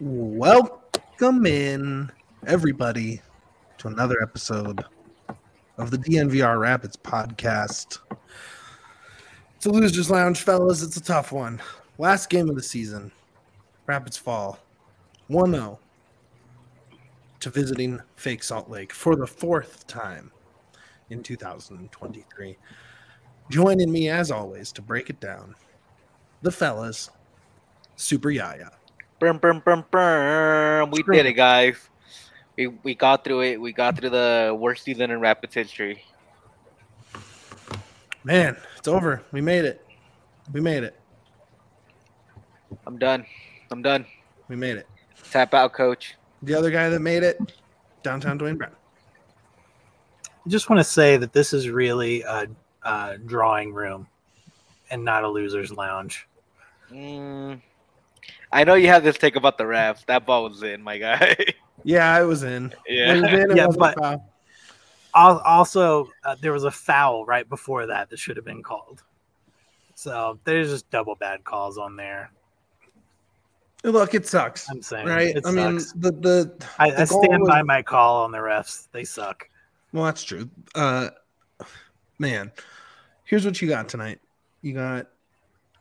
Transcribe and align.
Welcome 0.00 1.44
in, 1.44 2.12
everybody, 2.46 3.20
to 3.78 3.88
another 3.88 4.22
episode 4.22 4.84
of 5.76 5.90
the 5.90 5.98
DNVR 5.98 6.60
Rapids 6.60 6.96
podcast. 6.96 7.98
It's 9.56 9.66
a 9.66 9.70
loser's 9.70 10.08
lounge, 10.08 10.42
fellas. 10.42 10.84
It's 10.84 10.96
a 10.98 11.02
tough 11.02 11.32
one. 11.32 11.60
Last 11.98 12.30
game 12.30 12.48
of 12.48 12.54
the 12.54 12.62
season, 12.62 13.10
Rapids 13.86 14.16
fall 14.16 14.60
1 15.26 15.50
0 15.50 15.80
to 17.40 17.50
visiting 17.50 18.00
Fake 18.14 18.44
Salt 18.44 18.70
Lake 18.70 18.92
for 18.92 19.16
the 19.16 19.26
fourth 19.26 19.84
time 19.88 20.30
in 21.10 21.24
2023. 21.24 22.56
Joining 23.50 23.90
me, 23.90 24.10
as 24.10 24.30
always, 24.30 24.70
to 24.72 24.80
break 24.80 25.10
it 25.10 25.18
down, 25.18 25.56
the 26.42 26.52
fellas, 26.52 27.10
Super 27.96 28.30
Yaya. 28.30 28.70
Brum, 29.18 29.38
brum, 29.38 29.60
brum, 29.60 29.84
brum. 29.90 30.90
We 30.92 31.02
did 31.02 31.26
it, 31.26 31.32
guys. 31.32 31.76
We 32.56 32.68
we 32.68 32.94
got 32.94 33.24
through 33.24 33.42
it. 33.42 33.60
We 33.60 33.72
got 33.72 33.98
through 33.98 34.10
the 34.10 34.56
worst 34.58 34.84
season 34.84 35.10
in 35.10 35.20
Rapids 35.20 35.54
history. 35.54 36.04
Man, 38.22 38.56
it's 38.76 38.86
over. 38.86 39.22
We 39.32 39.40
made 39.40 39.64
it. 39.64 39.84
We 40.52 40.60
made 40.60 40.84
it. 40.84 40.98
I'm 42.86 42.96
done. 42.96 43.26
I'm 43.70 43.82
done. 43.82 44.06
We 44.48 44.54
made 44.54 44.76
it. 44.76 44.86
Tap 45.30 45.52
out, 45.52 45.72
coach. 45.72 46.14
The 46.42 46.54
other 46.54 46.70
guy 46.70 46.88
that 46.88 47.00
made 47.00 47.22
it, 47.22 47.38
downtown 48.02 48.38
Duane 48.38 48.56
Brown. 48.56 48.72
I 50.24 50.48
just 50.48 50.70
want 50.70 50.78
to 50.78 50.84
say 50.84 51.16
that 51.16 51.32
this 51.32 51.52
is 51.52 51.68
really 51.68 52.22
a, 52.22 52.46
a 52.84 53.18
drawing 53.18 53.74
room 53.74 54.06
and 54.90 55.04
not 55.04 55.24
a 55.24 55.28
loser's 55.28 55.72
lounge. 55.72 56.28
Mm, 56.90 57.60
I 58.52 58.64
know 58.64 58.74
you 58.74 58.88
have 58.88 59.04
this 59.04 59.18
take 59.18 59.36
about 59.36 59.58
the 59.58 59.64
refs. 59.64 60.04
That 60.06 60.24
ball 60.26 60.44
was 60.48 60.62
in, 60.62 60.82
my 60.82 60.98
guy. 60.98 61.36
Yeah, 61.84 62.12
I 62.12 62.22
was 62.24 62.42
in. 62.42 62.74
Yeah. 62.88 63.14
When 63.14 63.24
it 63.24 63.28
did, 63.30 63.50
it 63.52 63.56
Yeah, 63.56 63.68
but- 63.68 63.96
foul. 63.96 64.28
Also, 65.14 66.08
uh, 66.24 66.34
there 66.40 66.52
was 66.52 66.64
a 66.64 66.72
foul 66.72 67.24
right 67.24 67.48
before 67.48 67.86
that 67.86 68.10
that 68.10 68.18
should 68.18 68.36
have 68.36 68.44
been 68.44 68.64
called. 68.64 69.04
So 69.94 70.40
there's 70.42 70.70
just 70.70 70.90
double 70.90 71.14
bad 71.14 71.44
calls 71.44 71.78
on 71.78 71.94
there. 71.94 72.32
look, 73.84 74.12
it 74.12 74.26
sucks, 74.26 74.68
I'm 74.68 74.82
saying, 74.82 75.06
right? 75.06 75.36
It 75.36 75.46
I 75.46 75.52
mean, 75.52 75.78
sucks. 75.78 75.92
the 75.92 76.10
the 76.10 76.66
I, 76.80 76.90
the 76.90 77.02
I 77.02 77.04
stand 77.04 77.42
was- 77.42 77.48
by 77.48 77.62
my 77.62 77.80
call 77.82 78.24
on 78.24 78.32
the 78.32 78.38
refs. 78.38 78.88
They 78.90 79.04
suck. 79.04 79.48
Well, 79.92 80.04
that's 80.04 80.24
true. 80.24 80.50
Uh, 80.74 81.10
man, 82.18 82.50
here's 83.24 83.44
what 83.44 83.62
you 83.62 83.68
got 83.68 83.88
tonight. 83.88 84.18
You 84.62 84.74
got 84.74 85.06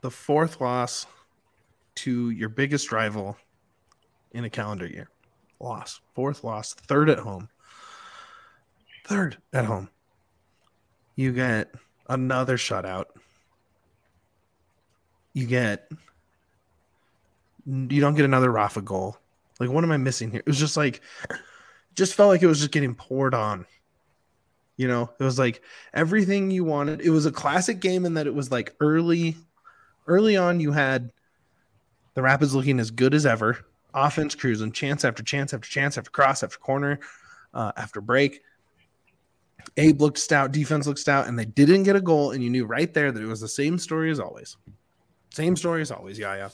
the 0.02 0.12
fourth 0.12 0.62
loss 0.62 1.08
to 1.98 2.30
your 2.30 2.50
biggest 2.50 2.92
rival 2.92 3.38
in 4.32 4.44
a 4.44 4.50
calendar 4.50 4.86
year. 4.88 5.10
Loss, 5.60 6.02
fourth 6.14 6.44
loss, 6.44 6.74
third 6.74 7.10
at 7.10 7.20
home. 7.20 7.50
Third 9.06 9.38
at 9.54 9.66
home. 9.66 9.90
You 11.16 11.32
get 11.34 11.74
another 12.10 12.58
shutout. 12.58 13.06
You 15.34 15.46
get 15.48 15.92
you 17.68 18.02
don't 18.02 18.16
get 18.16 18.26
another 18.26 18.52
Rafa 18.52 18.82
goal. 18.82 19.18
Like, 19.60 19.70
what 19.70 19.84
am 19.84 19.92
I 19.92 19.98
missing 19.98 20.32
here? 20.32 20.40
It 20.40 20.48
was 20.48 20.60
just 20.60 20.78
like, 20.78 21.02
just 21.96 22.14
felt 22.14 22.30
like 22.30 22.42
it 22.42 22.48
was 22.48 22.60
just 22.60 22.72
getting 22.72 22.96
poured 22.96 23.34
on. 23.34 23.66
You 24.78 24.88
know, 24.88 25.10
it 25.20 25.24
was 25.24 25.40
like 25.40 25.62
everything 25.94 26.52
you 26.52 26.64
wanted. 26.64 27.02
It 27.02 27.10
was 27.10 27.26
a 27.26 27.32
classic 27.32 27.80
game 27.80 28.06
in 28.06 28.14
that 28.14 28.28
it 28.28 28.34
was 28.34 28.52
like 28.52 28.76
early, 28.80 29.36
early 30.06 30.38
on. 30.38 30.60
You 30.60 30.72
had 30.72 31.12
the 32.18 32.24
Rapids 32.24 32.56
looking 32.56 32.80
as 32.80 32.90
good 32.90 33.14
as 33.14 33.28
ever, 33.28 33.60
offense 33.94 34.34
cruising, 34.34 34.72
chance 34.72 35.06
after 35.06 35.22
chance 35.22 35.54
after 35.54 35.70
chance 35.70 36.00
after 36.00 36.10
cross 36.10 36.42
after 36.42 36.58
corner, 36.58 37.00
uh, 37.54 37.72
after 37.78 38.02
break. 38.02 38.42
Abe 39.78 40.02
looked 40.02 40.18
stout, 40.18 40.52
defense 40.52 40.88
looked 40.88 40.98
stout, 40.98 41.28
and 41.28 41.38
they 41.38 41.46
didn't 41.46 41.84
get 41.84 41.96
a 41.96 42.02
goal. 42.02 42.32
And 42.32 42.44
you 42.44 42.50
knew 42.50 42.66
right 42.66 42.92
there 42.92 43.12
that 43.12 43.22
it 43.22 43.28
was 43.28 43.40
the 43.40 43.48
same 43.48 43.78
story 43.78 44.10
as 44.10 44.20
always. 44.20 44.58
Same 45.32 45.56
story 45.56 45.82
as 45.84 45.92
always. 45.92 46.18
Yeah, 46.18 46.36
yeah. 46.36 46.50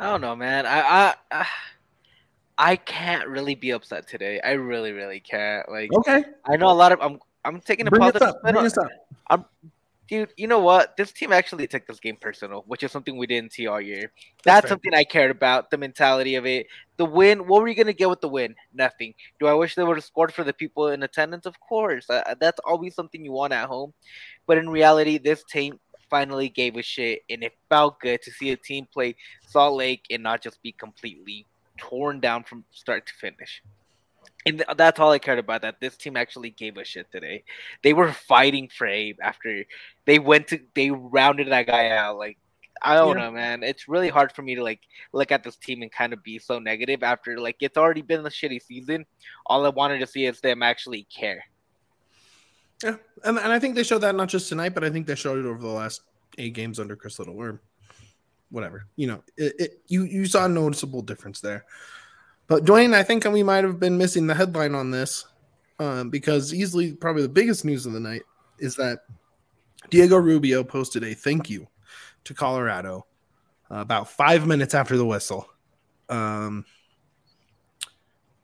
I 0.00 0.06
don't 0.10 0.20
know, 0.20 0.34
man. 0.34 0.66
I 0.66 1.14
I 1.30 1.46
I 2.58 2.74
can't 2.74 3.28
really 3.28 3.54
be 3.54 3.70
upset 3.70 4.08
today. 4.08 4.40
I 4.40 4.54
really, 4.54 4.90
really 4.90 5.20
can't. 5.20 5.68
Like, 5.70 5.92
Okay, 5.98 6.24
I 6.44 6.56
know 6.56 6.70
a 6.70 6.74
lot 6.74 6.90
of. 6.90 7.00
I'm 7.00 7.20
I'm 7.44 7.60
taking 7.60 7.86
a 7.86 7.90
bring 7.90 8.00
positive 8.02 8.22
up. 8.22 8.38
spin 8.40 8.54
Bring 8.54 8.66
on- 8.66 8.90
up. 9.30 9.50
Dude, 10.08 10.32
you 10.36 10.46
know 10.46 10.58
what? 10.58 10.96
This 10.96 11.12
team 11.12 11.32
actually 11.32 11.66
took 11.66 11.86
this 11.86 12.00
game 12.00 12.16
personal, 12.20 12.64
which 12.66 12.82
is 12.82 12.90
something 12.90 13.16
we 13.16 13.26
didn't 13.26 13.52
see 13.52 13.66
all 13.66 13.80
year. 13.80 14.10
That's 14.42 14.62
fair. 14.62 14.70
something 14.70 14.94
I 14.94 15.04
cared 15.04 15.30
about, 15.30 15.70
the 15.70 15.78
mentality 15.78 16.34
of 16.34 16.46
it. 16.46 16.66
The 16.96 17.04
win, 17.04 17.46
what 17.46 17.62
were 17.62 17.68
you 17.68 17.74
going 17.74 17.86
to 17.86 17.92
get 17.92 18.08
with 18.08 18.20
the 18.20 18.28
win? 18.28 18.54
Nothing. 18.74 19.14
Do 19.38 19.46
I 19.46 19.52
wish 19.52 19.74
they 19.74 19.84
would 19.84 19.98
have 19.98 20.04
scored 20.04 20.32
for 20.32 20.42
the 20.42 20.52
people 20.52 20.88
in 20.88 21.02
attendance? 21.02 21.46
Of 21.46 21.60
course. 21.60 22.08
Uh, 22.10 22.34
that's 22.40 22.60
always 22.64 22.94
something 22.94 23.24
you 23.24 23.32
want 23.32 23.52
at 23.52 23.68
home. 23.68 23.92
But 24.46 24.58
in 24.58 24.68
reality, 24.68 25.18
this 25.18 25.44
team 25.44 25.78
finally 26.10 26.48
gave 26.48 26.76
a 26.76 26.82
shit, 26.82 27.20
and 27.28 27.44
it 27.44 27.52
felt 27.68 28.00
good 28.00 28.22
to 28.22 28.30
see 28.30 28.50
a 28.50 28.56
team 28.56 28.88
play 28.92 29.14
Salt 29.46 29.76
Lake 29.76 30.06
and 30.10 30.22
not 30.22 30.42
just 30.42 30.62
be 30.62 30.72
completely 30.72 31.46
torn 31.76 32.18
down 32.18 32.44
from 32.44 32.64
start 32.70 33.06
to 33.06 33.12
finish. 33.14 33.62
And 34.46 34.64
that's 34.76 35.00
all 35.00 35.10
I 35.10 35.18
cared 35.18 35.38
about. 35.38 35.62
That 35.62 35.80
this 35.80 35.96
team 35.96 36.16
actually 36.16 36.50
gave 36.50 36.76
a 36.76 36.84
shit 36.84 37.10
today. 37.10 37.44
They 37.82 37.92
were 37.92 38.12
fighting 38.12 38.68
for 38.68 38.86
Abe 38.86 39.18
after 39.22 39.64
they 40.06 40.18
went 40.18 40.48
to 40.48 40.60
they 40.74 40.90
rounded 40.90 41.48
that 41.48 41.66
guy 41.66 41.90
out. 41.90 42.18
Like 42.18 42.38
I 42.80 42.94
don't 42.94 43.16
Yeah. 43.16 43.24
know, 43.24 43.32
man. 43.32 43.62
It's 43.62 43.88
really 43.88 44.08
hard 44.08 44.32
for 44.32 44.42
me 44.42 44.54
to 44.54 44.62
like 44.62 44.80
look 45.12 45.32
at 45.32 45.42
this 45.42 45.56
team 45.56 45.82
and 45.82 45.90
kind 45.90 46.12
of 46.12 46.22
be 46.22 46.38
so 46.38 46.58
negative 46.60 47.02
after 47.02 47.38
like 47.38 47.56
it's 47.60 47.76
already 47.76 48.02
been 48.02 48.20
a 48.20 48.30
shitty 48.30 48.62
season. 48.62 49.04
All 49.46 49.66
I 49.66 49.70
wanted 49.70 49.98
to 49.98 50.06
see 50.06 50.26
is 50.26 50.40
them 50.40 50.62
actually 50.62 51.02
care. 51.04 51.44
Yeah, 52.82 52.96
and, 53.24 53.38
and 53.38 53.52
I 53.52 53.58
think 53.58 53.74
they 53.74 53.82
showed 53.82 54.02
that 54.02 54.14
not 54.14 54.28
just 54.28 54.48
tonight, 54.48 54.70
but 54.70 54.84
I 54.84 54.90
think 54.90 55.06
they 55.06 55.16
showed 55.16 55.38
it 55.44 55.48
over 55.48 55.60
the 55.60 55.66
last 55.66 56.02
eight 56.38 56.54
games 56.54 56.78
under 56.78 56.94
Chris 56.94 57.18
Little, 57.18 57.36
or 57.36 57.60
whatever. 58.50 58.86
You 58.94 59.08
know, 59.08 59.24
it, 59.36 59.54
it 59.58 59.82
you 59.88 60.04
you 60.04 60.26
saw 60.26 60.44
a 60.44 60.48
noticeable 60.48 61.02
difference 61.02 61.40
there. 61.40 61.64
But 62.48 62.64
Duane, 62.64 62.94
I 62.94 63.02
think 63.02 63.24
we 63.24 63.42
might 63.42 63.64
have 63.64 63.78
been 63.78 63.98
missing 63.98 64.26
the 64.26 64.34
headline 64.34 64.74
on 64.74 64.90
this 64.90 65.26
um, 65.78 66.10
because 66.10 66.52
easily 66.52 66.92
probably 66.94 67.22
the 67.22 67.28
biggest 67.28 67.64
news 67.64 67.86
of 67.86 67.92
the 67.92 68.00
night 68.00 68.22
is 68.58 68.74
that 68.76 69.00
Diego 69.90 70.16
Rubio 70.16 70.64
posted 70.64 71.04
a 71.04 71.14
thank 71.14 71.48
you 71.48 71.68
to 72.24 72.34
Colorado 72.34 73.06
uh, 73.70 73.76
about 73.76 74.08
five 74.08 74.46
minutes 74.46 74.74
after 74.74 74.96
the 74.96 75.04
whistle. 75.04 75.48
Um, 76.08 76.64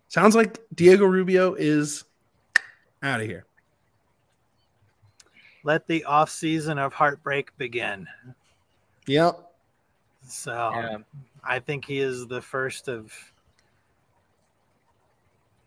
sounds 0.08 0.36
like 0.36 0.58
Diego 0.74 1.06
Rubio 1.06 1.54
is 1.54 2.04
out 3.02 3.20
of 3.20 3.26
here. 3.26 3.46
Let 5.62 5.86
the 5.86 6.04
off 6.04 6.28
season 6.28 6.78
of 6.78 6.92
heartbreak 6.92 7.56
begin. 7.56 8.06
Yep. 9.06 9.50
So 10.28 10.52
Yeah. 10.52 10.98
I 11.42 11.58
think 11.58 11.86
he 11.86 12.00
is 12.00 12.26
the 12.26 12.40
first 12.40 12.88
of 12.88 13.12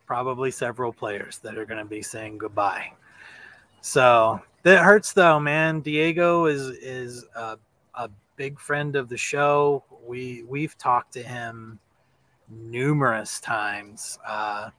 probably 0.07 0.49
several 0.49 0.91
players 0.91 1.37
that 1.39 1.57
are 1.57 1.65
going 1.65 1.83
to 1.83 1.85
be 1.85 2.01
saying 2.01 2.39
goodbye. 2.39 2.91
So 3.81 4.41
that 4.63 4.83
hurts 4.83 5.13
though, 5.13 5.39
man. 5.39 5.81
Diego 5.81 6.45
is 6.45 6.69
is 6.77 7.25
a, 7.35 7.59
a 7.93 8.09
big 8.35 8.59
friend 8.59 8.95
of 8.95 9.09
the 9.09 9.17
show. 9.17 9.83
We 10.05 10.43
we've 10.47 10.77
talked 10.77 11.13
to 11.13 11.21
him 11.21 11.79
numerous 12.49 13.39
times. 13.39 14.17
Uh, 14.25 14.69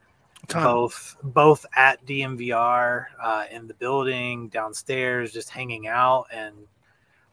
both 0.52 1.16
both 1.22 1.66
at 1.76 2.04
DNVR 2.06 3.06
uh, 3.22 3.44
in 3.50 3.66
the 3.66 3.74
building 3.74 4.48
downstairs, 4.48 5.32
just 5.32 5.50
hanging 5.50 5.86
out, 5.88 6.26
and 6.32 6.54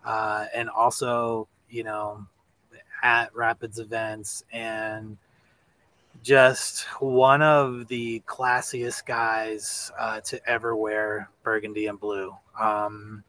uh, 0.03 0.45
and 0.53 0.69
also 0.69 1.47
you 1.69 1.83
know 1.83 2.25
at 3.03 3.33
Rapids 3.33 3.79
events, 3.79 4.43
and 4.51 5.17
just 6.25 6.85
one 6.99 7.43
of 7.43 7.87
the 7.87 8.19
classiest 8.25 9.05
guys 9.05 9.91
uh, 9.99 10.19
to 10.21 10.49
ever 10.49 10.75
wear 10.75 11.29
burgundy 11.43 11.85
and 11.85 11.99
blue. 11.99 12.35
Um, 12.59 13.23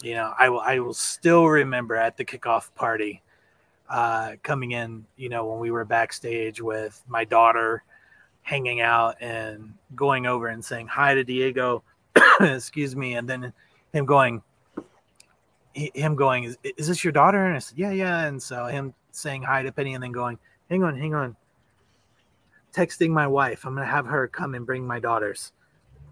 you 0.00 0.14
know, 0.14 0.32
I 0.38 0.48
will 0.48 0.60
I 0.60 0.78
will 0.78 0.94
still 0.94 1.46
remember 1.46 1.96
at 1.96 2.16
the 2.16 2.24
kickoff 2.24 2.72
party 2.76 3.20
uh, 3.90 4.34
coming 4.44 4.72
in. 4.72 5.04
You 5.16 5.28
know, 5.28 5.44
when 5.46 5.58
we 5.58 5.72
were 5.72 5.84
backstage 5.84 6.62
with 6.62 7.02
my 7.08 7.24
daughter 7.24 7.82
hanging 8.42 8.80
out 8.80 9.16
and 9.20 9.74
going 9.96 10.26
over 10.26 10.46
and 10.48 10.64
saying 10.64 10.86
hi 10.86 11.14
to 11.14 11.24
Diego, 11.24 11.82
excuse 12.40 12.94
me, 12.94 13.14
and 13.14 13.28
then 13.28 13.52
him 13.92 14.06
going, 14.06 14.40
him 15.72 16.14
going, 16.14 16.44
is, 16.44 16.58
is 16.76 16.86
this 16.86 17.02
your 17.02 17.12
daughter? 17.12 17.44
And 17.44 17.56
I 17.56 17.58
said, 17.58 17.76
yeah, 17.76 17.90
yeah. 17.90 18.26
And 18.26 18.40
so 18.40 18.66
him 18.66 18.94
saying 19.10 19.42
hi 19.42 19.62
to 19.62 19.72
Penny 19.72 19.94
and 19.94 20.02
then 20.02 20.12
going, 20.12 20.38
hang 20.68 20.84
on, 20.84 20.96
hang 20.96 21.14
on, 21.14 21.34
texting 22.74 23.10
my 23.10 23.26
wife. 23.26 23.64
I'm 23.64 23.74
gonna 23.74 23.86
have 23.86 24.06
her 24.06 24.28
come 24.28 24.54
and 24.54 24.66
bring 24.66 24.86
my 24.86 24.98
daughters. 25.00 25.52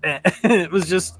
And 0.04 0.20
it 0.44 0.70
was 0.70 0.88
just 0.88 1.18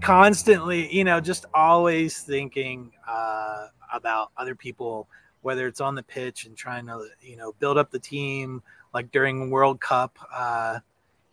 constantly, 0.00 0.92
you 0.94 1.04
know, 1.04 1.20
just 1.20 1.44
always 1.54 2.18
thinking 2.20 2.92
uh, 3.06 3.66
about 3.92 4.30
other 4.36 4.54
people 4.54 5.08
whether 5.42 5.66
it's 5.66 5.80
on 5.80 5.96
the 5.96 6.02
pitch 6.04 6.46
and 6.46 6.56
trying 6.56 6.86
to 6.86 7.04
you 7.20 7.36
know 7.36 7.52
build 7.58 7.76
up 7.76 7.90
the 7.90 7.98
team, 7.98 8.62
like 8.94 9.10
during 9.10 9.50
World 9.50 9.80
Cup 9.80 10.16
uh, 10.32 10.78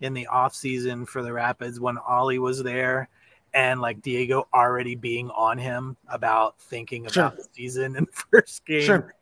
in 0.02 0.14
the 0.14 0.26
off 0.28 0.54
season 0.56 1.06
for 1.06 1.22
the 1.22 1.32
Rapids 1.32 1.80
when 1.80 1.98
Ollie 2.00 2.40
was 2.40 2.62
there. 2.64 3.08
And 3.54 3.82
like 3.82 4.02
Diego 4.04 4.48
already 4.54 4.94
being 4.96 5.30
on 5.32 5.58
him 5.58 5.98
about 6.08 6.60
thinking 6.62 7.06
about 7.06 7.14
Sure. 7.14 7.34
the 7.36 7.46
season 7.54 7.96
and 7.96 8.08
first 8.32 8.64
game. 8.66 8.82
Sure. 8.84 9.16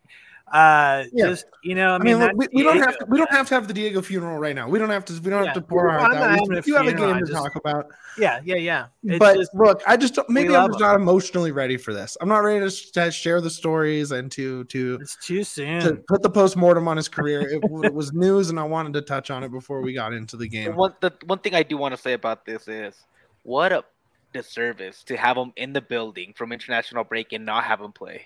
Uh, 0.51 1.03
Yeah. 1.11 1.27
just 1.27 1.45
you 1.63 1.75
know, 1.75 1.91
I 1.91 1.95
I 1.95 1.97
mean, 1.99 2.19
mean, 2.19 2.27
look, 2.29 2.38
we, 2.38 2.47
we 2.53 2.63
don't 2.63 2.77
have 2.77 2.97
to, 2.99 3.05
we 3.09 3.17
don't 3.17 3.31
have 3.31 3.47
to 3.49 3.55
have 3.55 3.67
the 3.67 3.73
Diego 3.73 4.01
funeral 4.01 4.38
right 4.38 4.55
now. 4.55 4.69
We 4.69 4.79
don't 4.79 4.89
have 4.89 5.03
to 5.05 5.13
we 5.21 5.29
don't 5.29 5.41
Yeah. 5.44 5.45
have 5.47 5.55
to 5.55 5.61
pour 5.61 5.88
Well, 5.88 5.95
our 5.95 5.99
I'm 5.99 6.05
hearts 6.05 6.15
not 6.15 6.23
out. 6.23 6.29
having 6.29 6.49
We, 6.49 6.57
a 6.57 6.61
you 6.65 6.75
have 6.75 6.88
a 6.88 6.94
game 6.94 7.15
I 7.15 7.19
to 7.19 7.25
just- 7.25 7.33
talk 7.33 7.55
about. 7.57 7.88
Yeah, 8.17 8.39
yeah, 8.45 8.55
yeah. 8.55 8.85
It's 9.03 9.19
but 9.19 9.35
just 9.38 9.53
look, 9.53 9.81
I 9.85 9.95
just 9.97 10.15
don't, 10.15 10.27
maybe 10.29 10.55
I'm 10.55 10.69
just 10.69 10.79
him. 10.79 10.88
not 10.88 10.95
emotionally 10.95 11.51
ready 11.51 11.75
for 11.77 11.94
this. 11.94 12.17
I'm 12.21 12.29
not 12.29 12.39
ready 12.39 12.67
to, 12.67 12.91
to 12.94 13.11
share 13.11 13.41
the 13.41 13.49
stories 13.49 14.11
and 14.11 14.31
to 14.31 14.63
to 14.65 14.97
it's 15.01 15.17
too 15.17 15.44
soon. 15.44 15.81
to 15.81 15.95
put 16.07 16.21
the 16.23 16.29
post 16.29 16.55
mortem 16.55 16.88
on 16.88 16.95
his 16.97 17.07
career. 17.09 17.41
It, 17.41 17.61
it 17.83 17.94
was 17.94 18.13
news, 18.13 18.49
and 18.49 18.59
I 18.59 18.63
wanted 18.63 18.94
to 18.94 19.01
touch 19.01 19.29
on 19.29 19.44
it 19.44 19.51
before 19.51 19.81
we 19.81 19.94
got 19.94 20.13
into 20.13 20.35
the 20.38 20.44
The 20.44 20.49
game. 20.49 20.75
one 20.75 20.94
the 21.01 21.11
one 21.25 21.39
thing 21.39 21.53
I 21.55 21.63
do 21.63 21.75
want 21.77 21.94
to 21.94 22.01
say 22.01 22.13
about 22.13 22.45
this 22.45 22.67
is 22.69 23.05
what 23.44 23.71
a 23.73 23.83
disservice 24.33 25.03
to 25.03 25.17
have 25.17 25.35
him 25.38 25.51
in 25.57 25.73
the 25.73 25.81
building 25.81 26.33
from 26.35 26.51
international 26.51 27.03
break 27.03 27.33
and 27.33 27.45
not 27.45 27.65
have 27.65 27.81
him 27.81 27.91
play. 27.91 28.23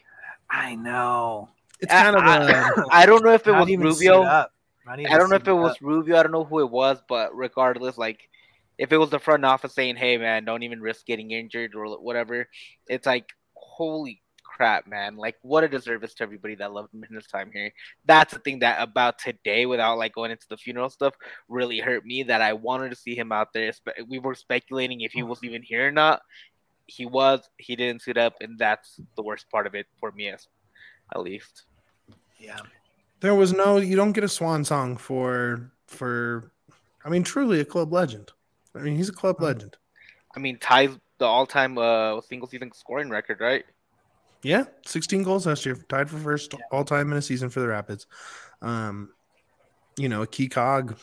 I 0.50 0.76
know. 0.76 1.50
It's 1.82 1.92
kind 1.92 2.16
of 2.16 2.24
I, 2.24 2.38
a 2.38 2.86
I 2.92 3.06
don't 3.06 3.24
know 3.24 3.34
if 3.34 3.48
it 3.48 3.52
was 3.52 3.68
Rubio. 3.68 4.24
up. 4.24 4.52
Not 4.86 5.00
even 5.00 5.12
I 5.12 5.18
don't 5.18 5.30
know 5.30 5.36
if 5.36 5.44
suit 5.44 5.52
it 5.52 5.54
was 5.54 5.72
up. 5.72 5.78
Rubio. 5.82 6.18
I 6.18 6.24
don't 6.24 6.32
know 6.32 6.44
who 6.44 6.60
it 6.60 6.70
was, 6.70 7.02
but 7.08 7.36
regardless, 7.36 7.98
like 7.98 8.30
if 8.78 8.92
it 8.92 8.98
was 8.98 9.10
the 9.10 9.20
front 9.20 9.46
office 9.46 9.74
saying, 9.74 9.96
"Hey, 9.96 10.18
man, 10.18 10.46
don't 10.46 10.64
even 10.64 10.82
risk 10.82 11.06
getting 11.06 11.32
injured 11.32 11.76
or 11.76 12.00
whatever," 12.00 12.48
it's 12.88 13.06
like, 13.06 13.30
holy 13.54 14.22
crap, 14.44 14.88
man! 14.88 15.18
Like, 15.18 15.38
what 15.42 15.64
a 15.64 15.68
disservice 15.68 16.14
to 16.16 16.24
everybody 16.24 16.56
that 16.56 16.74
loved 16.74 16.94
him 16.94 17.04
in 17.08 17.16
his 17.16 17.28
time 17.28 17.52
here. 17.54 17.72
That's 18.06 18.34
the 18.34 18.40
thing 18.40 18.60
that 18.60 18.82
about 18.82 19.20
today, 19.20 19.66
without 19.66 19.98
like 19.98 20.14
going 20.14 20.32
into 20.32 20.48
the 20.50 20.58
funeral 20.58 20.90
stuff, 20.90 21.14
really 21.48 21.80
hurt 21.80 22.06
me. 22.06 22.24
That 22.24 22.42
I 22.42 22.54
wanted 22.54 22.90
to 22.90 22.96
see 22.96 23.16
him 23.16 23.32
out 23.32 23.54
there. 23.54 23.72
We 24.08 24.20
were 24.20 24.36
speculating 24.36 25.02
if 25.02 25.12
he 25.12 25.24
was 25.24 25.44
even 25.44 25.62
here 25.62 25.88
or 25.88 25.92
not. 25.92 26.22
He 26.88 27.06
was. 27.06 27.48
He 27.58 27.76
didn't 27.76 28.02
suit 28.02 28.18
up, 28.18 28.34
and 28.42 28.58
that's 28.58 29.00
the 29.16 29.24
worst 29.24 29.50
part 29.50 29.68
of 29.68 29.76
it 29.76 29.88
for 30.00 30.12
me, 30.12 30.30
as 30.30 30.48
at 31.14 31.22
least. 31.22 31.64
Yeah. 32.42 32.60
there 33.20 33.36
was 33.36 33.54
no. 33.54 33.78
You 33.78 33.96
don't 33.96 34.12
get 34.14 34.24
a 34.24 34.28
swan 34.30 34.66
song 34.66 34.98
for 34.98 35.72
for. 35.88 36.52
I 37.06 37.10
mean, 37.10 37.24
truly 37.24 37.60
a 37.60 37.66
club 37.66 37.92
legend. 37.94 38.32
I 38.76 38.80
mean, 38.80 38.96
he's 38.96 39.10
a 39.10 39.14
club 39.14 39.38
Hmm. 39.38 39.46
legend. 39.46 39.78
I 40.36 40.40
mean, 40.40 40.58
ties 40.60 40.98
the 41.18 41.26
all-time 41.26 41.78
uh, 41.78 42.20
single 42.22 42.48
season 42.48 42.72
scoring 42.74 43.10
record, 43.10 43.40
right? 43.42 43.64
Yeah, 44.44 44.64
16 44.88 45.22
goals 45.24 45.46
last 45.46 45.66
year, 45.68 45.76
tied 45.88 46.10
for 46.10 46.18
first 46.18 46.56
all 46.72 46.84
time 46.84 47.12
in 47.12 47.18
a 47.18 47.22
season 47.22 47.50
for 47.50 47.60
the 47.60 47.68
Rapids. 47.68 48.08
Um, 48.62 49.12
you 49.98 50.10
know, 50.10 50.24
a 50.24 50.28
key 50.28 50.48
cog 50.48 50.98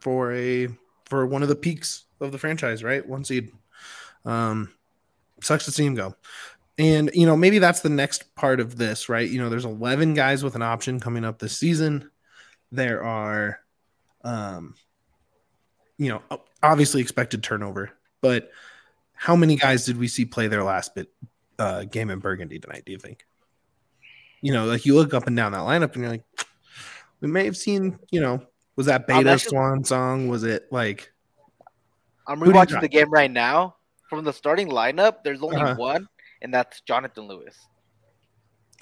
for 0.00 0.32
a 0.32 0.68
for 1.06 1.26
one 1.26 1.42
of 1.42 1.48
the 1.48 1.56
peaks 1.56 2.04
of 2.20 2.30
the 2.32 2.38
franchise, 2.38 2.84
right? 2.84 3.06
One 3.06 3.24
seed. 3.24 3.50
Um, 4.24 4.72
sucks 5.42 5.64
to 5.64 5.72
see 5.72 5.84
him 5.84 5.94
go. 5.94 6.14
And 6.78 7.10
you 7.14 7.24
know, 7.26 7.36
maybe 7.36 7.58
that's 7.58 7.80
the 7.80 7.88
next 7.88 8.34
part 8.34 8.60
of 8.60 8.76
this, 8.76 9.08
right? 9.08 9.28
You 9.28 9.40
know, 9.40 9.48
there's 9.48 9.64
11 9.64 10.14
guys 10.14 10.44
with 10.44 10.54
an 10.56 10.62
option 10.62 11.00
coming 11.00 11.24
up 11.24 11.38
this 11.38 11.56
season. 11.56 12.10
There 12.70 13.02
are, 13.02 13.60
um, 14.24 14.74
you 15.96 16.10
know, 16.10 16.22
obviously 16.62 17.00
expected 17.00 17.42
turnover, 17.42 17.92
but 18.20 18.50
how 19.14 19.34
many 19.36 19.56
guys 19.56 19.86
did 19.86 19.96
we 19.96 20.08
see 20.08 20.26
play 20.26 20.48
their 20.48 20.62
last 20.64 20.94
bit 20.94 21.08
uh, 21.58 21.84
game 21.84 22.10
in 22.10 22.18
Burgundy 22.18 22.58
tonight? 22.58 22.82
Do 22.84 22.92
you 22.92 22.98
think? 22.98 23.24
You 24.42 24.52
know, 24.52 24.66
like 24.66 24.84
you 24.84 24.94
look 24.94 25.14
up 25.14 25.26
and 25.26 25.34
down 25.36 25.52
that 25.52 25.62
lineup, 25.62 25.94
and 25.94 26.02
you're 26.02 26.10
like, 26.10 26.24
we 27.20 27.28
may 27.28 27.46
have 27.46 27.56
seen. 27.56 27.98
You 28.10 28.20
know, 28.20 28.42
was 28.76 28.84
that 28.86 29.06
Beta 29.06 29.30
actually- 29.30 29.48
Swan 29.48 29.82
song? 29.84 30.28
Was 30.28 30.44
it 30.44 30.66
like? 30.70 31.10
I'm 32.26 32.38
Who 32.40 32.46
do 32.46 32.50
you 32.50 32.56
rewatching 32.56 32.80
the 32.82 32.88
game 32.88 33.10
right 33.10 33.30
now. 33.30 33.76
From 34.10 34.24
the 34.24 34.32
starting 34.32 34.68
lineup, 34.68 35.22
there's 35.24 35.42
only 35.42 35.56
Uh-huh. 35.56 35.74
one, 35.76 36.08
and 36.46 36.54
that's 36.54 36.80
Jonathan 36.82 37.26
Lewis. 37.26 37.66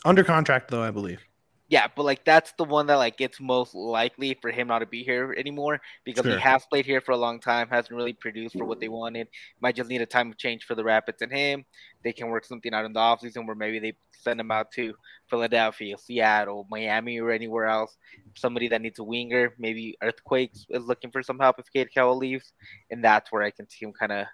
Under 0.05 0.23
contract, 0.23 0.71
though, 0.71 0.83
I 0.83 0.91
believe. 0.91 1.21
Yeah, 1.69 1.87
but 1.97 2.03
like 2.03 2.23
that's 2.27 2.53
the 2.59 2.65
one 2.65 2.87
that 2.89 2.97
like 2.97 3.23
it's 3.23 3.41
most 3.41 3.75
likely 3.75 4.37
for 4.43 4.51
him 4.51 4.69
not 4.69 4.81
to 4.81 4.87
be 4.87 5.03
here 5.03 5.35
anymore 5.39 5.81
because 6.05 6.27
Sure. 6.27 6.35
he 6.35 6.41
has 6.41 6.67
played 6.67 6.85
here 6.85 7.01
for 7.01 7.13
a 7.13 7.17
long 7.17 7.41
time, 7.41 7.69
hasn't 7.69 7.97
really 7.97 8.13
produced 8.13 8.59
for 8.59 8.67
what 8.67 8.81
they 8.81 8.89
wanted. 8.89 9.29
Might 9.63 9.77
just 9.77 9.89
need 9.89 10.03
a 10.03 10.07
time 10.07 10.31
of 10.31 10.37
change 10.37 10.65
for 10.67 10.75
the 10.75 10.85
Rapids 10.85 11.23
and 11.23 11.33
him. 11.33 11.65
They 12.05 12.13
can 12.13 12.29
work 12.29 12.45
something 12.45 12.75
out 12.75 12.85
in 12.85 12.93
the 12.93 13.01
offseason 13.01 13.47
where 13.47 13.57
maybe 13.57 13.79
they 13.79 13.95
send 14.13 14.39
him 14.39 14.51
out 14.51 14.71
to 14.73 14.93
Philadelphia, 15.31 15.97
Seattle, 15.97 16.67
Miami, 16.71 17.19
or 17.19 17.31
anywhere 17.31 17.65
else. 17.65 17.97
Somebody 18.35 18.69
that 18.69 18.83
needs 18.83 18.99
a 18.99 19.05
winger, 19.05 19.55
maybe 19.59 19.97
Earthquakes 20.03 20.67
is 20.69 20.85
looking 20.85 21.11
for 21.11 21.23
some 21.23 21.39
help 21.39 21.59
if 21.59 21.73
Cade 21.73 21.95
Cowell 21.95 22.19
leaves, 22.19 22.53
and 22.91 23.03
that's 23.03 23.33
where 23.33 23.43
I 23.43 23.51
can 23.51 23.67
see 23.71 23.87
him 23.87 23.95
kind 23.95 24.13
of 24.13 24.27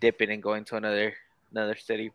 dipping 0.00 0.30
and 0.30 0.40
going 0.40 0.64
to 0.66 0.76
another 0.76 1.12
another 1.50 1.76
city. 1.76 2.12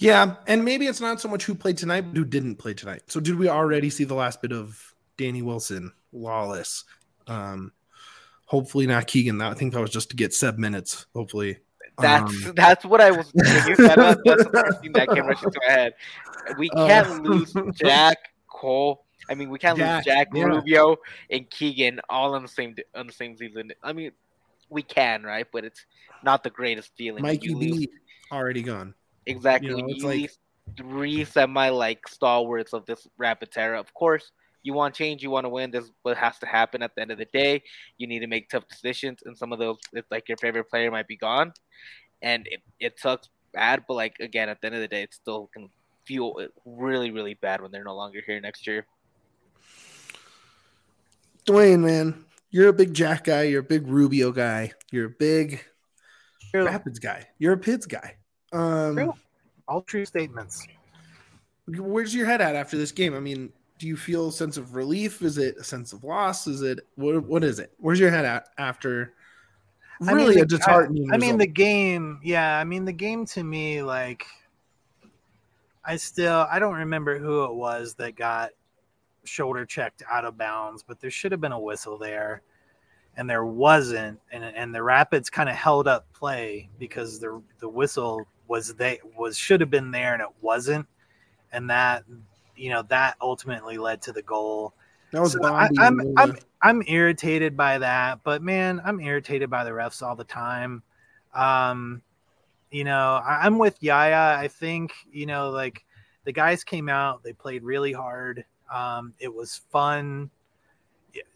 Yeah, 0.00 0.36
and 0.46 0.64
maybe 0.64 0.86
it's 0.86 1.00
not 1.00 1.20
so 1.20 1.28
much 1.28 1.44
who 1.44 1.54
played 1.54 1.76
tonight, 1.76 2.00
but 2.00 2.16
who 2.16 2.24
didn't 2.24 2.56
play 2.56 2.72
tonight. 2.72 3.02
So, 3.06 3.20
did 3.20 3.36
we 3.38 3.48
already 3.48 3.90
see 3.90 4.04
the 4.04 4.14
last 4.14 4.40
bit 4.40 4.50
of 4.50 4.94
Danny 5.18 5.42
Wilson, 5.42 5.92
Lawless? 6.10 6.84
Um, 7.26 7.72
hopefully 8.46 8.86
not 8.86 9.06
Keegan. 9.06 9.42
I 9.42 9.52
think 9.52 9.74
that 9.74 9.80
was 9.80 9.90
just 9.90 10.08
to 10.10 10.16
get 10.16 10.32
sub 10.32 10.56
minutes. 10.56 11.04
Hopefully, 11.14 11.58
That's 11.98 12.46
Um, 12.46 12.52
that's 12.56 12.84
what 12.86 13.02
I 13.02 13.10
was. 13.10 13.26
Said 13.36 13.76
that, 13.76 14.18
that's 14.24 14.44
the 14.44 14.50
first 14.50 14.80
thing 14.80 14.92
that 14.92 15.08
came 15.10 15.26
rushing 15.26 15.50
to 15.50 15.60
my 15.66 15.72
head. 15.72 15.94
We 16.58 16.70
Uh, 16.70 16.86
can't 16.88 17.22
lose 17.22 17.52
Jack 17.74 18.16
Cole. 18.48 19.04
I 19.28 19.34
mean, 19.34 19.50
we 19.50 19.58
can't 19.58 19.76
Jack, 19.76 20.06
lose 20.06 20.14
Jack 20.14 20.28
yeah. 20.34 20.44
Rubio 20.44 20.96
and 21.30 21.48
Keegan 21.50 22.00
all 22.08 22.34
on 22.34 22.40
the 22.40 22.48
same 22.48 22.74
on 22.94 23.06
the 23.06 23.12
same 23.12 23.36
season. 23.36 23.70
I 23.82 23.92
mean, 23.92 24.12
we 24.70 24.80
can, 24.82 25.24
right? 25.24 25.46
But 25.52 25.66
it's 25.66 25.84
not 26.24 26.42
the 26.42 26.50
greatest 26.50 26.90
feeling. 26.96 27.22
Mikey 27.22 27.54
B 27.54 27.90
already 28.32 28.62
gone. 28.62 28.94
Exactly. 29.26 29.70
you 29.70 29.76
know, 29.76 29.88
it's 29.88 30.02
you 30.02 30.08
like- 30.08 30.30
three 30.76 31.24
semi 31.24 31.68
like 31.68 32.06
stalwarts 32.06 32.72
of 32.72 32.86
this 32.86 33.06
rapid 33.18 33.50
terror. 33.50 33.74
Of 33.74 33.92
course, 33.92 34.30
you 34.62 34.72
want 34.72 34.94
change, 34.94 35.22
you 35.22 35.30
want 35.30 35.44
to 35.44 35.48
win. 35.48 35.70
This 35.70 35.84
is 35.84 35.92
what 36.02 36.16
has 36.16 36.38
to 36.40 36.46
happen 36.46 36.82
at 36.82 36.94
the 36.94 37.02
end 37.02 37.10
of 37.10 37.18
the 37.18 37.24
day. 37.26 37.62
You 37.98 38.06
need 38.06 38.20
to 38.20 38.26
make 38.26 38.48
tough 38.48 38.68
decisions, 38.68 39.20
and 39.24 39.36
some 39.36 39.52
of 39.52 39.58
those, 39.58 39.78
it's 39.92 40.10
like 40.10 40.28
your 40.28 40.36
favorite 40.38 40.68
player 40.68 40.90
might 40.90 41.08
be 41.08 41.16
gone, 41.16 41.52
and 42.22 42.46
it, 42.46 42.60
it 42.78 43.00
sucks 43.00 43.28
bad. 43.52 43.84
But 43.88 43.94
like 43.94 44.16
again, 44.20 44.48
at 44.48 44.60
the 44.60 44.66
end 44.66 44.76
of 44.76 44.80
the 44.80 44.88
day, 44.88 45.02
it 45.02 45.14
still 45.14 45.50
can 45.52 45.70
feel 46.04 46.34
really, 46.64 47.10
really 47.10 47.34
bad 47.34 47.60
when 47.60 47.70
they're 47.70 47.84
no 47.84 47.96
longer 47.96 48.20
here 48.24 48.40
next 48.40 48.66
year. 48.66 48.86
Duane, 51.46 51.82
man, 51.82 52.24
you're 52.50 52.68
a 52.68 52.72
big 52.72 52.94
Jack 52.94 53.24
guy. 53.24 53.42
You're 53.44 53.60
a 53.60 53.64
big 53.64 53.86
Rubio 53.88 54.30
guy. 54.30 54.72
You're 54.92 55.06
a 55.06 55.10
big 55.10 55.64
Rapids 56.52 56.98
guy. 56.98 57.26
You're 57.38 57.54
a 57.54 57.58
Pids 57.58 57.86
guy. 57.86 58.16
Um, 58.52 58.96
True. 58.96 59.14
All 59.68 59.82
true 59.82 60.04
statements. 60.04 60.66
where's 61.68 62.14
your 62.14 62.26
head 62.26 62.40
at 62.40 62.56
after 62.56 62.76
this 62.76 62.90
game? 62.90 63.14
I 63.14 63.20
mean, 63.20 63.52
do 63.78 63.86
you 63.86 63.96
feel 63.96 64.28
a 64.28 64.32
sense 64.32 64.56
of 64.56 64.74
relief? 64.74 65.22
Is 65.22 65.38
it 65.38 65.56
a 65.58 65.64
sense 65.64 65.92
of 65.92 66.02
loss? 66.02 66.46
Is 66.48 66.62
it 66.62 66.80
what? 66.96 67.24
What 67.24 67.44
is 67.44 67.58
it? 67.60 67.72
Where's 67.78 68.00
your 68.00 68.10
head 68.10 68.24
at 68.24 68.48
after? 68.58 69.14
I 70.00 70.06
mean, 70.06 70.16
Really, 70.16 70.34
the- 70.36 70.42
a 70.42 70.46
disheartening. 70.46 71.10
I, 71.12 71.14
I 71.14 71.18
mean, 71.18 71.38
the 71.38 71.46
game. 71.46 72.18
Yeah, 72.24 72.58
I 72.58 72.64
mean, 72.64 72.84
the 72.84 72.92
game 72.92 73.24
to 73.26 73.44
me, 73.44 73.82
like, 73.82 74.24
I 75.84 75.96
still 75.96 76.46
I 76.50 76.58
don't 76.58 76.74
remember 76.74 77.18
who 77.18 77.44
it 77.44 77.54
was 77.54 77.94
that 77.94 78.16
got 78.16 78.50
shoulder 79.24 79.64
checked 79.64 80.02
out 80.10 80.24
of 80.24 80.36
bounds, 80.36 80.82
but 80.82 81.00
there 81.00 81.10
should 81.10 81.30
have 81.32 81.40
been 81.40 81.52
a 81.52 81.60
whistle 81.60 81.96
there, 81.96 82.42
and 83.16 83.28
there 83.30 83.44
wasn't, 83.44 84.18
and 84.32 84.42
and 84.44 84.74
the 84.74 84.82
Rapids 84.82 85.30
kind 85.30 85.48
of 85.48 85.54
held 85.54 85.86
up 85.86 86.12
play 86.12 86.68
because 86.78 87.18
the 87.20 87.40
the 87.60 87.68
whistle 87.68 88.26
was 88.50 88.74
they 88.74 88.98
was 89.16 89.38
should 89.38 89.60
have 89.60 89.70
been 89.70 89.92
there 89.92 90.12
and 90.12 90.20
it 90.20 90.28
wasn't, 90.40 90.86
and 91.52 91.70
that 91.70 92.02
you 92.56 92.68
know 92.68 92.82
that 92.88 93.16
ultimately 93.22 93.78
led 93.78 94.02
to 94.02 94.12
the 94.12 94.22
goal. 94.22 94.74
that 95.12 95.20
was 95.20 95.32
So 95.32 95.44
I, 95.44 95.68
Bobby 95.68 95.78
I'm 95.78 96.18
I'm 96.18 96.36
I'm 96.60 96.82
irritated 96.88 97.56
by 97.56 97.78
that, 97.78 98.20
but 98.24 98.42
man, 98.42 98.82
I'm 98.84 99.00
irritated 99.00 99.48
by 99.48 99.62
the 99.62 99.70
refs 99.70 100.02
all 100.02 100.16
the 100.16 100.24
time. 100.24 100.82
Um, 101.32 102.02
you 102.72 102.82
know, 102.82 103.22
I, 103.24 103.46
I'm 103.46 103.56
with 103.56 103.76
Yaya. 103.80 104.36
I 104.36 104.48
think 104.48 104.92
you 105.12 105.26
know, 105.26 105.50
like 105.50 105.84
the 106.24 106.32
guys 106.32 106.64
came 106.64 106.88
out, 106.88 107.22
they 107.22 107.32
played 107.32 107.62
really 107.62 107.92
hard. 107.92 108.44
Um, 108.72 109.14
it 109.20 109.32
was 109.32 109.60
fun. 109.70 110.28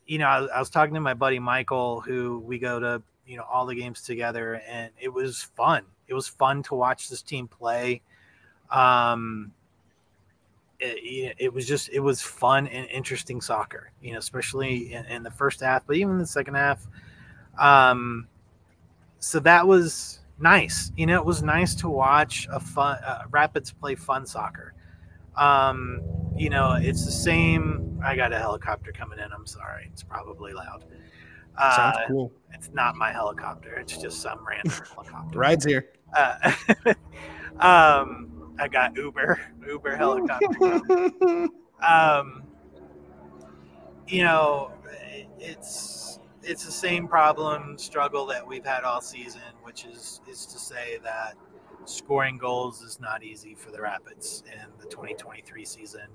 You 0.06 0.18
know, 0.18 0.26
I, 0.26 0.46
I 0.46 0.58
was 0.58 0.68
talking 0.68 0.94
to 0.94 1.00
my 1.00 1.14
buddy 1.14 1.38
Michael, 1.38 2.00
who 2.00 2.40
we 2.40 2.58
go 2.58 2.80
to 2.80 3.02
you 3.24 3.36
know 3.36 3.44
all 3.44 3.66
the 3.66 3.76
games 3.76 4.02
together, 4.02 4.60
and 4.68 4.90
it 5.00 5.12
was 5.12 5.42
fun. 5.56 5.84
It 6.08 6.14
was 6.14 6.28
fun 6.28 6.62
to 6.64 6.74
watch 6.74 7.08
this 7.08 7.22
team 7.22 7.48
play. 7.48 8.02
Um, 8.70 9.52
it, 10.80 11.36
it 11.38 11.52
was 11.52 11.66
just 11.66 11.88
it 11.90 12.00
was 12.00 12.20
fun 12.20 12.66
and 12.66 12.86
interesting 12.90 13.40
soccer 13.40 13.90
you 14.02 14.12
know 14.12 14.18
especially 14.18 14.92
in, 14.92 15.06
in 15.06 15.22
the 15.22 15.30
first 15.30 15.60
half 15.60 15.86
but 15.86 15.96
even 15.96 16.18
the 16.18 16.26
second 16.26 16.56
half 16.56 16.86
um 17.58 18.26
so 19.18 19.38
that 19.40 19.66
was 19.66 20.18
nice 20.40 20.92
you 20.96 21.06
know 21.06 21.16
it 21.16 21.24
was 21.24 21.42
nice 21.42 21.74
to 21.76 21.88
watch 21.88 22.46
a 22.50 22.60
fun 22.60 22.98
uh, 23.06 23.22
rapids 23.30 23.72
play 23.72 23.94
fun 23.94 24.26
soccer 24.26 24.74
um 25.36 26.02
you 26.36 26.50
know, 26.50 26.72
it's 26.72 27.04
the 27.04 27.12
same. 27.12 28.00
I 28.04 28.16
got 28.16 28.32
a 28.32 28.38
helicopter 28.38 28.92
coming 28.92 29.18
in. 29.18 29.32
I'm 29.32 29.46
sorry. 29.46 29.88
It's 29.92 30.02
probably 30.02 30.52
loud. 30.52 30.84
Uh, 31.56 31.76
Sounds 31.76 31.98
cool. 32.08 32.32
It's 32.52 32.70
not 32.72 32.96
my 32.96 33.12
helicopter. 33.12 33.74
It's 33.74 33.96
just 33.96 34.20
some 34.20 34.44
random 34.46 34.72
helicopter. 34.94 35.38
Rides 35.38 35.64
here. 35.64 35.90
Uh, 36.14 36.52
um, 37.60 38.54
I 38.58 38.68
got 38.68 38.96
Uber, 38.96 39.40
Uber 39.66 39.96
helicopter. 39.96 41.48
um, 41.86 42.42
you 44.06 44.22
know, 44.22 44.72
it's 45.38 46.18
it's 46.42 46.64
the 46.64 46.72
same 46.72 47.08
problem 47.08 47.78
struggle 47.78 48.26
that 48.26 48.46
we've 48.46 48.64
had 48.64 48.84
all 48.84 49.00
season, 49.00 49.40
which 49.62 49.84
is 49.84 50.20
is 50.28 50.46
to 50.46 50.58
say 50.58 50.98
that 51.02 51.34
scoring 51.84 52.38
goals 52.38 52.82
is 52.82 53.00
not 53.00 53.22
easy 53.22 53.54
for 53.54 53.70
the 53.70 53.80
Rapids 53.80 54.42
in 54.52 54.68
the 54.78 54.86
2023 54.86 55.64
season. 55.64 56.08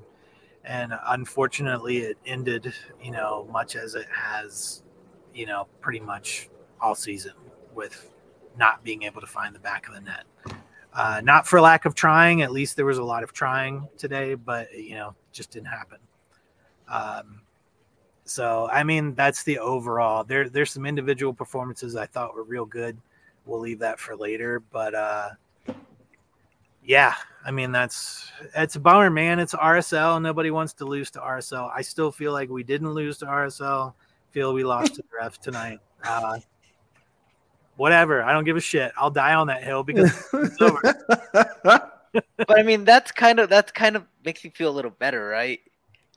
And 0.64 0.94
unfortunately, 1.08 2.00
it 2.00 2.18
ended, 2.26 2.74
you 3.02 3.12
know, 3.12 3.48
much 3.52 3.76
as 3.76 3.96
it 3.96 4.08
has, 4.12 4.84
you 5.34 5.46
know, 5.46 5.68
pretty 5.82 6.00
much 6.00 6.50
all 6.82 6.96
season 6.96 7.34
with 7.74 8.10
not 8.58 8.84
being 8.84 9.04
able 9.04 9.22
to 9.22 9.28
find 9.28 9.54
the 9.54 9.60
back 9.60 9.88
of 9.88 9.94
the 9.94 10.02
net. 10.02 10.26
Uh, 10.94 11.22
not 11.24 11.48
for 11.48 11.62
lack 11.62 11.86
of 11.86 11.94
trying, 11.96 12.42
at 12.42 12.52
least 12.52 12.76
there 12.76 12.86
was 12.86 12.98
a 12.98 13.04
lot 13.04 13.24
of 13.24 13.32
trying 13.32 13.88
today, 13.98 14.34
but, 14.34 14.74
you 14.74 14.96
know, 14.96 15.16
just 15.32 15.52
didn't 15.52 15.68
happen. 15.68 16.00
Um, 16.88 17.42
so, 18.26 18.68
I 18.72 18.84
mean, 18.84 19.14
that's 19.14 19.44
the 19.44 19.60
overall. 19.60 20.24
There, 20.24 20.50
there's 20.50 20.72
some 20.72 20.86
individual 20.86 21.34
performances 21.34 21.96
I 21.96 22.08
thought 22.08 22.36
were 22.36 22.44
real 22.44 22.66
good. 22.66 22.98
We'll 23.46 23.60
leave 23.60 23.80
that 23.80 24.00
for 24.00 24.16
later, 24.16 24.62
but 24.72 24.94
uh, 24.94 25.30
yeah, 26.84 27.14
I 27.46 27.52
mean 27.52 27.72
that's 27.72 28.32
it's 28.56 28.76
a 28.76 28.80
bummer, 28.80 29.10
man. 29.10 29.40
It's 29.40 29.54
RSL. 29.54 30.22
Nobody 30.22 30.52
wants 30.52 30.74
to 30.74 30.86
lose 30.86 31.12
to 31.12 31.20
RSL. 31.20 31.72
I 31.74 31.82
still 31.82 32.12
feel 32.12 32.32
like 32.32 32.50
we 32.50 32.64
didn't 32.64 32.94
lose 32.94 33.18
to 33.20 33.26
RSL. 33.26 33.94
Feel 34.32 34.54
we 34.54 34.64
lost 34.64 34.96
to 34.96 35.02
the 35.02 35.08
ref 35.20 35.40
tonight. 35.40 35.80
Uh, 36.04 36.40
whatever. 37.78 38.22
I 38.24 38.34
don't 38.34 38.44
give 38.44 38.58
a 38.58 38.62
shit. 38.62 38.92
I'll 38.98 39.10
die 39.12 39.34
on 39.34 39.48
that 39.48 39.64
hill 39.64 39.84
because 39.84 40.12
it's 40.34 40.62
over. 40.62 40.82
but 41.64 42.60
I 42.60 42.64
mean, 42.64 42.86
that's 42.86 43.12
kind 43.12 43.40
of 43.40 43.50
that's 43.50 43.72
kind 43.72 43.96
of 43.96 44.06
makes 44.24 44.44
you 44.44 44.52
feel 44.52 44.70
a 44.70 44.76
little 44.76 44.92
better, 44.92 45.28
right? 45.28 45.60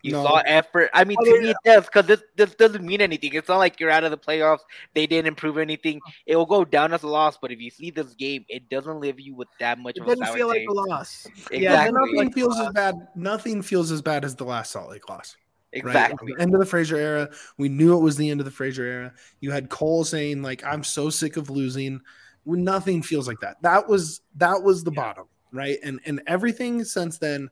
You 0.02 0.12
No. 0.12 0.24
saw 0.24 0.36
effort. 0.44 0.90
I 0.92 1.04
mean, 1.04 1.16
Oh, 1.20 1.24
to 1.24 1.40
me, 1.40 1.50
it 1.50 1.56
does 1.64 1.84
because 1.86 2.06
this 2.06 2.22
this 2.36 2.54
doesn't 2.56 2.84
mean 2.84 3.00
anything. 3.00 3.34
It's 3.34 3.48
not 3.48 3.58
like 3.58 3.78
you're 3.78 3.90
out 3.90 4.02
of 4.02 4.10
the 4.10 4.18
playoffs. 4.18 4.58
They 4.94 5.06
didn't 5.06 5.28
improve 5.28 5.58
anything. 5.58 6.00
It 6.26 6.34
will 6.34 6.44
go 6.46 6.64
down 6.64 6.92
as 6.92 7.04
a 7.04 7.08
loss. 7.08 7.38
But 7.40 7.52
if 7.52 7.60
you 7.60 7.70
see 7.70 7.90
this 7.90 8.12
game, 8.14 8.44
it 8.48 8.68
doesn't 8.68 8.98
leave 8.98 9.20
you 9.20 9.36
with 9.36 9.46
that 9.60 9.78
much 9.78 9.96
It 9.96 10.00
of 10.00 10.08
doesn't 10.08 10.26
sour 10.26 10.36
feel 10.36 10.48
like 10.48 10.66
a 10.68 10.72
loss. 10.72 11.28
Yeah, 11.52 11.88
nothing 11.88 12.16
Like, 12.16 12.34
feels 12.34 12.58
as 12.58 12.70
bad. 12.70 13.06
Nothing 13.14 13.62
feels 13.62 13.92
as 13.92 14.02
bad 14.02 14.24
as 14.24 14.34
the 14.34 14.44
last 14.44 14.72
Salt 14.72 14.90
Lake 14.90 15.08
loss. 15.08 15.36
Right? 15.74 15.84
Exactly. 15.84 16.32
At 16.32 16.38
the 16.38 16.42
end 16.42 16.54
of 16.54 16.60
the 16.60 16.66
Fraser 16.66 16.96
era, 16.96 17.30
we 17.58 17.68
knew 17.68 17.96
it 17.96 18.00
was 18.00 18.16
the 18.16 18.30
end 18.30 18.40
of 18.40 18.44
the 18.44 18.52
Fraser 18.52 18.84
era. 18.84 19.12
You 19.40 19.50
had 19.50 19.68
Cole 19.68 20.04
saying 20.04 20.42
like, 20.42 20.64
"I'm 20.64 20.84
so 20.84 21.10
sick 21.10 21.36
of 21.36 21.50
losing." 21.50 22.00
When 22.44 22.64
nothing 22.64 23.02
feels 23.02 23.28
like 23.28 23.38
that. 23.40 23.62
That 23.62 23.88
was 23.88 24.20
that 24.36 24.62
was 24.62 24.82
the 24.82 24.90
bottom, 24.90 25.26
right? 25.52 25.78
And 25.84 26.00
and 26.06 26.22
everything 26.26 26.82
since 26.84 27.18
then, 27.18 27.48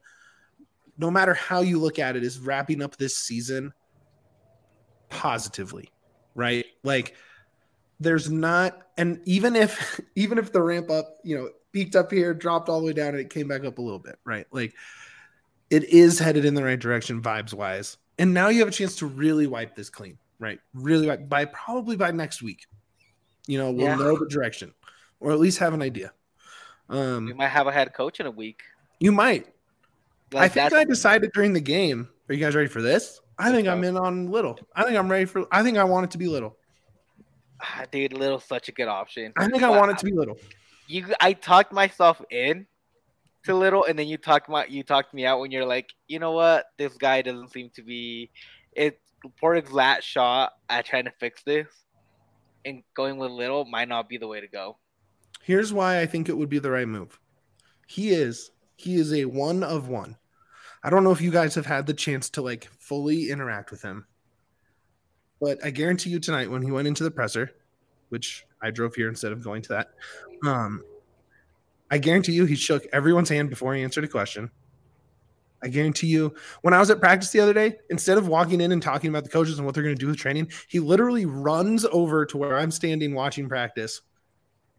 no 0.97 1.09
matter 1.09 1.33
how 1.33 1.61
you 1.61 1.79
look 1.79 1.97
at 1.97 2.15
it, 2.15 2.23
is 2.23 2.39
wrapping 2.39 2.81
up 2.81 2.97
this 2.97 3.15
season 3.15 3.73
positively, 5.09 5.89
right? 6.35 6.65
Like 6.83 7.15
there's 7.99 8.29
not, 8.29 8.87
and 8.97 9.21
even 9.25 9.55
if 9.55 10.01
even 10.15 10.37
if 10.37 10.51
the 10.51 10.61
ramp 10.61 10.89
up, 10.89 11.17
you 11.23 11.37
know, 11.37 11.49
peaked 11.71 11.95
up 11.95 12.11
here, 12.11 12.33
dropped 12.33 12.67
all 12.67 12.81
the 12.81 12.87
way 12.87 12.93
down, 12.93 13.09
and 13.09 13.19
it 13.19 13.29
came 13.29 13.47
back 13.47 13.63
up 13.63 13.77
a 13.77 13.81
little 13.81 13.99
bit, 13.99 14.17
right? 14.25 14.47
Like 14.51 14.73
it 15.69 15.85
is 15.85 16.19
headed 16.19 16.43
in 16.43 16.53
the 16.53 16.63
right 16.63 16.79
direction 16.79 17.21
vibes 17.21 17.53
wise. 17.53 17.97
And 18.19 18.33
now 18.33 18.49
you 18.49 18.59
have 18.59 18.67
a 18.67 18.71
chance 18.71 18.95
to 18.97 19.05
really 19.05 19.47
wipe 19.47 19.75
this 19.75 19.89
clean, 19.89 20.17
right? 20.39 20.59
Really 20.73 21.07
wipe 21.07 21.27
by 21.27 21.45
probably 21.45 21.95
by 21.95 22.11
next 22.11 22.41
week. 22.41 22.65
You 23.47 23.57
know, 23.57 23.71
we'll 23.71 23.85
Yeah. 23.87 23.95
know 23.95 24.17
the 24.17 24.27
direction 24.27 24.73
or 25.19 25.31
at 25.31 25.39
least 25.39 25.59
have 25.59 25.73
an 25.73 25.81
idea. 25.81 26.13
we 26.89 26.97
Um, 26.97 27.35
might 27.37 27.47
have 27.47 27.67
a 27.67 27.71
head 27.71 27.93
coach 27.93 28.19
in 28.19 28.25
a 28.25 28.31
week. 28.31 28.61
you 28.99 29.11
might. 29.11 29.47
I 30.35 30.47
think 30.47 30.71
I 30.73 30.83
decided 30.83 31.31
during 31.33 31.53
the 31.53 31.59
game. 31.61 32.07
Are 32.29 32.33
you 32.33 32.39
guys 32.43 32.55
ready 32.55 32.67
for 32.69 32.81
this? 32.81 33.19
I 33.37 33.51
think 33.51 33.67
I'm 33.67 33.83
in 33.83 33.97
on 33.97 34.27
little. 34.31 34.57
I 34.75 34.83
think 34.83 34.97
I'm 34.97 35.09
ready 35.09 35.25
for. 35.25 35.45
I 35.51 35.63
think 35.63 35.77
I 35.77 35.83
want 35.83 36.05
it 36.05 36.11
to 36.11 36.17
be 36.17 36.27
little. 36.27 36.57
Ah, 37.61 37.85
dude, 37.91 38.13
Little's 38.13 38.43
such 38.45 38.69
a 38.69 38.71
good 38.71 38.87
option. 38.87 39.33
I 39.37 39.47
think 39.47 39.63
I 39.63 39.69
want 39.69 39.91
it 39.91 39.97
to 39.99 40.05
be 40.05 40.11
little. 40.13 40.37
you 40.87 41.13
I 41.19 41.33
talked 41.33 41.71
myself 41.73 42.21
in 42.29 42.65
to 43.43 43.55
little 43.55 43.85
and 43.85 43.97
then 43.97 44.07
you 44.07 44.17
talk 44.17 44.47
my 44.47 44.65
you 44.65 44.83
talked 44.83 45.13
me 45.13 45.25
out 45.25 45.39
when 45.39 45.51
you're 45.51 45.65
like, 45.65 45.93
you 46.07 46.19
know 46.19 46.31
what, 46.31 46.65
this 46.77 46.95
guy 46.97 47.21
doesn't 47.21 47.51
seem 47.51 47.69
to 47.75 47.81
be 47.81 48.31
it 48.73 48.99
Porter's 49.39 49.71
last 49.71 50.03
shot 50.03 50.53
at 50.69 50.85
trying 50.85 51.05
to 51.05 51.11
fix 51.19 51.43
this 51.43 51.67
and 52.65 52.83
going 52.93 53.17
with 53.17 53.31
little 53.31 53.65
might 53.65 53.87
not 53.87 54.09
be 54.09 54.17
the 54.17 54.27
way 54.27 54.41
to 54.41 54.47
go. 54.47 54.77
Here's 55.43 55.73
why 55.73 55.99
I 55.99 56.05
think 56.05 56.29
it 56.29 56.37
would 56.37 56.49
be 56.49 56.59
the 56.59 56.71
right 56.71 56.87
move. 56.87 57.19
He 57.87 58.09
is 58.09 58.51
he 58.75 58.95
is 58.95 59.13
a 59.13 59.25
one 59.25 59.63
of 59.63 59.87
one. 59.87 60.17
I 60.83 60.89
don't 60.89 61.03
know 61.03 61.11
if 61.11 61.21
you 61.21 61.31
guys 61.31 61.53
have 61.55 61.65
had 61.65 61.85
the 61.85 61.93
chance 61.93 62.29
to 62.31 62.41
like 62.41 62.69
fully 62.79 63.29
interact 63.29 63.71
with 63.71 63.81
him. 63.81 64.05
But 65.39 65.63
I 65.63 65.71
guarantee 65.71 66.11
you 66.11 66.19
tonight 66.19 66.49
when 66.49 66.61
he 66.61 66.71
went 66.71 66.87
into 66.87 67.03
the 67.03 67.11
presser, 67.11 67.51
which 68.09 68.45
I 68.61 68.69
drove 68.69 68.93
here 68.93 69.09
instead 69.09 69.31
of 69.31 69.43
going 69.43 69.63
to 69.63 69.69
that, 69.69 69.89
um 70.45 70.83
I 71.91 71.97
guarantee 71.97 72.31
you 72.31 72.45
he 72.45 72.55
shook 72.55 72.87
everyone's 72.93 73.27
hand 73.27 73.49
before 73.49 73.75
he 73.75 73.83
answered 73.83 74.05
a 74.05 74.07
question. 74.07 74.49
I 75.61 75.67
guarantee 75.67 76.07
you, 76.07 76.33
when 76.61 76.73
I 76.73 76.79
was 76.79 76.89
at 76.89 77.01
practice 77.01 77.29
the 77.31 77.41
other 77.41 77.53
day, 77.53 77.77
instead 77.89 78.17
of 78.17 78.27
walking 78.27 78.61
in 78.61 78.71
and 78.71 78.81
talking 78.81 79.09
about 79.09 79.25
the 79.25 79.29
coaches 79.29 79.59
and 79.59 79.65
what 79.65 79.75
they're 79.75 79.83
going 79.83 79.95
to 79.95 79.99
do 79.99 80.07
with 80.07 80.17
training, 80.17 80.49
he 80.69 80.79
literally 80.79 81.25
runs 81.25 81.85
over 81.85 82.25
to 82.25 82.37
where 82.37 82.57
I'm 82.57 82.71
standing 82.71 83.13
watching 83.13 83.47
practice, 83.47 84.01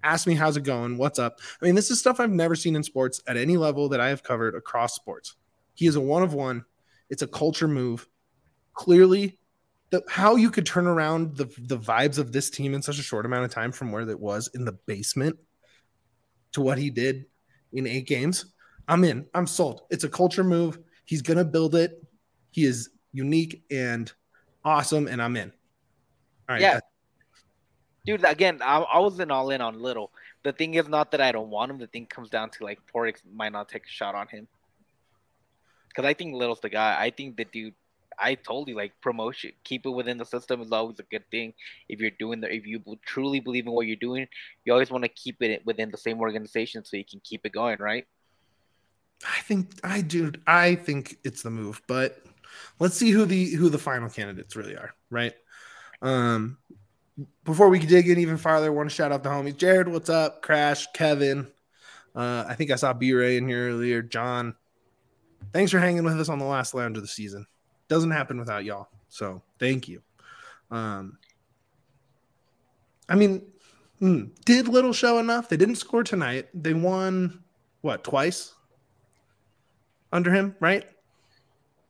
asks 0.02 0.26
me, 0.26 0.34
How's 0.34 0.56
it 0.56 0.64
going? 0.64 0.96
What's 0.96 1.18
up? 1.18 1.38
I 1.60 1.66
mean, 1.66 1.76
this 1.76 1.90
is 1.90 2.00
stuff 2.00 2.18
I've 2.18 2.30
never 2.30 2.56
seen 2.56 2.74
in 2.74 2.82
sports 2.82 3.20
at 3.28 3.36
any 3.36 3.56
level 3.56 3.90
that 3.90 4.00
I 4.00 4.08
have 4.08 4.24
covered 4.24 4.56
across 4.56 4.94
sports. 4.94 5.36
He 5.74 5.86
is 5.86 5.94
a 5.94 6.00
one 6.00 6.22
of 6.22 6.34
one, 6.34 6.64
it's 7.10 7.22
a 7.22 7.28
culture 7.28 7.68
move. 7.68 8.08
Clearly, 8.72 9.38
the, 9.90 10.02
how 10.08 10.36
you 10.36 10.50
could 10.50 10.64
turn 10.64 10.86
around 10.86 11.36
the, 11.36 11.44
the 11.58 11.78
vibes 11.78 12.18
of 12.18 12.32
this 12.32 12.48
team 12.48 12.72
in 12.72 12.80
such 12.80 12.98
a 12.98 13.02
short 13.02 13.26
amount 13.26 13.44
of 13.44 13.50
time 13.50 13.70
from 13.70 13.92
where 13.92 14.08
it 14.08 14.18
was 14.18 14.48
in 14.54 14.64
the 14.64 14.72
basement 14.72 15.38
to 16.52 16.60
what 16.60 16.78
he 16.78 16.90
did 16.90 17.26
in 17.72 17.86
eight 17.86 18.06
games. 18.06 18.46
I'm 18.88 19.04
in. 19.04 19.26
I'm 19.34 19.46
sold. 19.46 19.82
It's 19.90 20.04
a 20.04 20.08
culture 20.08 20.44
move. 20.44 20.78
He's 21.04 21.22
gonna 21.22 21.44
build 21.44 21.74
it. 21.74 22.02
He 22.50 22.64
is 22.64 22.90
unique 23.12 23.64
and 23.70 24.12
awesome, 24.64 25.06
and 25.06 25.22
I'm 25.22 25.36
in. 25.36 25.50
All 26.48 26.54
right. 26.54 26.60
Yeah. 26.60 26.80
Dude, 28.04 28.24
again, 28.24 28.58
I, 28.62 28.78
I 28.78 28.98
wasn't 28.98 29.30
all 29.30 29.50
in 29.50 29.60
on 29.60 29.80
little. 29.80 30.12
The 30.42 30.52
thing 30.52 30.74
is 30.74 30.88
not 30.88 31.12
that 31.12 31.20
I 31.20 31.30
don't 31.30 31.50
want 31.50 31.70
him. 31.70 31.78
The 31.78 31.86
thing 31.86 32.06
comes 32.06 32.30
down 32.30 32.50
to 32.50 32.64
like 32.64 32.80
Pádraig 32.92 33.16
might 33.32 33.52
not 33.52 33.68
take 33.68 33.84
a 33.84 33.88
shot 33.88 34.14
on 34.14 34.26
him. 34.26 34.48
Because 35.88 36.04
I 36.04 36.14
think 36.14 36.34
Little's 36.34 36.60
the 36.60 36.68
guy. 36.68 36.96
I 37.00 37.10
think 37.10 37.36
the 37.36 37.44
dude. 37.44 37.74
I 38.18 38.34
told 38.34 38.68
you 38.68 38.76
like 38.76 38.92
promotion, 39.00 39.52
keep 39.64 39.86
it 39.86 39.90
within 39.90 40.18
the 40.18 40.24
system 40.24 40.60
is 40.60 40.72
always 40.72 40.98
a 40.98 41.04
good 41.04 41.28
thing. 41.30 41.54
If 41.88 42.00
you're 42.00 42.10
doing 42.18 42.40
the, 42.40 42.52
if 42.52 42.66
you 42.66 42.82
truly 43.04 43.40
believe 43.40 43.66
in 43.66 43.72
what 43.72 43.86
you're 43.86 43.96
doing, 43.96 44.26
you 44.64 44.72
always 44.72 44.90
want 44.90 45.04
to 45.04 45.08
keep 45.08 45.42
it 45.42 45.64
within 45.64 45.90
the 45.90 45.98
same 45.98 46.20
organization 46.20 46.84
so 46.84 46.96
you 46.96 47.04
can 47.04 47.20
keep 47.24 47.44
it 47.44 47.52
going, 47.52 47.78
right? 47.78 48.06
I 49.24 49.40
think 49.42 49.68
I 49.84 50.00
do. 50.00 50.32
I 50.46 50.74
think 50.74 51.18
it's 51.24 51.42
the 51.42 51.50
move, 51.50 51.80
but 51.86 52.24
let's 52.78 52.96
see 52.96 53.10
who 53.10 53.24
the 53.24 53.50
who 53.50 53.68
the 53.68 53.78
final 53.78 54.08
candidates 54.08 54.56
really 54.56 54.76
are, 54.76 54.94
right? 55.10 55.34
Um, 56.00 56.58
before 57.44 57.68
we 57.68 57.78
dig 57.78 58.08
in 58.08 58.18
even 58.18 58.36
farther, 58.36 58.66
I 58.66 58.70
want 58.70 58.90
to 58.90 58.94
shout 58.94 59.12
out 59.12 59.22
the 59.22 59.28
homies. 59.28 59.56
Jared, 59.56 59.88
what's 59.88 60.08
up? 60.08 60.42
Crash, 60.42 60.88
Kevin. 60.92 61.46
Uh, 62.14 62.44
I 62.48 62.54
think 62.54 62.70
I 62.70 62.76
saw 62.76 62.92
B 62.92 63.12
Ray 63.12 63.36
in 63.36 63.48
here 63.48 63.68
earlier. 63.68 64.02
John, 64.02 64.54
thanks 65.52 65.70
for 65.70 65.78
hanging 65.78 66.04
with 66.04 66.20
us 66.20 66.28
on 66.28 66.38
the 66.38 66.44
last 66.44 66.74
lounge 66.74 66.96
of 66.96 67.02
the 67.02 67.08
season. 67.08 67.46
Doesn't 67.92 68.10
happen 68.10 68.38
without 68.38 68.64
y'all, 68.64 68.88
so 69.10 69.42
thank 69.58 69.86
you. 69.86 70.00
Um, 70.70 71.18
I 73.06 73.14
mean, 73.14 73.42
hmm, 73.98 74.28
did 74.46 74.66
Little 74.66 74.94
show 74.94 75.18
enough? 75.18 75.50
They 75.50 75.58
didn't 75.58 75.74
score 75.74 76.02
tonight. 76.02 76.48
They 76.54 76.72
won 76.72 77.44
what 77.82 78.02
twice 78.02 78.54
under 80.10 80.32
him, 80.32 80.56
right? 80.58 80.88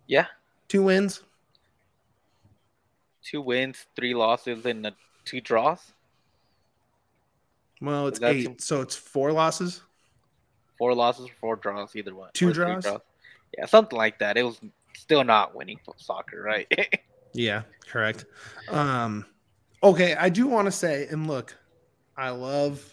Yeah, 0.09 0.27
Two 0.67 0.83
wins. 0.83 1.23
two 3.23 3.41
wins, 3.41 3.87
three 3.95 4.13
losses, 4.13 4.67
and 4.67 4.91
two 5.25 5.41
draws. 5.41 5.93
Well, 7.81 8.09
it's 8.09 8.21
eight, 8.21 8.61
so 8.61 8.81
it's 8.81 8.97
four 8.97 9.31
losses. 9.31 9.83
Four 10.79 10.97
losses, 10.97 11.29
four 11.41 11.55
draws, 11.55 11.95
either 11.95 12.13
one. 12.13 12.31
Two 12.35 12.53
three 12.53 12.65
draws? 12.65 12.89
Yeah, 13.57 13.67
something 13.67 13.97
like 13.97 14.19
that. 14.19 14.37
It 14.37 14.43
was 14.43 14.59
still 15.03 15.25
not 15.25 15.55
winning 15.55 15.79
soccer, 15.97 16.43
right? 16.43 16.67
Yeah, 17.35 17.63
correct. 17.87 18.27
Um, 18.69 19.25
okay, 19.83 20.15
I 20.15 20.29
do 20.29 20.47
want 20.47 20.67
to 20.67 20.71
say, 20.71 21.07
and 21.11 21.27
look, 21.27 21.57
I 22.15 22.29
love. 22.29 22.85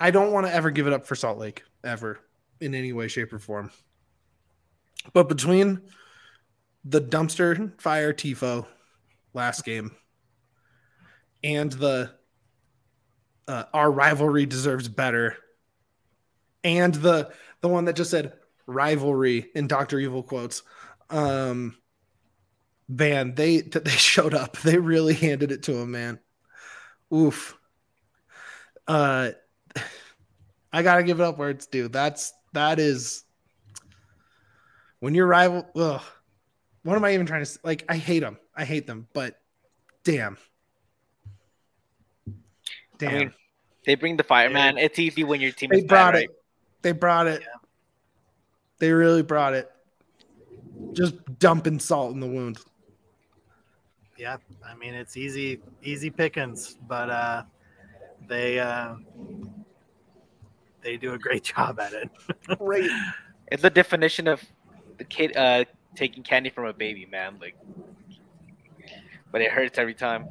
I 0.00 0.10
don't 0.10 0.32
want 0.32 0.44
to 0.48 0.52
ever 0.52 0.72
give 0.72 0.88
it 0.88 0.92
up 0.92 1.06
for 1.06 1.14
Salt 1.14 1.38
Lake 1.38 1.62
ever 1.84 2.18
in 2.60 2.74
any 2.74 2.92
way, 2.92 3.06
shape, 3.06 3.32
or 3.32 3.38
form. 3.38 3.70
But 5.12 5.28
between 5.28 5.82
the 6.84 7.00
dumpster 7.00 7.80
fire 7.80 8.12
tifo 8.12 8.66
last 9.34 9.64
game 9.64 9.92
and 11.44 11.70
the 11.74 12.10
uh, 13.46 13.66
our 13.72 13.88
rivalry 13.88 14.46
deserves 14.46 14.88
better 14.88 15.36
and 16.64 16.92
the 16.92 17.30
the 17.60 17.68
one 17.68 17.84
that 17.84 17.94
just 17.94 18.10
said 18.10 18.32
rivalry 18.66 19.50
in 19.54 19.66
Doctor 19.66 19.98
Evil 19.98 20.22
quotes. 20.22 20.62
Um, 21.10 21.76
man, 22.88 23.34
they 23.34 23.60
they 23.60 23.90
showed 23.90 24.34
up. 24.34 24.56
They 24.62 24.78
really 24.78 25.14
handed 25.14 25.52
it 25.52 25.64
to 25.64 25.74
him, 25.76 25.92
man. 25.92 26.18
Oof. 27.14 27.56
Uh, 28.86 29.30
I 30.72 30.82
gotta 30.82 31.02
give 31.02 31.20
it 31.20 31.24
up 31.24 31.38
where 31.38 31.50
it's 31.50 31.66
due. 31.66 31.88
That's 31.88 32.32
that 32.52 32.78
is 32.78 33.24
when 35.00 35.14
your 35.14 35.26
rival. 35.26 35.66
Ugh, 35.76 36.02
what 36.82 36.96
am 36.96 37.04
I 37.04 37.14
even 37.14 37.26
trying 37.26 37.44
to 37.44 37.58
like? 37.64 37.84
I 37.88 37.96
hate 37.96 38.20
them. 38.20 38.38
I 38.54 38.64
hate 38.64 38.86
them. 38.86 39.08
But 39.12 39.40
damn, 40.04 40.36
damn. 42.98 43.14
I 43.14 43.18
mean, 43.18 43.32
they 43.86 43.94
bring 43.94 44.16
the 44.16 44.24
fire, 44.24 44.50
man. 44.50 44.78
It's 44.78 44.98
easy 44.98 45.24
when 45.24 45.40
your 45.40 45.52
team 45.52 45.70
they 45.70 45.78
is 45.78 45.84
brought 45.84 46.14
bad, 46.14 46.24
it. 46.24 46.30
They 46.82 46.92
brought 46.92 47.26
it. 47.26 47.42
They 48.78 48.92
really 48.92 49.22
brought 49.22 49.54
it. 49.54 49.70
Just 50.92 51.14
dumping 51.38 51.78
salt 51.78 52.12
in 52.12 52.20
the 52.20 52.26
wound. 52.26 52.58
Yeah, 54.18 54.36
I 54.66 54.74
mean 54.74 54.94
it's 54.94 55.16
easy, 55.16 55.60
easy 55.82 56.10
pickings, 56.10 56.76
but 56.86 57.10
uh, 57.10 57.42
they 58.26 58.58
uh, 58.58 58.94
they 60.82 60.96
do 60.96 61.14
a 61.14 61.18
great 61.18 61.44
job 61.54 61.80
at 61.80 61.92
it. 61.92 62.10
Great. 62.58 62.90
It's 63.52 63.62
the 63.62 63.70
definition 63.70 64.26
of 64.26 64.42
the 64.98 65.04
kid 65.04 65.36
uh 65.36 65.64
taking 65.94 66.22
candy 66.22 66.50
from 66.50 66.66
a 66.66 66.72
baby, 66.72 67.06
man. 67.06 67.38
Like, 67.40 67.56
but 69.32 69.40
it 69.40 69.50
hurts 69.50 69.78
every 69.78 69.94
time. 69.94 70.28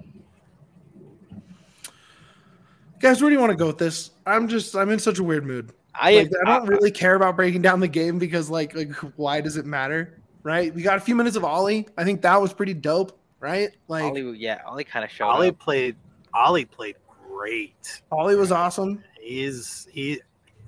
Guys, 3.00 3.22
where 3.22 3.30
do 3.30 3.36
you 3.36 3.40
want 3.40 3.52
to 3.52 3.58
go 3.58 3.68
with 3.68 3.78
this? 3.78 4.12
I'm 4.26 4.48
just 4.48 4.76
I'm 4.76 4.90
in 4.90 5.00
such 5.00 5.20
a 5.20 5.24
weird 5.24 5.46
mood. 5.46 5.74
I 6.00 6.16
Like, 6.16 6.32
I 6.46 6.58
don't 6.58 6.68
really 6.68 6.92
care 6.92 7.16
about 7.16 7.36
breaking 7.36 7.62
down 7.62 7.80
the 7.80 7.88
game 7.88 8.20
because 8.20 8.50
like 8.50 8.76
like 8.76 8.94
why 9.18 9.42
does 9.42 9.58
it 9.58 9.66
matter? 9.66 10.20
Right? 10.44 10.74
We 10.74 10.82
got 10.82 10.98
a 10.98 11.02
few 11.02 11.16
minutes 11.16 11.36
of 11.36 11.44
Ollie. 11.44 11.88
I 11.98 12.04
think 12.04 12.22
that 12.22 12.40
was 12.40 12.54
pretty 12.54 12.74
dope, 12.74 13.18
right? 13.40 13.70
Like 13.88 14.04
Ollie, 14.04 14.24
Ollie, 14.24 14.38
yeah, 14.38 14.62
Ollie 14.66 14.84
kind 14.84 15.04
of 15.06 15.12
showed 15.12 15.26
Ollie 15.28 15.50
up. 15.50 15.60
played. 15.60 15.96
Ollie 16.34 16.66
played 16.66 16.96
great. 17.28 18.02
Ollie 18.12 18.36
was 18.36 18.52
awesome. 18.52 19.04
He's 19.20 19.88
he 19.92 20.22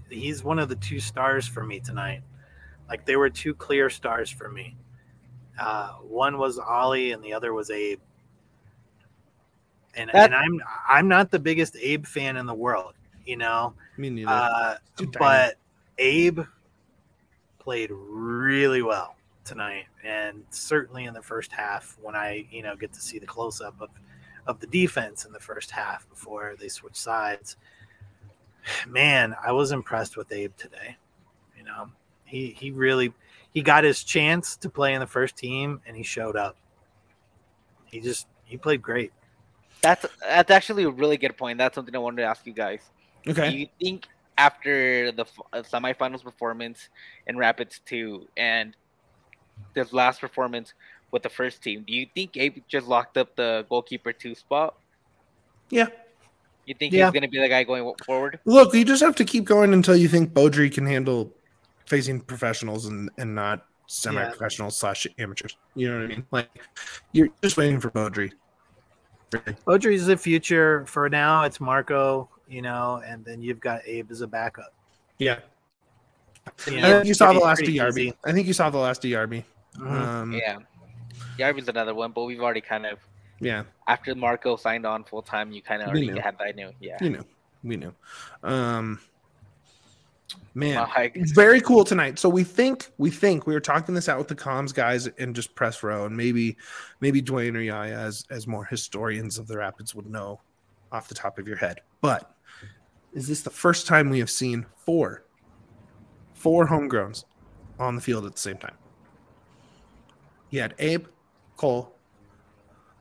he's 0.10 0.44
one 0.44 0.60
of 0.60 0.70
the 0.70 0.76
two 0.78 1.00
stars 1.00 1.48
for 1.48 1.64
me 1.64 1.80
tonight. 1.80 2.22
Like 2.90 3.06
there 3.06 3.20
were 3.20 3.30
two 3.30 3.54
clear 3.54 3.90
stars 3.90 4.30
for 4.30 4.50
me. 4.50 4.76
Uh, 5.60 5.90
one 6.08 6.38
was 6.38 6.58
Ollie, 6.60 7.12
and 7.12 7.24
the 7.24 7.34
other 7.34 7.54
was 7.54 7.70
Abe. 7.70 8.00
And, 9.96 10.10
That- 10.14 10.26
and 10.32 10.36
I'm 10.36 10.62
I'm 10.88 11.08
not 11.08 11.32
the 11.32 11.40
biggest 11.40 11.76
Abe 11.76 12.06
fan 12.06 12.38
in 12.38 12.46
the 12.46 12.54
world, 12.54 12.94
you 13.28 13.38
know. 13.38 13.74
Me 13.98 14.10
neither. 14.10 14.32
Uh, 14.32 14.76
but 15.20 15.56
Abe 15.98 16.42
played 17.60 17.92
really 17.92 18.82
well 18.82 19.16
tonight, 19.44 19.86
and 20.04 20.44
certainly 20.50 21.06
in 21.06 21.14
the 21.14 21.22
first 21.22 21.52
half 21.52 21.98
when 22.02 22.16
I 22.16 22.48
you 22.50 22.64
know 22.64 22.76
get 22.76 22.94
to 22.94 23.02
see 23.02 23.20
the 23.20 23.26
close 23.26 23.62
up 23.62 23.80
of 23.82 23.90
of 24.48 24.60
the 24.62 24.68
defense 24.68 25.26
in 25.26 25.34
the 25.34 25.40
first 25.40 25.72
half 25.72 26.10
before 26.10 26.56
they 26.60 26.70
switch 26.70 26.96
sides. 26.96 27.58
Man, 28.88 29.36
I 29.46 29.52
was 29.52 29.72
impressed 29.72 30.18
with 30.18 30.32
Abe 30.32 30.56
today. 30.58 30.98
You 31.58 31.66
know, 31.66 31.90
he 32.26 32.56
he 32.58 32.72
really 32.72 33.14
he 33.54 33.62
got 33.62 33.84
his 33.84 34.04
chance 34.04 34.56
to 34.58 34.70
play 34.70 34.94
in 34.94 35.00
the 35.02 35.08
first 35.08 35.36
team, 35.36 35.82
and 35.86 35.96
he 35.96 36.04
showed 36.04 36.36
up. 36.36 36.56
He 37.86 38.00
just 38.00 38.28
he 38.46 38.58
played 38.58 38.82
great. 38.82 39.12
That's 39.82 40.06
that's 40.22 40.52
actually 40.52 40.84
a 40.84 40.90
really 40.90 41.18
good 41.18 41.38
point. 41.38 41.58
That's 41.58 41.76
something 41.76 41.96
I 41.96 42.00
wanted 42.00 42.22
to 42.22 42.28
ask 42.28 42.46
you 42.46 42.54
guys. 42.54 42.82
Okay. 43.28 43.52
Do 43.52 43.58
you 43.58 43.68
think 43.82 44.08
after 44.38 45.12
the 45.12 45.26
uh, 45.54 45.64
semifinals 45.64 46.24
performance 46.24 46.90
in 47.28 47.38
Rapids 47.38 47.82
two 47.86 48.28
and 48.38 48.76
this 49.74 49.92
last 49.94 50.22
performance 50.22 50.74
with 51.12 51.24
the 51.24 51.30
first 51.30 51.62
team, 51.64 51.84
do 51.88 51.94
you 51.94 52.06
think 52.14 52.38
Abe 52.38 52.58
just 52.68 52.88
locked 52.88 53.18
up 53.18 53.36
the 53.36 53.66
goalkeeper 53.70 54.14
two 54.14 54.36
spot? 54.36 54.76
Yeah. 55.70 55.88
You 56.66 56.76
think 56.76 56.94
Yeah. 56.94 57.06
he's 57.06 57.14
gonna 57.14 57.28
be 57.28 57.40
the 57.40 57.50
guy 57.50 57.64
going 57.64 57.92
forward? 58.06 58.40
Look, 58.46 58.74
you 58.74 58.86
just 58.86 59.02
have 59.02 59.16
to 59.16 59.26
keep 59.26 59.46
going 59.46 59.74
until 59.74 59.96
you 59.96 60.08
think 60.08 60.34
Beaudry 60.34 60.72
can 60.72 60.86
handle 60.86 61.34
facing 61.86 62.20
professionals 62.22 62.86
and, 62.86 63.10
and 63.18 63.34
not 63.34 63.66
semi-professionals 63.88 64.78
slash 64.78 65.08
amateurs. 65.18 65.56
You 65.76 65.90
know 65.90 65.96
what 66.02 66.04
I 66.04 66.08
mean? 66.08 66.26
Like 66.32 66.50
you're 67.14 67.30
just 67.42 67.56
waiting 67.58 67.80
for 67.80 67.90
Beaudry. 67.90 68.34
Really. 69.32 69.58
Audrey's 69.66 70.06
the 70.06 70.18
future. 70.18 70.86
For 70.86 71.10
now, 71.10 71.44
it's 71.44 71.60
Marko, 71.60 72.30
you 72.50 72.62
know, 72.62 73.02
and 73.06 73.24
then 73.26 73.42
you've 73.42 73.60
got 73.60 73.82
Abe 73.86 74.12
as 74.12 74.22
a 74.22 74.28
backup. 74.28 74.74
Yeah. 75.18 75.40
You 76.68 76.78
I 76.78 76.82
know, 76.82 76.92
think 77.00 77.08
you 77.08 77.14
saw 77.14 77.34
the 77.34 77.40
last 77.40 77.58
pretty 77.58 77.78
DRB. 77.78 77.90
easy. 78.00 78.14
I 78.26 78.32
think 78.32 78.48
you 78.48 78.54
saw 78.54 78.70
the 78.70 78.78
last 78.78 79.02
DRB. 79.02 79.44
Mhm. 79.78 79.86
Um, 79.92 80.32
yeah. 80.34 80.58
Yeah, 81.38 81.52
Yarby's 81.52 81.68
another 81.68 81.94
one, 81.94 82.12
but 82.12 82.24
we've 82.24 82.42
already 82.42 82.62
kind 82.62 82.86
of 82.86 83.00
Yeah. 83.40 83.64
after 83.88 84.16
Marko 84.16 84.56
signed 84.56 84.86
on 84.86 85.04
full 85.04 85.22
time, 85.22 85.52
you 85.52 85.62
kind 85.62 85.82
of 85.82 85.90
already 85.90 86.08
knew. 86.12 86.22
had 86.22 86.38
that. 86.38 86.48
I 86.48 86.52
knew, 86.52 86.72
yeah. 86.80 86.98
You 87.02 87.10
knew. 87.12 87.26
We 87.64 87.76
knew. 87.76 87.94
Um, 88.44 89.00
man. 90.54 90.88
Like, 90.96 91.16
very 91.36 91.60
cool 91.62 91.84
tonight. 91.84 92.18
So 92.20 92.30
we 92.30 92.44
think 92.44 92.92
we 92.98 93.10
think 93.12 93.46
we 93.46 93.54
were 93.54 93.60
talking 93.60 93.94
this 93.94 94.08
out 94.10 94.18
with 94.18 94.28
the 94.28 94.36
comms 94.36 94.74
guys 94.74 95.08
and 95.08 95.36
just 95.36 95.54
press 95.56 95.84
row, 95.84 96.06
and 96.06 96.16
maybe 96.16 96.58
maybe 97.02 97.22
Duane 97.22 97.56
or 97.58 97.62
Yaya 97.62 97.98
as 97.98 98.26
as 98.30 98.48
more 98.48 98.66
historians 98.66 99.38
of 99.38 99.48
the 99.48 99.58
Rapids 99.58 99.94
would 99.96 100.08
know 100.10 100.40
off 100.92 101.08
the 101.08 101.16
top 101.16 101.38
of 101.38 101.48
your 101.48 101.58
head. 101.58 101.82
But 102.02 102.32
is 103.14 103.28
this 103.28 103.42
the 103.42 103.50
first 103.50 103.88
time 103.88 104.10
we 104.10 104.20
have 104.20 104.30
seen 104.30 104.66
four 104.76 105.24
four 106.34 106.68
homegrowns 106.68 107.26
on 107.80 107.96
the 107.96 108.02
field 108.02 108.26
at 108.26 108.34
the 108.34 108.40
same 108.40 108.58
time? 108.58 108.76
You 110.50 110.62
had 110.62 110.76
Abe, 110.80 111.08
Cole, 111.58 111.94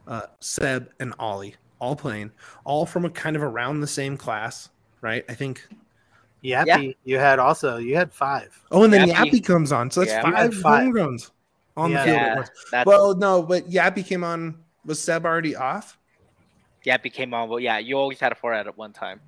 uh, 0.07 0.23
Seb, 0.41 0.91
and 0.99 1.15
Ollie 1.19 1.55
all 1.79 1.95
playing, 1.95 2.33
all 2.65 2.87
from 2.87 3.05
a 3.05 3.11
kind 3.11 3.37
of 3.37 3.43
around 3.43 3.81
the 3.81 3.87
same 3.87 4.17
class, 4.17 4.71
right? 5.03 5.25
I 5.29 5.35
think 5.35 5.69
Yappy, 6.43 6.97
you 7.05 7.19
had 7.19 7.39
also 7.39 7.77
you 7.77 7.97
had 7.97 8.13
five. 8.13 8.59
Oh, 8.71 8.85
and 8.85 8.93
then 8.93 9.09
Yappy. 9.09 9.31
Yappy 9.31 9.45
comes 9.45 9.73
on. 9.73 9.91
So 9.91 10.01
that's 10.01 10.13
Yeah. 10.13 10.23
five, 10.23 10.55
five. 10.55 10.89
homegrowns 10.89 11.31
on 11.77 11.91
Yeah. 11.91 11.99
the 11.99 12.11
field 12.11 12.21
at 12.23 12.37
once. 12.37 12.51
Well, 12.87 13.15
no, 13.15 13.43
but 13.43 13.69
Yappy 13.69 14.07
came 14.07 14.25
on. 14.25 14.63
Was 14.85 15.03
Seb 15.03 15.27
already 15.27 15.57
off? 15.57 15.99
Yappy 16.87 17.13
came 17.13 17.35
on, 17.35 17.49
but 17.49 17.57
yeah, 17.63 17.79
you 17.79 17.97
always 17.99 18.21
had 18.21 18.33
a 18.33 18.35
four 18.35 18.55
at 18.55 18.77
one 18.79 18.93
time. 18.93 19.21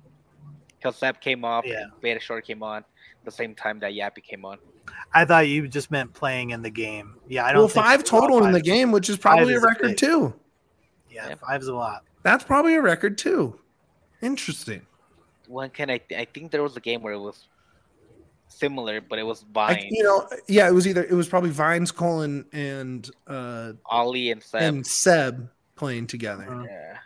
Because 0.77 0.95
Seb 0.95 1.19
came 1.19 1.43
off, 1.43 1.65
Yeah. 1.65 1.85
Beta 2.01 2.19
Short 2.19 2.45
came 2.45 2.63
on 2.63 2.85
the 3.25 3.31
same 3.31 3.53
time 3.53 3.79
that 3.79 3.91
Yappy 3.93 4.23
came 4.23 4.45
on. 4.45 4.57
I 5.13 5.25
thought 5.25 5.47
you 5.47 5.67
just 5.67 5.91
meant 5.91 6.13
playing 6.13 6.51
in 6.51 6.61
the 6.61 6.69
game. 6.69 7.15
Yeah, 7.27 7.45
I 7.45 7.51
don't. 7.51 7.59
Well, 7.61 7.67
think 7.67 7.85
five 7.85 7.99
so. 8.07 8.19
total 8.21 8.45
in 8.45 8.53
the 8.53 8.61
game, 8.61 8.91
which 8.91 9.09
is 9.09 9.17
probably 9.17 9.53
a 9.53 9.57
is 9.57 9.63
a 9.63 9.67
record 9.67 9.87
big. 9.89 9.97
too. 9.97 10.33
Yeah, 11.11 11.29
Yeah. 11.29 11.35
five's 11.35 11.67
a 11.67 11.75
lot. 11.75 12.03
That's 12.23 12.43
probably 12.43 12.75
a 12.75 12.81
record 12.81 13.17
too. 13.17 13.59
Interesting. 14.21 14.85
When 15.47 15.69
can 15.69 15.89
I? 15.89 15.99
I 16.15 16.25
think 16.25 16.51
there 16.51 16.63
was 16.63 16.77
a 16.77 16.79
game 16.79 17.01
where 17.01 17.13
it 17.13 17.19
was 17.19 17.47
similar, 18.47 19.01
but 19.01 19.19
it 19.19 19.23
was 19.23 19.43
I, 19.55 19.87
you 19.89 20.03
know, 20.03 20.27
yeah, 20.47 20.67
it 20.67 20.73
was 20.73 20.87
either 20.87 21.03
it 21.03 21.13
was 21.13 21.27
probably 21.27 21.49
Vines, 21.49 21.91
Colin, 21.91 22.45
and 22.53 23.09
uh 23.27 23.73
Ollie, 23.85 24.31
and 24.31 24.41
Seb. 24.43 24.61
and 24.61 24.85
Seb 24.87 25.49
playing 25.75 26.07
together. 26.07 26.45
Mhm. 26.45 26.65
yeah. 26.67 26.97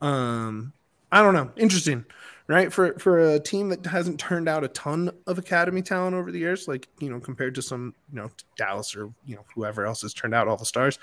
Um, 0.00 0.72
I 1.10 1.22
don't 1.22 1.34
know. 1.34 1.50
Interesting, 1.56 2.04
right? 2.48 2.72
For 2.72 2.98
for 2.98 3.34
a 3.34 3.40
team 3.40 3.68
that 3.70 3.86
hasn't 3.86 4.18
turned 4.18 4.48
out 4.48 4.64
a 4.64 4.68
ton 4.68 5.10
of 5.26 5.38
academy 5.38 5.82
talent 5.82 6.14
over 6.14 6.30
the 6.32 6.38
years, 6.38 6.68
like 6.68 6.88
you 6.98 7.10
know, 7.10 7.20
compared 7.20 7.54
to 7.56 7.62
some, 7.62 7.94
you 8.10 8.16
know, 8.16 8.30
Dallas 8.56 8.96
or 8.96 9.12
you 9.24 9.36
know 9.36 9.44
whoever 9.54 9.86
else 9.86 10.02
has 10.02 10.12
turned 10.12 10.34
out 10.34 10.48
all 10.48 10.56
the 10.56 10.64
stars. 10.64 10.98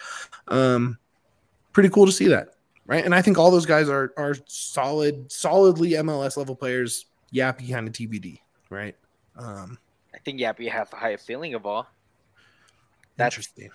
Um, 0.47 0.97
pretty 1.71 1.89
cool 1.89 2.05
to 2.05 2.11
see 2.11 2.27
that, 2.27 2.55
right? 2.85 3.03
And 3.03 3.15
I 3.15 3.21
think 3.21 3.37
all 3.37 3.51
those 3.51 3.65
guys 3.65 3.89
are 3.89 4.13
are 4.17 4.35
solid, 4.45 5.31
solidly 5.31 5.91
MLS 5.91 6.37
level 6.37 6.55
players. 6.55 7.05
Yappy 7.33 7.71
kind 7.71 7.87
of 7.87 7.93
TBD, 7.93 8.39
right? 8.69 8.95
Um, 9.37 9.79
I 10.13 10.19
think 10.19 10.39
Yappy 10.39 10.69
has 10.69 10.89
the 10.89 10.97
highest 10.97 11.25
ceiling 11.25 11.55
of 11.55 11.65
all. 11.65 11.87
That's 13.17 13.33
interesting. 13.33 13.71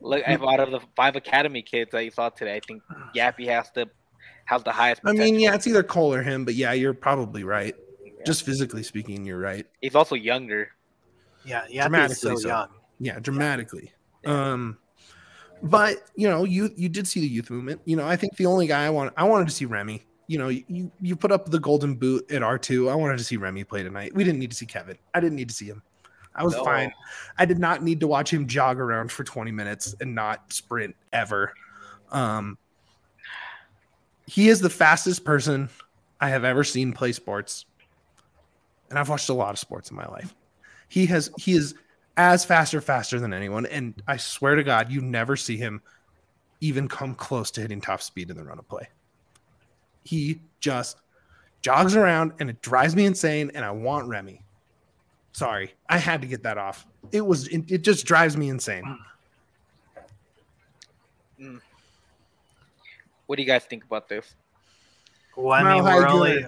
Look. 0.00 0.22
If 0.26 0.42
out 0.42 0.60
of 0.60 0.70
the 0.70 0.80
five 0.96 1.16
academy 1.16 1.62
kids 1.62 1.90
that 1.92 2.04
you 2.04 2.10
saw 2.10 2.28
today, 2.30 2.56
I 2.56 2.60
think 2.66 2.82
Yappy 3.14 3.46
has 3.48 3.70
the 3.74 3.88
has 4.46 4.62
the 4.62 4.72
highest. 4.72 5.02
I 5.04 5.12
mean, 5.12 5.38
yeah, 5.38 5.54
it's 5.54 5.66
either 5.66 5.82
Cole 5.82 6.14
or 6.14 6.22
him, 6.22 6.44
but 6.44 6.54
yeah, 6.54 6.72
you're 6.72 6.94
probably 6.94 7.44
right. 7.44 7.74
Yeah. 8.04 8.10
Just 8.26 8.44
physically 8.44 8.82
speaking, 8.82 9.24
you're 9.24 9.38
right. 9.38 9.66
he's 9.80 9.94
also 9.94 10.14
younger. 10.14 10.70
Yeah, 11.44 11.62
Yappy's 11.66 11.82
Dramatically 11.82 12.14
so 12.16 12.36
so. 12.36 12.48
young. 12.48 12.68
yeah 13.00 13.18
dramatically 13.20 13.92
Yeah. 14.24 14.52
um 14.52 14.78
but 15.62 16.04
you 16.16 16.28
know 16.28 16.44
you 16.44 16.70
you 16.76 16.88
did 16.88 17.06
see 17.06 17.20
the 17.20 17.26
youth 17.28 17.48
movement 17.50 17.80
you 17.84 17.96
know 17.96 18.06
i 18.06 18.16
think 18.16 18.36
the 18.36 18.44
only 18.46 18.66
guy 18.66 18.84
i 18.84 18.90
want 18.90 19.12
i 19.16 19.22
wanted 19.24 19.46
to 19.46 19.54
see 19.54 19.64
remy 19.64 20.02
you 20.26 20.36
know 20.38 20.48
you 20.48 20.90
you 21.00 21.14
put 21.16 21.30
up 21.32 21.48
the 21.48 21.58
golden 21.60 21.94
boot 21.94 22.28
at 22.30 22.42
r2 22.42 22.90
i 22.90 22.94
wanted 22.94 23.16
to 23.18 23.24
see 23.24 23.36
remy 23.36 23.62
play 23.64 23.82
tonight 23.84 24.12
we 24.14 24.24
didn't 24.24 24.38
need 24.40 24.50
to 24.50 24.56
see 24.56 24.66
kevin 24.66 24.96
i 25.14 25.20
didn't 25.20 25.36
need 25.36 25.48
to 25.48 25.54
see 25.54 25.66
him 25.66 25.80
I 26.38 26.44
was 26.44 26.54
No. 26.54 26.64
fine. 26.64 26.92
I 27.36 27.44
did 27.44 27.58
not 27.58 27.82
need 27.82 28.00
to 28.00 28.06
watch 28.06 28.32
him 28.32 28.46
jog 28.46 28.78
around 28.78 29.10
for 29.12 29.24
20 29.24 29.50
minutes 29.50 29.94
and 30.00 30.14
not 30.14 30.52
sprint 30.52 30.94
ever. 31.12 31.52
Um, 32.10 32.56
he 34.26 34.48
is 34.48 34.60
the 34.60 34.70
fastest 34.70 35.24
person 35.24 35.68
I 36.20 36.28
have 36.28 36.44
ever 36.44 36.64
seen 36.64 36.92
play 36.92 37.12
sports. 37.12 37.66
And 38.90 38.98
I've 38.98 39.08
watched 39.08 39.28
a 39.28 39.34
lot 39.34 39.50
of 39.50 39.58
sports 39.58 39.90
in 39.90 39.96
my 39.96 40.06
life. 40.06 40.34
He 40.88 41.06
has 41.06 41.30
he 41.38 41.52
is 41.52 41.74
as 42.16 42.44
fast 42.44 42.72
or 42.74 42.80
faster 42.80 43.20
than 43.20 43.32
anyone. 43.34 43.66
And 43.66 44.00
I 44.06 44.16
swear 44.16 44.54
to 44.54 44.62
God, 44.64 44.90
you 44.90 45.00
never 45.00 45.36
see 45.36 45.56
him 45.56 45.82
even 46.60 46.88
come 46.88 47.14
close 47.14 47.50
to 47.52 47.60
hitting 47.60 47.80
top 47.80 48.00
speed 48.02 48.30
in 48.30 48.36
the 48.36 48.44
run 48.44 48.58
of 48.58 48.68
play. 48.68 48.88
He 50.04 50.40
just 50.60 50.98
jogs 51.60 51.94
around 51.96 52.32
and 52.40 52.48
it 52.48 52.62
drives 52.62 52.96
me 52.96 53.04
insane. 53.04 53.50
And 53.54 53.64
I 53.64 53.70
want 53.70 54.08
Remy. 54.08 54.42
Sorry, 55.38 55.72
I 55.88 55.98
had 55.98 56.20
to 56.22 56.26
get 56.26 56.42
that 56.42 56.58
off. 56.58 56.84
It 57.12 57.24
was 57.24 57.46
it, 57.46 57.70
it 57.70 57.82
just 57.82 58.04
drives 58.04 58.36
me 58.36 58.48
insane. 58.48 58.98
What 63.26 63.36
do 63.36 63.42
you 63.42 63.46
guys 63.46 63.64
think 63.64 63.84
about 63.84 64.08
this? 64.08 64.34
Well, 65.36 65.52
I 65.52 65.74
mean, 65.74 65.84
we're 65.84 66.08
only 66.08 66.44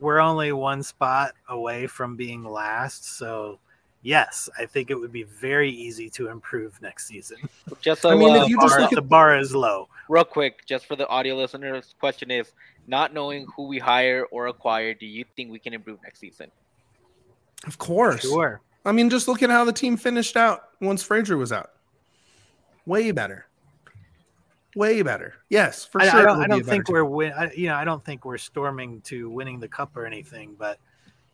we're 0.00 0.18
only 0.18 0.50
one 0.52 0.82
spot 0.82 1.32
away 1.50 1.86
from 1.86 2.16
being 2.16 2.42
last, 2.42 3.04
so 3.04 3.58
yes, 4.00 4.48
I 4.58 4.64
think 4.64 4.90
it 4.90 4.94
would 4.94 5.12
be 5.12 5.24
very 5.24 5.70
easy 5.70 6.08
to 6.10 6.30
improve 6.30 6.80
next 6.80 7.08
season. 7.08 7.36
Just 7.82 8.00
so, 8.00 8.08
I 8.08 8.14
mean, 8.14 8.34
if 8.34 8.44
uh, 8.44 8.46
you 8.46 8.56
just 8.62 8.72
Bar- 8.72 8.80
look 8.80 8.92
at 8.92 8.96
the 8.96 9.02
bar 9.02 9.38
is 9.38 9.54
low. 9.54 9.90
real 10.08 10.24
quick, 10.24 10.64
just 10.64 10.86
for 10.86 10.96
the 10.96 11.06
audio 11.08 11.36
listeners, 11.36 11.94
question 12.00 12.30
is: 12.30 12.52
not 12.86 13.12
knowing 13.12 13.46
who 13.54 13.66
we 13.66 13.78
hire 13.78 14.24
or 14.30 14.46
acquire, 14.46 14.94
do 14.94 15.04
you 15.04 15.26
think 15.36 15.52
we 15.52 15.58
can 15.58 15.74
improve 15.74 16.02
next 16.02 16.18
season? 16.18 16.50
Of 17.66 17.78
course. 17.78 18.22
Sure. 18.22 18.60
I 18.84 18.92
mean, 18.92 19.10
just 19.10 19.28
look 19.28 19.42
at 19.42 19.50
how 19.50 19.64
the 19.64 19.72
team 19.72 19.96
finished 19.96 20.36
out 20.36 20.70
once 20.80 21.02
Fraser 21.02 21.36
was 21.36 21.52
out. 21.52 21.70
Way 22.86 23.10
better. 23.12 23.46
Way 24.74 25.02
better. 25.02 25.34
Yes, 25.50 25.84
for 25.84 26.00
I, 26.00 26.08
sure. 26.08 26.20
I 26.20 26.22
don't, 26.24 26.42
I 26.42 26.46
don't 26.46 26.62
a 26.62 26.64
think 26.64 26.88
we're 26.88 27.04
win. 27.04 27.32
I, 27.32 27.52
you 27.52 27.68
know, 27.68 27.76
I 27.76 27.84
don't 27.84 28.04
think 28.04 28.24
we're 28.24 28.38
storming 28.38 29.00
to 29.02 29.28
winning 29.30 29.60
the 29.60 29.68
cup 29.68 29.96
or 29.96 30.06
anything, 30.06 30.56
but 30.58 30.78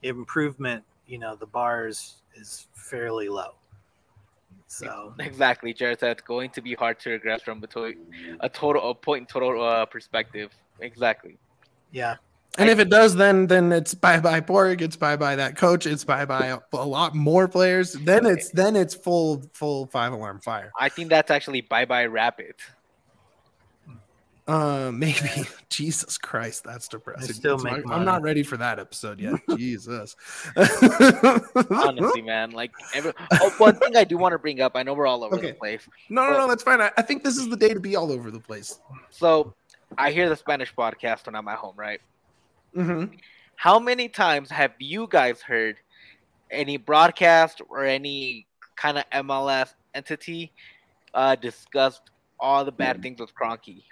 improvement. 0.03 0.85
You 1.07 1.19
know, 1.19 1.37
the 1.37 1.47
bar 1.47 1.87
is, 1.87 2.17
is 2.35 2.67
fairly 2.75 3.29
low. 3.29 3.55
So 4.67 5.14
Exactly, 5.21 5.73
Jared 5.73 6.01
said 6.01 6.11
it's 6.11 6.23
going 6.23 6.51
to 6.51 6.61
be 6.61 6.75
hard 6.75 7.01
to 7.01 7.11
regress 7.11 7.41
from 7.43 7.62
a, 7.62 7.67
to- 7.69 7.95
a 8.41 8.49
total 8.49 8.91
a 8.91 8.95
point 8.95 9.21
in 9.23 9.27
total 9.27 9.62
uh, 9.62 9.87
perspective. 9.87 10.53
Exactly. 10.81 11.38
yeah, 11.93 12.17
team. 12.59 12.68
And 12.68 12.71
if 12.71 12.79
it 12.79 12.90
does, 12.90 13.14
then 13.16 13.47
then 13.47 13.73
it's 13.73 13.94
bye 13.94 14.21
bye 14.21 14.40
Borg. 14.40 14.83
It's 14.83 14.97
bye 14.97 15.16
bye 15.16 15.37
that 15.37 15.57
coach. 15.57 15.87
It's 15.87 16.05
bye 16.05 16.25
bye 16.25 16.49
a, 16.49 16.59
a 16.75 16.85
lot 16.87 17.14
more 17.14 17.49
players. 17.49 17.92
Then 17.94 18.27
it's 18.27 18.51
then 18.51 18.77
it's 18.77 18.94
full 18.94 19.42
full 19.55 19.87
five 19.87 20.12
alarm 20.12 20.40
fire. 20.40 20.71
I 20.79 20.88
think 20.88 21.09
that's 21.09 21.31
actually 21.31 21.62
bye 21.62 21.85
bye 21.87 22.07
Rapid. 22.07 22.55
Uh, 24.47 24.90
maybe. 24.94 25.29
Jesus 25.68 26.16
Christ, 26.16 26.64
that's 26.64 26.88
depressing. 26.88 27.35
still 27.35 27.59
That's 27.59 27.77
make 27.77 27.85
why- 27.87 27.94
I'm 27.94 28.07
not 28.07 28.23
ready 28.23 28.42
for 28.42 28.57
that 28.57 28.79
episode 28.79 29.21
yet. 29.21 29.35
Jesus. 29.59 30.16
Honestly, 31.71 32.23
man, 32.23 32.53
like 32.53 32.73
every, 32.94 33.12
oh, 33.42 33.51
one 33.59 33.77
thing 33.77 33.94
I 33.94 34.05
do 34.05 34.16
want 34.16 34.33
to 34.33 34.38
bring 34.38 34.62
up. 34.62 34.73
I 34.75 34.83
know 34.83 34.94
we're 34.94 35.07
all 35.07 35.23
over 35.23 35.37
Okay. 35.37 35.49
the 35.49 35.53
place. 35.53 35.87
No, 36.09 36.31
no, 36.31 36.38
no, 36.38 36.49
that's 36.49 36.62
fine. 36.62 36.81
I, 36.81 36.90
I 36.97 37.03
think 37.03 37.25
this 37.25 37.37
is 37.37 37.51
the 37.51 37.57
day 37.57 37.75
to 37.75 37.81
be 37.81 37.94
all 37.97 38.11
over 38.11 38.31
the 38.31 38.40
place. 38.40 38.81
So 39.11 39.55
I 39.99 40.11
hear 40.12 40.31
the 40.31 40.37
Spanish 40.37 40.75
podcast 40.75 41.27
when 41.27 41.35
I'm 41.35 41.47
at 41.49 41.59
home, 41.59 41.75
right? 41.77 42.01
Mm-hmm. 42.76 43.14
How 43.57 43.78
many 43.78 44.09
times 44.09 44.50
have 44.50 44.72
you 44.78 45.07
guys 45.11 45.40
heard 45.42 45.76
any 46.50 46.76
broadcast 46.76 47.61
or 47.68 47.85
any 47.85 48.46
kind 48.76 48.98
of 48.98 49.04
MLS 49.12 49.74
entity 49.94 50.52
uh, 51.14 51.35
discussed 51.37 52.02
all 52.38 52.64
the 52.64 52.72
bad 52.72 53.02
things 53.02 53.20
with 53.20 53.33
Kroenke? 53.35 53.83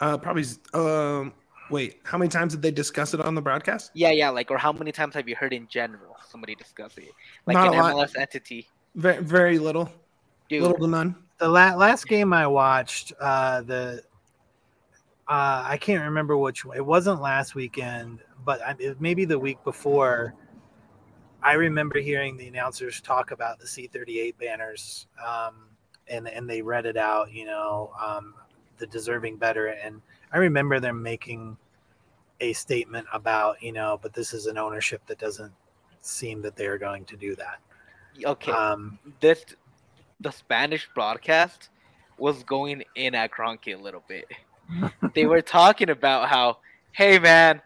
Uh, 0.00 0.16
probably. 0.18 0.44
Um, 0.74 1.32
wait, 1.70 2.00
how 2.04 2.18
many 2.18 2.28
times 2.28 2.54
did 2.54 2.62
they 2.62 2.70
discuss 2.70 3.14
it 3.14 3.20
on 3.20 3.34
the 3.34 3.42
broadcast? 3.42 3.90
Yeah, 3.94 4.10
yeah, 4.10 4.30
like, 4.30 4.50
or 4.50 4.58
how 4.58 4.72
many 4.72 4.92
times 4.92 5.14
have 5.14 5.28
you 5.28 5.36
heard 5.36 5.52
in 5.52 5.68
general 5.68 6.16
somebody 6.28 6.54
discuss 6.54 6.96
it? 6.98 7.12
Like 7.46 7.54
Not 7.54 7.68
an 7.68 7.74
a 7.74 7.82
lot. 7.82 7.94
MLS 7.96 8.18
entity. 8.18 8.68
Very, 8.94 9.22
very 9.22 9.58
little, 9.58 9.90
Dude, 10.48 10.62
little 10.62 10.78
to 10.78 10.86
none. 10.86 11.16
the 11.38 11.48
la- 11.48 11.74
last 11.74 12.06
game 12.06 12.32
I 12.32 12.46
watched, 12.46 13.12
uh, 13.20 13.62
the 13.62 14.02
uh, 15.32 15.64
I 15.66 15.78
can't 15.78 16.04
remember 16.04 16.36
which 16.36 16.62
one. 16.62 16.76
It 16.76 16.84
wasn't 16.84 17.22
last 17.22 17.54
weekend, 17.54 18.18
but 18.44 18.60
I, 18.60 18.74
it, 18.78 19.00
maybe 19.00 19.24
the 19.24 19.38
week 19.38 19.64
before. 19.64 20.34
I 21.42 21.54
remember 21.54 21.98
hearing 22.00 22.36
the 22.36 22.48
announcers 22.48 23.00
talk 23.00 23.30
about 23.30 23.58
the 23.58 23.64
C38 23.64 24.36
banners, 24.36 25.06
um, 25.26 25.70
and 26.06 26.28
and 26.28 26.48
they 26.48 26.60
read 26.60 26.84
it 26.84 26.98
out. 26.98 27.32
You 27.32 27.46
know, 27.46 27.92
um, 27.98 28.34
the 28.76 28.86
deserving 28.86 29.38
better, 29.38 29.68
and 29.68 30.02
I 30.34 30.36
remember 30.36 30.80
them 30.80 31.02
making 31.02 31.56
a 32.40 32.52
statement 32.52 33.06
about 33.10 33.62
you 33.62 33.72
know, 33.72 33.98
but 34.02 34.12
this 34.12 34.34
is 34.34 34.44
an 34.44 34.58
ownership 34.58 35.00
that 35.06 35.18
doesn't 35.18 35.52
seem 36.02 36.42
that 36.42 36.56
they 36.56 36.66
are 36.66 36.78
going 36.78 37.06
to 37.06 37.16
do 37.16 37.34
that. 37.36 37.58
okay, 38.22 38.52
Um, 38.52 38.98
this 39.20 39.46
the 40.20 40.30
Spanish 40.30 40.90
broadcast 40.94 41.70
was 42.18 42.42
going 42.42 42.84
in 42.96 43.14
at 43.14 43.30
Kroenke 43.30 43.74
a 43.74 43.82
little 43.82 44.04
bit. 44.06 44.26
they 45.14 45.26
were 45.26 45.42
talking 45.42 45.90
about 45.90 46.28
how, 46.28 46.58
hey 46.92 47.18
man, 47.18 47.60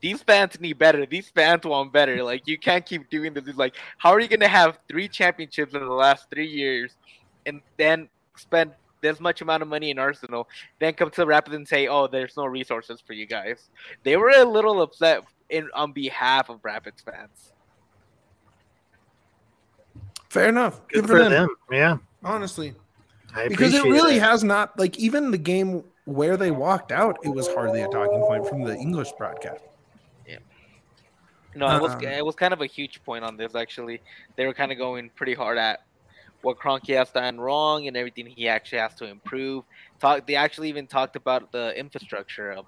these 0.00 0.22
fans 0.22 0.60
need 0.60 0.78
better. 0.78 1.06
These 1.06 1.28
fans 1.30 1.64
want 1.64 1.92
better. 1.92 2.22
Like 2.22 2.46
you 2.46 2.58
can't 2.58 2.84
keep 2.84 3.08
doing 3.10 3.34
this. 3.34 3.46
It's 3.46 3.58
like, 3.58 3.74
how 3.98 4.10
are 4.10 4.20
you 4.20 4.28
gonna 4.28 4.48
have 4.48 4.78
three 4.88 5.08
championships 5.08 5.74
in 5.74 5.80
the 5.80 5.86
last 5.92 6.30
three 6.30 6.46
years, 6.46 6.92
and 7.46 7.60
then 7.76 8.08
spend 8.36 8.72
this 9.00 9.20
much 9.20 9.40
amount 9.40 9.62
of 9.62 9.68
money 9.68 9.90
in 9.90 9.98
Arsenal, 9.98 10.48
then 10.78 10.94
come 10.94 11.10
to 11.10 11.20
the 11.20 11.26
Rapids 11.26 11.54
and 11.54 11.66
say, 11.66 11.86
oh, 11.86 12.06
there's 12.06 12.36
no 12.36 12.46
resources 12.46 13.00
for 13.00 13.12
you 13.12 13.26
guys. 13.26 13.68
They 14.02 14.16
were 14.16 14.30
a 14.30 14.44
little 14.44 14.82
upset 14.82 15.22
in 15.48 15.68
on 15.74 15.92
behalf 15.92 16.48
of 16.48 16.64
Rapids 16.64 17.02
fans. 17.02 17.52
Fair 20.28 20.48
enough. 20.48 20.86
good 20.88 21.06
for 21.06 21.28
them. 21.28 21.48
Yeah, 21.70 21.98
honestly, 22.22 22.74
I 23.34 23.48
because 23.48 23.74
it 23.74 23.78
appreciate 23.78 24.02
really 24.02 24.18
has 24.18 24.44
not 24.44 24.78
like 24.78 24.98
even 24.98 25.30
the 25.30 25.38
game 25.38 25.84
where 26.06 26.36
they 26.36 26.50
walked 26.50 26.92
out, 26.92 27.18
it 27.22 27.28
was 27.28 27.48
hardly 27.48 27.82
a 27.82 27.88
talking 27.88 28.20
point 28.20 28.48
from 28.48 28.62
the 28.62 28.74
English 28.74 29.12
broadcast. 29.18 29.62
Yeah. 30.26 30.38
No, 31.54 31.76
it 31.76 31.82
was 31.82 31.92
Um, 31.94 32.04
it 32.04 32.24
was 32.24 32.36
kind 32.36 32.54
of 32.54 32.62
a 32.62 32.66
huge 32.66 33.02
point 33.04 33.24
on 33.24 33.36
this 33.36 33.54
actually. 33.54 34.00
They 34.36 34.46
were 34.46 34.54
kind 34.54 34.72
of 34.72 34.78
going 34.78 35.10
pretty 35.10 35.34
hard 35.34 35.58
at 35.58 35.82
what 36.42 36.58
Kroenke 36.58 36.96
has 36.96 37.10
done 37.10 37.40
wrong 37.40 37.88
and 37.88 37.96
everything 37.96 38.26
he 38.26 38.48
actually 38.48 38.78
has 38.78 38.94
to 38.94 39.06
improve. 39.06 39.64
Talk. 39.98 40.26
They 40.26 40.36
actually 40.36 40.68
even 40.68 40.86
talked 40.86 41.16
about 41.16 41.50
the 41.50 41.76
infrastructure 41.76 42.52
of 42.52 42.66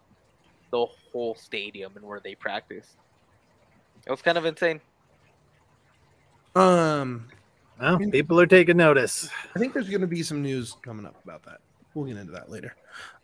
the 0.70 0.84
whole 1.12 1.36
stadium 1.36 1.92
and 1.96 2.04
where 2.04 2.20
they 2.20 2.34
practice. 2.34 2.96
It 4.04 4.10
was 4.10 4.20
kind 4.20 4.36
of 4.36 4.46
insane. 4.46 4.80
Um, 6.56 7.28
Well, 7.80 7.98
people 8.10 8.40
are 8.40 8.46
taking 8.46 8.78
notice. 8.78 9.30
I 9.54 9.60
think 9.60 9.74
there's 9.74 9.88
going 9.88 10.00
to 10.00 10.08
be 10.08 10.24
some 10.24 10.42
news 10.42 10.74
coming 10.82 11.06
up 11.06 11.22
about 11.22 11.44
that. 11.44 11.60
We'll 11.94 12.06
get 12.06 12.16
into 12.16 12.32
that 12.32 12.50
later. 12.50 12.74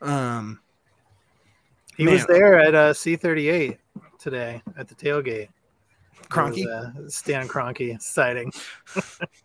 Um, 0.01 0.61
He 1.97 2.07
was 2.07 2.27
there 2.27 2.59
at 2.59 2.75
uh, 2.75 2.93
C38 2.93 3.79
today 4.19 4.63
at 4.77 4.89
the 4.89 4.95
tailgate. 4.95 5.49
Kroenke, 6.31 6.65
was, 6.65 6.67
uh, 6.67 7.09
Stan 7.09 7.47
Kroenke 7.49 8.01
sighting. 8.01 8.51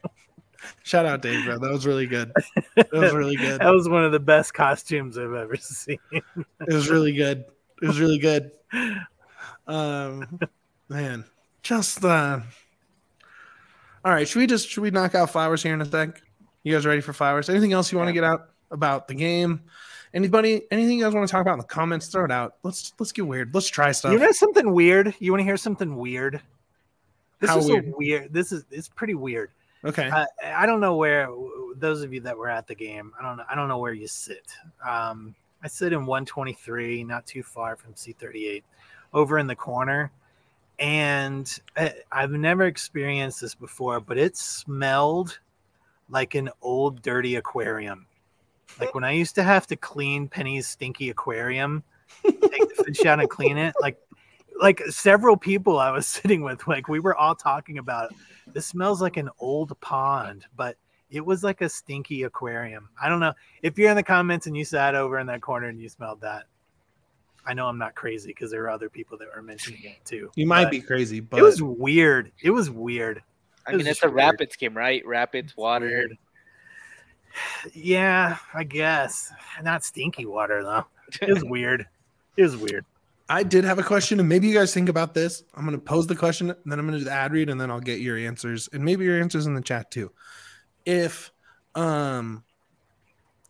shout 0.84 1.06
out 1.06 1.22
Dave, 1.22 1.46
bro. 1.46 1.60
That 1.60 1.72
was 1.72 1.86
really 1.86 2.06
good. 2.08 2.32
That 2.76 2.92
was 2.92 3.14
really 3.14 3.36
good. 3.38 3.60
That 3.60 3.72
was 3.72 3.88
one 3.90 4.04
of 4.04 4.12
the 4.12 4.20
best 4.20 4.54
costumes 4.54 5.18
I've 5.18 5.34
ever 5.34 5.56
seen. 5.58 6.00
It 6.12 6.24
was 6.68 6.90
really 6.90 7.14
good. 7.14 7.46
It 7.82 7.88
was 7.88 8.00
really 8.00 8.20
good. 8.20 8.52
Um, 9.68 10.40
man, 10.90 11.26
just 11.62 12.04
uh. 12.04 12.40
All 14.04 14.12
right, 14.12 14.28
should 14.28 14.40
we 14.40 14.48
just 14.48 14.68
should 14.68 14.82
we 14.82 14.90
knock 14.90 15.14
out 15.14 15.30
flowers 15.30 15.62
here 15.62 15.76
in 15.76 15.82
a 15.82 15.86
sec? 15.86 16.24
You 16.64 16.74
guys 16.74 16.88
ready 16.88 17.02
for 17.02 17.14
flowers? 17.14 17.50
Anything 17.50 17.74
else 17.74 17.92
you 17.92 18.00
want 18.00 18.08
to 18.08 18.16
Yeah. 18.16 18.22
get 18.22 18.24
out 18.24 18.49
about 18.72 19.08
the 19.08 19.16
game? 19.16 19.62
Anybody? 20.14 20.64
Anything 20.72 20.98
you 20.98 21.04
guys 21.04 21.14
want 21.14 21.28
to 21.28 21.32
talk 21.32 21.42
about 21.42 21.54
in 21.54 21.60
the 21.60 21.66
comments? 21.66 22.08
Throw 22.08 22.26
it 22.26 22.32
out. 22.32 22.56
Let's 22.64 22.94
let's 23.00 23.12
get 23.12 23.28
weird. 23.28 23.54
Let's 23.54 23.68
try 23.68 23.92
stuff. 23.92 24.12
You 24.12 24.20
know 24.20 24.32
something 24.32 24.74
weird? 24.74 25.14
You 25.20 25.32
want 25.32 25.42
to 25.42 25.46
hear 25.46 25.58
something 25.58 25.96
weird? 25.96 26.42
This 27.40 27.50
How 27.50 27.60
is 27.60 27.68
weird? 27.68 27.94
weird. 27.96 28.34
This 28.34 28.52
is 28.52 28.66
it's 28.72 28.90
pretty 28.90 29.16
weird. 29.16 29.52
okay. 29.86 30.10
I, 30.10 30.26
I 30.44 30.66
don't 30.66 30.80
know 30.80 30.96
where 30.96 31.30
those 31.76 32.02
of 32.02 32.14
you 32.14 32.22
that 32.22 32.38
were 32.38 32.50
at 32.50 32.68
the 32.68 32.76
game. 32.76 33.14
I 33.20 33.24
don't 33.24 33.38
know. 33.38 33.44
I 33.50 33.56
don't 33.56 33.68
know 33.68 33.78
where 33.78 33.94
you 33.94 34.08
sit. 34.08 34.48
Um, 34.86 35.36
I 35.64 35.68
sit 35.68 35.94
in 35.94 36.06
123, 36.06 37.04
not 37.04 37.26
too 37.26 37.44
far 37.44 37.76
from 37.76 37.94
C38, 37.94 38.64
over 39.14 39.40
in 39.40 39.48
the 39.48 39.56
corner. 39.56 40.12
And 40.80 41.50
I, 41.76 41.94
I've 42.12 42.32
never 42.32 42.66
experienced 42.66 43.42
this 43.42 43.56
before, 43.56 44.00
but 44.00 44.18
it 44.18 44.38
smelled 44.38 45.40
like 46.10 46.36
an 46.36 46.50
old 46.62 47.02
dirty 47.02 47.36
aquarium. 47.36 48.06
Like 48.80 48.94
when 48.96 49.04
I 49.04 49.12
used 49.12 49.36
to 49.36 49.44
have 49.44 49.68
to 49.68 49.76
clean 49.76 50.28
Penny's 50.28 50.68
stinky 50.68 51.10
aquarium, 51.10 51.84
take 52.24 52.42
the 52.42 52.84
fish 52.86 53.06
out 53.06 53.20
and 53.20 53.30
clean 53.30 53.58
it. 53.58 53.74
Like 53.82 53.98
like 54.62 54.82
several 54.90 55.38
people 55.38 55.80
I 55.80 55.92
was 55.92 56.08
sitting 56.08 56.42
with, 56.42 56.68
like 56.68 56.88
we 56.88 57.00
were 57.00 57.16
all 57.16 57.36
talking 57.36 57.78
about 57.78 58.14
this 58.54 58.66
smells 58.66 59.02
like 59.02 59.18
an 59.18 59.30
old 59.40 59.80
pond, 59.82 60.46
but 60.56 60.78
it 61.10 61.26
was 61.26 61.44
like 61.44 61.62
a 61.62 61.70
stinky 61.70 62.24
aquarium. 62.24 62.90
I 63.02 63.10
don't 63.10 63.20
know 63.20 63.34
if 63.64 63.78
you're 63.78 63.90
in 63.90 63.96
the 63.96 64.04
comments 64.04 64.48
and 64.48 64.56
you 64.56 64.66
sat 64.66 64.96
over 64.96 65.20
in 65.20 65.28
that 65.28 65.42
corner 65.42 65.68
and 65.68 65.80
you 65.80 65.90
smelled 65.90 66.22
that. 66.22 66.46
I 67.46 67.54
know 67.54 67.68
I'm 67.68 67.78
not 67.78 67.96
crazy 67.96 68.28
because 68.28 68.52
there 68.52 68.62
were 68.62 68.70
other 68.70 68.90
people 68.90 69.18
that 69.18 69.30
were 69.36 69.42
mentioning 69.42 69.82
it 69.84 70.06
too. 70.06 70.30
You 70.36 70.46
might 70.46 70.66
but 70.66 70.72
be 70.72 70.82
crazy, 70.82 71.20
but 71.20 71.40
It 71.40 71.44
was 71.44 71.64
weird. 71.64 72.32
It 72.44 72.52
was 72.52 72.70
weird. 72.70 73.24
I 73.66 73.76
mean, 73.76 73.88
it's 73.88 74.04
a 74.04 74.08
weird. 74.08 74.16
Rapids 74.16 74.56
game, 74.56 74.76
right? 74.76 75.06
Rapids, 75.06 75.56
water. 75.58 76.10
Yeah, 77.74 78.38
I 78.54 78.64
guess. 78.64 79.32
Not 79.62 79.84
stinky 79.84 80.26
water 80.26 80.64
though. 80.64 80.86
It 81.22 81.34
was 81.34 81.44
weird. 81.44 81.88
It 82.38 82.44
was 82.44 82.56
weird. 82.56 82.86
I 83.30 83.44
did 83.44 83.64
have 83.64 83.78
a 83.78 83.84
question, 83.84 84.20
and 84.20 84.28
maybe 84.28 84.48
you 84.48 84.56
guys 84.56 84.74
think 84.74 84.90
about 84.90 85.14
this. 85.14 85.44
I'm 85.54 85.64
going 85.64 85.78
to 85.78 85.84
pose 85.84 86.08
the 86.08 86.16
question, 86.16 86.50
and 86.50 86.60
then 86.66 86.80
I'm 86.80 86.88
going 86.88 86.98
to 86.98 87.00
do 87.00 87.06
the 87.06 87.12
ad 87.12 87.32
read, 87.32 87.50
and 87.50 87.62
then 87.62 87.70
I'll 87.70 87.80
get 87.80 88.00
your 88.00 88.18
answers, 88.18 88.68
and 88.74 88.84
maybe 88.84 89.06
your 89.06 89.22
answers 89.22 89.46
in 89.46 89.54
the 89.54 89.62
chat 89.62 89.92
too. 89.92 90.12
If, 90.84 91.32
um, 91.76 92.44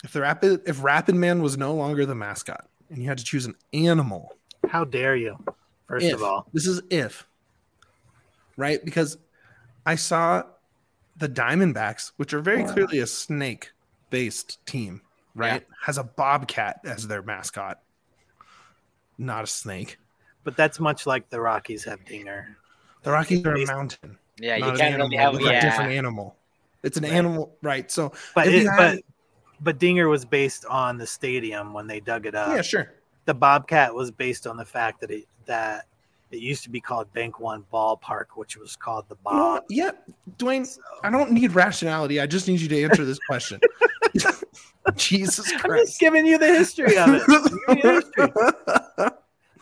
if 0.04 0.12
the 0.12 0.22
rapid 0.22 0.62
if 0.66 0.84
Rapid 0.84 1.16
Man 1.16 1.42
was 1.42 1.58
no 1.58 1.74
longer 1.74 2.06
the 2.06 2.16
mascot, 2.16 2.68
and 2.90 3.02
you 3.02 3.08
had 3.08 3.20
to 3.20 3.24
choose 3.24 3.46
an 3.46 3.56
animal, 3.72 4.36
How 4.68 4.84
dare 4.84 5.16
you? 5.16 5.38
First 5.88 6.06
if 6.06 6.16
of 6.16 6.24
all, 6.24 6.48
this 6.54 6.68
is 6.68 6.82
if, 6.90 7.26
right? 8.58 8.84
Because 8.84 9.18
I 9.86 9.96
saw 9.96 10.44
the 11.20 11.30
Diamondbacks, 11.30 12.12
which 12.18 12.34
are 12.34 12.42
very 12.42 12.64
clearly 12.64 13.00
a 13.00 13.08
snake 13.08 13.72
based 14.10 14.66
team, 14.66 15.02
right? 15.36 15.66
Has 15.84 15.98
a 15.98 16.04
bobcat 16.04 16.80
as 16.86 17.08
their 17.08 17.22
mascot, 17.22 17.80
not 19.18 19.44
a 19.44 19.48
snake. 19.48 19.98
but 20.44 20.56
that's 20.56 20.80
much 20.80 21.06
like 21.06 21.30
the 21.30 21.40
Rockies 21.40 21.84
have 21.84 22.04
Dinger. 22.06 22.58
The 23.04 23.12
Rockies 23.12 23.46
are 23.46 23.54
a 23.56 23.66
mountain. 23.66 24.18
Yeah, 24.40 24.56
you 24.56 24.72
can't 24.78 24.96
really 24.98 25.18
have 25.18 25.36
It's 25.36 25.44
yeah. 25.46 25.60
a 25.60 25.62
different 25.62 25.92
animal. 25.92 26.36
It's 26.82 26.98
an 26.98 27.04
Right. 27.04 27.12
animal, 27.12 27.54
right? 27.62 27.92
So, 27.92 28.14
But 28.34 28.48
it, 28.48 28.66
had- 28.66 28.78
but 28.78 29.04
but 29.62 29.78
Dinger 29.78 30.08
was 30.08 30.24
based 30.24 30.64
on 30.66 30.98
the 30.98 31.06
stadium 31.06 31.74
when 31.74 31.86
they 31.88 32.00
dug 32.00 32.26
it 32.26 32.34
up. 32.36 32.56
yeah, 32.56 32.62
sure. 32.62 32.94
The 33.26 33.34
Bobcat 33.34 33.94
was 33.94 34.10
based 34.10 34.48
on 34.48 34.56
the 34.56 34.64
fact 34.66 35.02
that 35.02 35.12
it 35.12 35.28
that 35.46 35.86
it 36.32 36.40
used 36.40 36.64
to 36.64 36.70
be 36.70 36.80
called 36.80 37.12
Bank 37.14 37.40
One 37.40 37.64
Ballpark, 37.74 38.26
which 38.36 38.56
was 38.58 38.76
called 38.76 39.06
the 39.10 39.16
You 39.16 39.32
know 39.32 39.38
Bob. 39.40 39.54
what? 39.54 39.66
yeah, 39.70 39.92
Duane, 40.38 40.66
So- 40.66 40.82
I 41.04 41.10
don't 41.10 41.32
need 41.32 41.52
rationality. 41.54 42.20
I 42.20 42.26
just 42.28 42.48
need 42.48 42.60
you 42.62 42.68
to 42.70 42.84
answer 42.84 43.06
this 43.06 43.20
question. 43.28 43.60
Jesus 44.96 45.52
I'm 45.52 45.60
Christ. 45.60 45.86
just 45.88 46.00
giving 46.00 46.26
you 46.26 46.38
the 46.38 46.48
history 46.48 46.98
of 46.98 47.10
it. 47.10 47.22
I'm 47.28 47.44
giving 47.44 47.60
you 47.68 47.82
the 47.84 48.72
history. 48.98 49.10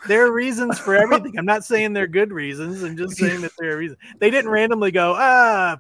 There 0.08 0.26
are 0.26 0.32
reasons 0.32 0.78
for 0.80 0.96
everything. 0.96 1.38
I'm 1.38 1.46
not 1.46 1.66
saying 1.66 1.92
they're 1.92 2.08
good 2.08 2.32
reasons. 2.32 2.84
I'm 2.84 2.96
just 2.96 3.18
saying 3.18 3.42
that 3.42 3.52
there 3.58 3.74
are 3.74 3.78
reasons. 3.78 4.00
They 4.20 4.30
didn't 4.30 4.50
randomly 4.52 4.92
go, 4.92 5.16
ah, 5.18 5.80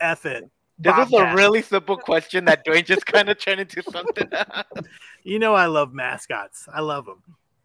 F 0.00 0.26
it. 0.26 0.50
This 0.78 1.06
is 1.06 1.12
a 1.14 1.32
really 1.34 1.62
simple 1.62 1.96
question 1.96 2.44
that 2.46 2.64
Duane 2.64 2.84
just 2.84 3.06
kind 3.06 3.28
of 3.30 3.38
turned 3.38 3.60
into 3.60 3.82
something. 3.90 4.28
You 5.22 5.38
know, 5.38 5.54
I 5.54 5.66
love 5.66 5.94
mascots. 5.94 6.68
I 6.70 6.80
love 6.80 7.06
them. 7.06 7.22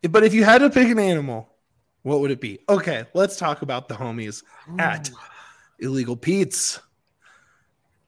but 0.10 0.24
if 0.24 0.34
you 0.34 0.46
had 0.46 0.60
to 0.60 0.70
pick 0.70 0.88
an 0.88 1.00
animal, 1.00 1.50
what 2.04 2.20
would 2.22 2.32
it 2.32 2.42
be? 2.42 2.60
Okay, 2.70 3.06
let's 3.14 3.38
talk 3.38 3.62
about 3.62 3.88
the 3.88 3.96
homies 3.96 4.44
at 4.78 5.10
Illegal 5.80 6.16
Pete's. 6.16 6.80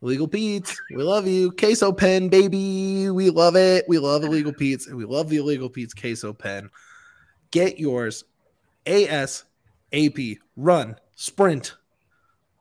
Illegal 0.02 0.28
Pete's, 0.28 0.82
we 0.96 1.04
love 1.04 1.28
you. 1.28 1.52
Queso 1.52 1.92
pen, 1.92 2.28
baby. 2.28 3.10
We 3.12 3.30
love 3.30 3.56
it. 3.56 3.86
We 3.88 4.00
love 4.00 4.24
Illegal 4.24 4.54
Pete's, 4.54 4.88
and 4.88 4.98
we 4.98 5.06
love 5.06 5.30
the 5.30 5.38
Illegal 5.38 5.70
Pete's 5.70 5.94
queso 5.94 6.34
pen. 6.34 6.70
Get 7.52 7.80
yours 7.80 8.24
ASAP. 8.86 10.40
Run, 10.56 10.96
sprint, 11.16 11.76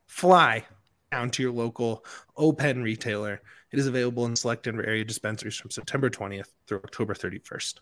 fly 0.06 0.66
down 1.10 1.30
to 1.30 1.42
your 1.42 1.52
local 1.52 2.04
O 2.36 2.52
Pen 2.52 2.82
retailer. 2.82 3.40
It 3.72 3.78
is 3.78 3.86
available 3.86 4.26
in 4.26 4.36
select 4.36 4.64
Denver 4.64 4.84
area 4.84 5.04
dispensaries 5.04 5.56
from 5.56 5.70
September 5.70 6.10
20th 6.10 6.48
through 6.66 6.78
October 6.78 7.14
31st. 7.14 7.74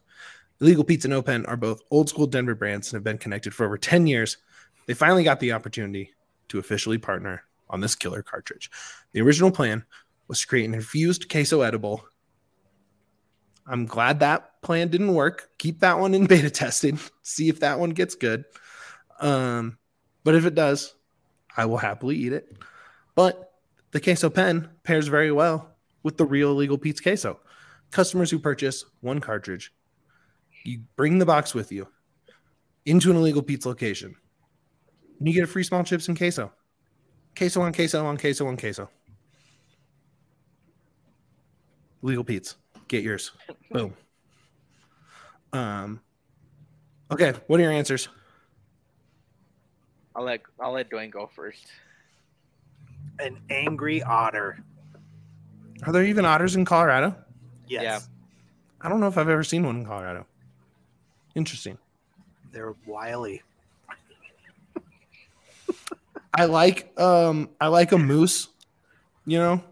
Illegal 0.61 0.85
Pete's 0.85 1.05
and 1.05 1.14
O 1.14 1.23
Pen 1.23 1.47
are 1.47 1.57
both 1.57 1.83
old 1.90 2.09
school 2.09 2.27
Denver 2.27 2.55
brands 2.55 2.88
and 2.88 2.97
have 2.97 3.05
been 3.05 3.18
connected 3.18 3.55
for 3.55 3.64
over 3.64 3.79
10 3.79 4.07
years. 4.07 4.38
They 4.87 4.94
finally 4.94 5.23
got 5.23 5.40
the 5.40 5.53
opportunity 5.53 6.12
to 6.49 6.59
officially 6.59 6.99
partner 6.99 7.44
on 7.71 7.81
this 7.81 7.94
killer 7.94 8.23
cartridge. 8.23 8.71
The 9.12 9.21
original 9.21 9.51
plan 9.51 9.85
was 10.27 10.40
to 10.40 10.47
create 10.47 10.64
an 10.64 10.75
infused 10.75 11.29
queso 11.31 11.61
edible. 11.61 12.05
I'm 13.66 13.87
glad 13.87 14.21
that 14.21 14.61
plan 14.62 14.88
didn't 14.88 15.14
work. 15.14 15.51
Keep 15.59 15.81
that 15.81 15.99
one 15.99 16.14
in 16.14 16.27
beta 16.27 16.51
testing. 16.51 16.99
See 17.23 17.49
if 17.49 17.61
that 17.61 17.79
one 17.79 17.90
gets 17.90 18.14
good. 18.14 18.44
Um, 19.21 19.79
but 20.25 20.35
if 20.35 20.44
it 20.44 20.55
does, 20.55 20.94
I 21.57 21.66
will 21.66 21.77
happily 21.77 22.16
eat 22.16 22.33
it. 22.33 22.57
But 23.14 23.53
the 23.90 24.01
queso 24.01 24.31
pen 24.31 24.68
pairs 24.83 25.09
very 25.09 25.33
well 25.33 25.77
with 26.03 26.16
the 26.16 26.25
real 26.25 26.53
illegal 26.53 26.79
Pete's 26.79 27.01
queso. 27.01 27.40
Customers 27.90 28.31
who 28.31 28.38
purchase 28.38 28.85
one 29.01 29.21
cartridge, 29.21 29.73
you 30.64 30.81
bring 30.97 31.18
the 31.18 31.27
box 31.27 31.55
with 31.55 31.73
you 31.73 31.88
into 32.87 33.11
an 33.11 33.16
illegal 33.16 33.42
Pete's 33.42 33.66
location, 33.66 34.14
and 35.18 35.29
you 35.29 35.35
get 35.35 35.44
a 35.44 35.47
free 35.47 35.62
small 35.62 35.85
chips 35.85 36.09
and 36.09 36.16
queso. 36.16 36.53
Queso 37.37 37.61
on 37.61 37.73
queso 37.73 38.05
on 38.05 38.16
queso 38.16 38.47
on 38.47 38.57
queso. 38.57 38.88
Legal 42.03 42.25
Pete's. 42.25 42.57
Get 42.88 43.03
yours. 43.03 43.33
Boom. 43.71 43.94
Um. 45.53 46.01
Okay, 47.11 47.33
what 47.47 47.59
are 47.59 47.62
your 47.62 47.73
answers? 47.73 48.09
I'll 50.14 50.25
let 50.25 50.42
I'll 50.61 50.73
let 50.73 50.90
Duane 50.90 51.11
go 51.11 51.27
first. 51.27 51.66
An 53.21 53.38
angry 53.51 54.03
otter. 54.03 54.62
Are 55.85 55.92
there 55.92 56.05
even 56.05 56.25
otters 56.25 56.57
in 56.57 56.64
Colorado? 56.64 57.14
Yes. 57.68 57.83
Yeah. 57.83 58.01
I 58.81 58.88
don't 58.88 59.01
know 59.01 59.09
if 59.09 59.18
I've 59.18 59.29
ever 59.29 59.44
seen 59.44 59.64
one 59.64 59.77
in 59.77 59.87
Colorado. 59.87 60.27
Interesting. 61.38 61.79
They're 62.51 62.74
wily. 62.85 63.42
I 66.35 66.46
like 66.46 66.92
um 66.98 67.48
I 67.61 67.68
like 67.68 67.92
a 67.92 67.98
moose, 67.98 68.48
you 69.24 69.38
know, 69.38 69.62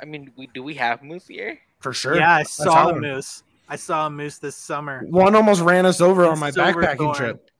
I 0.00 0.04
mean, 0.04 0.30
we 0.36 0.48
do 0.48 0.62
we 0.62 0.74
have 0.74 1.02
moose 1.02 1.26
here? 1.26 1.58
for 1.80 1.94
sure. 1.94 2.16
Yeah, 2.16 2.34
I 2.34 2.42
saw 2.42 2.64
saw 2.64 2.88
a 2.88 2.92
one. 2.92 3.00
moose. 3.00 3.42
I 3.70 3.76
saw 3.76 4.06
a 4.06 4.10
moose 4.10 4.38
this 4.38 4.54
summer. 4.54 5.04
One 5.08 5.34
almost 5.34 5.62
ran 5.62 5.86
us 5.86 6.00
over 6.02 6.24
In 6.24 6.30
on 6.32 6.38
my 6.38 6.50
Silverthorne. 6.50 6.84
backpacking 6.96 7.14
trip. 7.14 7.50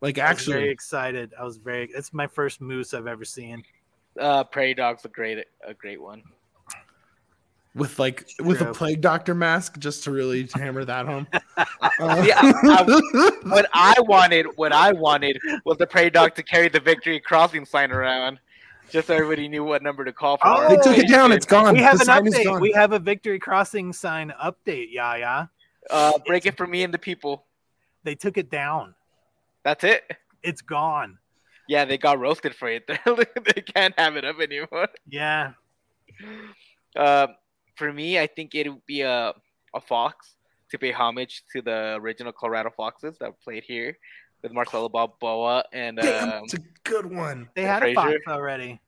Like 0.00 0.18
actually. 0.18 0.54
I 0.54 0.56
was 0.56 0.62
very 0.62 0.70
excited. 0.72 1.32
I 1.38 1.44
was 1.44 1.56
very. 1.58 1.88
It's 1.94 2.12
my 2.12 2.26
first 2.26 2.60
moose 2.60 2.92
I've 2.92 3.06
ever 3.06 3.24
seen. 3.24 3.62
Uh, 4.18 4.42
prairie 4.44 4.74
dog's 4.74 5.04
a 5.04 5.08
great 5.08 5.44
a 5.64 5.74
great 5.74 6.02
one. 6.02 6.22
With 7.74 7.98
like 7.98 8.28
with 8.40 8.60
a 8.60 8.72
plague 8.72 9.00
doctor 9.00 9.34
mask, 9.34 9.78
just 9.78 10.04
to 10.04 10.10
really 10.10 10.48
hammer 10.54 10.84
that 10.84 11.06
home. 11.06 11.26
Uh, 11.56 11.64
Yeah, 12.26 12.40
I- 12.40 13.30
What 13.44 13.68
I 13.72 13.94
wanted, 14.00 14.46
what 14.56 14.72
I 14.72 14.92
wanted, 14.92 15.38
was 15.64 15.78
the 15.78 15.86
plague 15.86 16.12
doctor 16.12 16.42
to 16.42 16.48
carry 16.48 16.68
the 16.68 16.80
victory 16.80 17.18
crossing 17.20 17.64
sign 17.64 17.90
around, 17.90 18.38
just 18.90 19.08
so 19.08 19.14
everybody 19.14 19.48
knew 19.48 19.64
what 19.64 19.82
number 19.82 20.04
to 20.04 20.12
call 20.12 20.36
for. 20.36 20.46
Oh, 20.46 20.68
they 20.68 20.76
took 20.76 20.98
it 20.98 21.08
down. 21.08 21.32
It's 21.32 21.46
gone. 21.46 21.74
we 21.74 21.80
have 21.80 21.98
the 21.98 22.12
an 22.12 22.24
update. 22.26 22.44
gone. 22.44 22.60
We 22.60 22.72
have 22.72 22.92
a 22.92 22.98
victory 22.98 23.38
crossing 23.38 23.92
sign 23.92 24.32
update. 24.42 24.88
Yeah, 24.90 25.16
yeah. 25.16 25.46
Uh, 25.90 26.12
break 26.26 26.46
it 26.46 26.56
for 26.56 26.66
me 26.66 26.82
and 26.84 26.94
the 26.94 26.98
people. 26.98 27.44
They 28.04 28.14
took 28.14 28.38
it 28.38 28.50
down. 28.50 28.94
That's 29.64 29.82
it. 29.84 30.02
It's 30.42 30.60
gone. 30.62 31.18
Yeah, 31.68 31.86
they 31.86 31.96
got 31.98 32.18
roasted 32.18 32.54
for 32.54 32.68
it. 32.68 32.86
they 33.06 33.62
can't 33.62 33.98
have 33.98 34.16
it 34.16 34.24
up 34.24 34.38
anymore. 34.40 34.88
Yeah. 35.08 35.52
Uh, 36.94 37.28
for 37.76 37.92
me, 37.92 38.18
I 38.18 38.26
think 38.26 38.54
it 38.54 38.68
would 38.68 38.84
be 38.86 39.02
a 39.02 39.32
a 39.74 39.80
fox 39.80 40.36
to 40.70 40.78
pay 40.78 40.92
homage 40.92 41.42
to 41.52 41.60
the 41.62 41.94
original 42.00 42.32
Colorado 42.32 42.70
Foxes 42.76 43.16
that 43.18 43.32
played 43.42 43.64
here 43.64 43.96
with 44.42 44.52
Marcelo 44.52 44.88
Balboa 44.88 45.64
and 45.72 45.96
Damn, 45.98 46.30
um, 46.32 46.44
it's 46.44 46.54
a 46.54 46.58
good 46.84 47.06
one. 47.06 47.48
They 47.54 47.62
had 47.62 47.80
Fraser. 47.82 48.00
a 48.00 48.02
fox 48.02 48.16
already. 48.28 48.80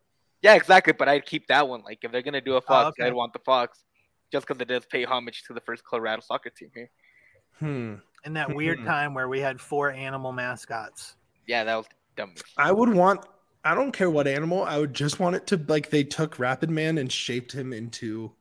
yeah, 0.42 0.54
exactly. 0.54 0.92
But 0.92 1.08
I'd 1.08 1.26
keep 1.26 1.46
that 1.48 1.66
one. 1.68 1.82
Like 1.82 1.98
if 2.02 2.12
they're 2.12 2.22
gonna 2.22 2.40
do 2.40 2.56
a 2.56 2.60
fox, 2.60 2.84
Oh, 2.86 2.88
okay. 2.88 3.08
I'd 3.08 3.14
want 3.14 3.32
the 3.32 3.38
fox, 3.40 3.84
just 4.32 4.46
because 4.46 4.60
it 4.60 4.68
does 4.68 4.86
pay 4.86 5.04
homage 5.04 5.42
to 5.48 5.52
the 5.54 5.60
first 5.60 5.84
Colorado 5.84 6.22
soccer 6.22 6.50
team 6.50 6.70
here. 6.74 6.90
Hmm. 7.58 7.94
In 8.24 8.32
that 8.34 8.54
weird 8.54 8.78
Mhm. 8.80 8.84
time 8.86 9.14
where 9.14 9.28
we 9.28 9.40
had 9.40 9.60
four 9.60 9.90
animal 9.90 10.32
mascots. 10.32 11.16
Yeah, 11.46 11.64
that 11.64 11.76
was 11.76 11.86
dumb. 12.16 12.34
I 12.56 12.70
would 12.72 12.90
want. 12.92 13.24
I 13.64 13.74
don't 13.74 13.92
care 13.92 14.10
what 14.10 14.26
animal. 14.28 14.62
I 14.64 14.78
would 14.78 14.94
just 14.94 15.18
want 15.20 15.34
it 15.36 15.46
to 15.48 15.56
like 15.68 15.90
they 15.90 16.04
took 16.04 16.38
Rapid 16.38 16.70
Man 16.70 16.98
and 16.98 17.10
shaped 17.10 17.52
him 17.52 17.72
into 17.72 18.32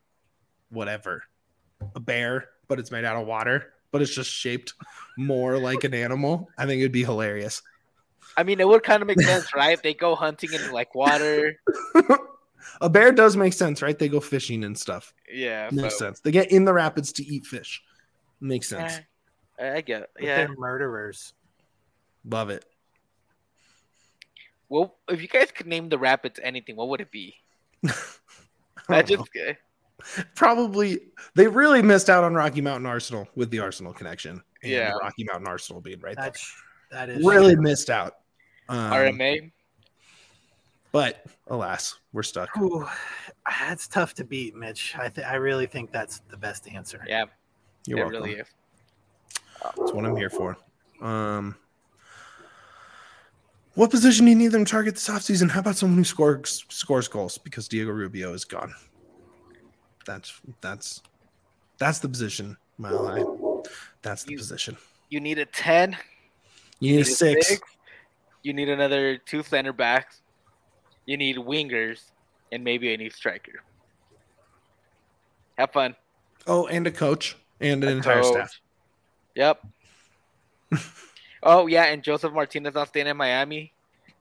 whatever, 0.69 1.23
a 1.95 1.99
bear, 1.99 2.49
but 2.67 2.79
it's 2.79 2.91
made 2.91 3.05
out 3.05 3.15
of 3.15 3.27
water. 3.27 3.73
But 3.91 4.01
it's 4.01 4.13
just 4.13 4.29
shaped 4.29 4.73
more 5.17 5.57
like 5.57 5.85
an 5.85 5.93
animal. 5.93 6.49
I 6.57 6.65
think 6.65 6.79
it'd 6.79 6.91
be 6.91 7.05
hilarious. 7.05 7.61
I 8.35 8.43
mean, 8.43 8.59
it 8.59 8.67
would 8.67 8.83
kind 8.83 9.01
of 9.01 9.07
make 9.07 9.21
sense, 9.21 9.53
right? 9.55 9.81
They 9.81 9.93
go 9.93 10.15
hunting 10.15 10.51
in 10.51 10.71
like 10.71 10.93
water. 10.93 11.55
a 12.81 12.89
bear 12.89 13.11
does 13.13 13.37
make 13.37 13.53
sense, 13.53 13.81
right? 13.81 13.97
They 13.97 14.09
go 14.09 14.19
fishing 14.19 14.65
and 14.65 14.77
stuff. 14.77 15.13
Yeah, 15.31 15.69
Makes 15.71 15.97
so, 15.97 16.05
sense. 16.05 16.19
They 16.19 16.31
get 16.31 16.51
in 16.51 16.65
the 16.65 16.73
rapids 16.73 17.13
to 17.13 17.25
eat 17.25 17.45
fish. 17.45 17.81
Makes 18.41 18.67
sense. 18.67 18.99
Eh, 19.57 19.67
I, 19.67 19.77
I 19.77 19.81
get 19.81 20.01
it. 20.03 20.09
But 20.13 20.23
Yeah, 20.23 20.37
They're 20.37 20.55
murderers. 20.57 21.33
Love 22.25 22.49
it. 22.49 22.65
Well, 24.67 24.95
if 25.07 25.21
you 25.21 25.27
guys 25.27 25.51
could 25.51 25.67
name 25.67 25.89
the 25.89 25.99
Rapids 25.99 26.39
anything, 26.41 26.75
what 26.75 26.89
would 26.89 27.01
it 27.01 27.11
be? 27.11 27.35
I 27.85 27.93
I 28.89 29.01
don't 29.03 29.29
know. 29.35 29.53
Just 30.03 30.27
probably 30.35 30.99
they 31.35 31.47
really 31.47 31.81
missed 31.81 32.09
out 32.09 32.23
on 32.23 32.33
Rocky 32.33 32.61
Mountain 32.61 32.85
Arsenal 32.85 33.27
with 33.35 33.49
the 33.51 33.59
Arsenal 33.59 33.93
connection. 33.93 34.41
and 34.63 34.71
Yeah. 34.71 34.91
Rocky 35.01 35.23
Mountain 35.25 35.47
Arsenal 35.47 35.81
being 35.81 35.99
right 35.99 36.15
there. 36.15 36.25
That's 36.25 36.55
that 36.91 37.09
is 37.09 37.25
Really 37.25 37.55
missed 37.55 37.89
out. 37.89 38.15
Um, 38.69 38.91
RMA. 38.91 39.51
but 40.91 41.25
alas, 41.47 41.95
we're 42.13 42.23
stuck. 42.23 42.55
Ooh, 42.57 42.87
that's 43.59 43.87
tough 43.87 44.13
to 44.15 44.23
beat, 44.23 44.55
Mitch. 44.55 44.95
I 44.97 45.09
th- 45.09 45.27
I 45.27 45.35
really 45.35 45.65
think 45.67 45.91
that's 45.91 46.19
the 46.29 46.37
best 46.37 46.67
answer. 46.67 47.03
Yeah, 47.07 47.25
You're 47.85 47.99
it 47.99 48.01
welcome. 48.03 48.21
really 48.23 48.39
is. 48.39 48.47
That's 49.63 49.91
what 49.93 50.05
I'm 50.05 50.15
here 50.15 50.29
for. 50.29 50.57
Um, 51.01 51.55
what 53.73 53.91
position 53.91 54.25
do 54.25 54.31
you 54.31 54.37
need 54.37 54.51
them 54.51 54.63
to 54.65 54.71
target 54.71 54.95
this 54.95 55.09
offseason? 55.09 55.49
How 55.51 55.59
about 55.59 55.75
someone 55.75 55.97
who 55.97 56.03
scores 56.05 56.63
scores 56.69 57.07
goals? 57.07 57.37
Because 57.37 57.67
Diego 57.67 57.91
Rubio 57.91 58.33
is 58.33 58.45
gone. 58.45 58.73
That's 60.05 60.39
that's 60.61 61.01
that's 61.77 61.99
the 61.99 62.07
position, 62.09 62.57
Mile 62.77 63.07
High. 63.07 63.69
That's 64.01 64.23
the 64.23 64.31
You- 64.31 64.37
position. 64.37 64.77
You 65.09 65.19
need 65.19 65.37
a 65.39 65.45
ten. 65.45 65.95
You 66.79 66.91
need 66.91 66.95
a 66.95 67.05
need 67.05 67.13
six. 67.13 67.59
You 68.43 68.53
need 68.53 68.69
another 68.69 69.17
two 69.17 69.43
center 69.43 69.73
backs. 69.73 70.21
You 71.05 71.17
need 71.17 71.37
wingers, 71.37 72.01
and 72.51 72.63
maybe 72.63 72.93
a 72.93 72.97
new 72.97 73.09
striker. 73.09 73.61
Have 75.57 75.71
fun. 75.71 75.95
Oh, 76.47 76.67
and 76.67 76.85
a 76.87 76.91
coach 76.91 77.37
and 77.59 77.83
an 77.83 77.89
A 77.89 77.95
entire 77.97 78.21
coach. 78.21 78.33
staff. 78.33 78.59
Yep. 79.35 79.65
oh 81.43 81.67
yeah, 81.67 81.85
and 81.85 82.03
Josef 82.03 82.33
Martinez 82.33 82.73
not 82.73 82.87
staying 82.89 83.07
in 83.07 83.17
Miami. 83.17 83.73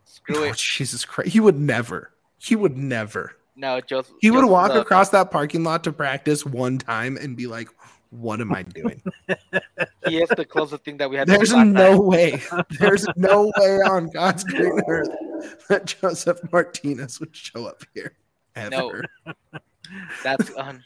Screw 0.04 0.36
Oh, 0.40 0.44
it. 0.44 0.56
Jesus 0.56 1.04
Christ. 1.04 1.30
He 1.32 1.40
would 1.40 1.58
never. 1.58 2.12
He 2.38 2.54
would 2.56 2.76
never. 2.76 3.36
No, 3.56 3.80
Josef. 3.80 4.14
He 4.20 4.30
would 4.30 4.40
Josef, 4.40 4.50
walk 4.50 4.70
across 4.72 5.10
that 5.10 5.30
parking 5.30 5.62
lot 5.64 5.84
to 5.84 5.92
practice 5.92 6.44
one 6.44 6.78
time 6.78 7.16
and 7.16 7.36
be 7.36 7.46
like, 7.46 7.68
what 8.10 8.40
am 8.40 8.52
I 8.54 8.62
doing? 8.62 9.02
He 10.06 10.18
is 10.18 10.28
the 10.36 10.44
closest 10.44 10.84
thing 10.84 10.98
that 10.98 11.08
we 11.08 11.16
had. 11.16 11.26
There's 11.26 11.50
black 11.50 11.66
no 11.66 11.92
guy. 11.92 11.98
way. 11.98 12.42
There's 12.78 13.06
no 13.16 13.50
way 13.56 13.78
on 13.78 14.10
God's 14.10 14.44
green 14.44 14.78
earth 14.86 15.08
that 15.68 15.86
Josef 15.86 16.40
Martinez 16.52 17.18
would 17.20 17.34
show 17.34 17.64
up 17.64 17.82
here. 17.94 18.12
Ever. 18.54 19.04
No. 19.24 19.32
That's 20.22 20.54
un- 20.56 20.84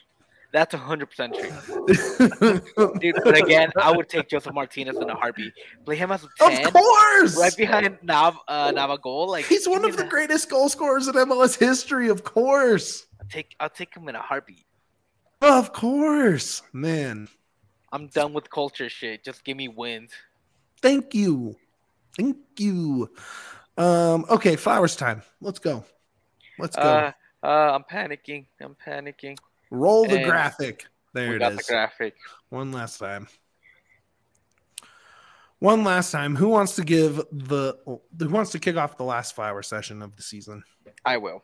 that's 0.52 0.74
hundred 0.74 1.06
percent 1.06 1.34
true, 1.34 2.60
dude. 3.00 3.16
But 3.22 3.36
again, 3.36 3.70
I 3.76 3.90
would 3.94 4.08
take 4.08 4.28
Josef 4.28 4.52
Martinez 4.54 4.96
in 4.96 5.10
a 5.10 5.14
heartbeat. 5.14 5.52
Play 5.84 5.96
him 5.96 6.10
as 6.10 6.24
a 6.24 6.28
ten, 6.38 6.66
of 6.66 6.72
course. 6.72 7.36
right 7.38 7.56
behind 7.56 7.98
Nav 8.02 8.38
uh, 8.48 8.72
Navagol. 8.72 9.28
Like 9.28 9.44
He's 9.44 9.68
one 9.68 9.84
of 9.84 9.96
the 9.96 10.04
that. 10.04 10.10
greatest 10.10 10.48
goal 10.48 10.68
scorers 10.68 11.06
in 11.08 11.14
MLS 11.14 11.58
history. 11.58 12.08
Of 12.08 12.24
course. 12.24 13.06
I'll 13.20 13.28
take 13.28 13.54
I'll 13.60 13.68
take 13.70 13.94
him 13.94 14.08
in 14.08 14.14
a 14.16 14.22
heartbeat. 14.22 14.64
Of 15.42 15.72
course. 15.72 16.62
Man. 16.72 17.28
I'm 17.92 18.08
done 18.08 18.32
with 18.32 18.50
culture 18.50 18.88
shit. 18.88 19.24
Just 19.24 19.44
give 19.44 19.56
me 19.56 19.68
wins. 19.68 20.10
Thank 20.82 21.14
you. 21.14 21.56
Thank 22.16 22.36
you. 22.58 23.10
Um, 23.76 24.24
okay, 24.28 24.56
flowers 24.56 24.96
time. 24.96 25.22
Let's 25.40 25.58
go. 25.58 25.84
Let's 26.58 26.74
go. 26.76 26.82
Uh, 26.82 27.12
uh, 27.42 27.46
I'm 27.76 27.84
panicking. 27.84 28.46
I'm 28.60 28.76
panicking. 28.84 29.38
Roll 29.70 30.06
the 30.06 30.16
and 30.16 30.24
graphic. 30.24 30.86
There 31.14 31.36
it 31.36 31.42
is. 31.42 31.56
the 31.58 31.62
graphic. 31.64 32.14
One 32.50 32.72
last 32.72 32.98
time. 32.98 33.28
One 35.58 35.82
last 35.82 36.12
time. 36.12 36.36
Who 36.36 36.48
wants 36.48 36.76
to 36.76 36.84
give 36.84 37.16
the 37.32 37.76
who 37.86 38.28
wants 38.28 38.52
to 38.52 38.58
kick 38.58 38.76
off 38.76 38.96
the 38.96 39.04
last 39.04 39.34
flower 39.34 39.62
session 39.62 40.02
of 40.02 40.16
the 40.16 40.22
season? 40.22 40.62
I 41.04 41.16
will. 41.16 41.42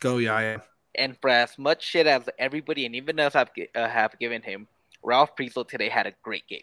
Go 0.00 0.18
Yaya. 0.18 0.60
And 0.94 1.16
for 1.20 1.30
as 1.30 1.58
much 1.58 1.82
shit 1.82 2.06
as 2.06 2.28
everybody 2.38 2.86
and 2.86 2.94
even 2.94 3.18
us 3.20 3.32
have 3.32 3.50
uh, 3.74 3.88
have 3.88 4.18
given 4.18 4.42
him, 4.42 4.66
Ralph 5.02 5.34
Priso 5.36 5.66
today 5.66 5.88
had 5.88 6.06
a 6.06 6.12
great 6.22 6.46
game. 6.48 6.62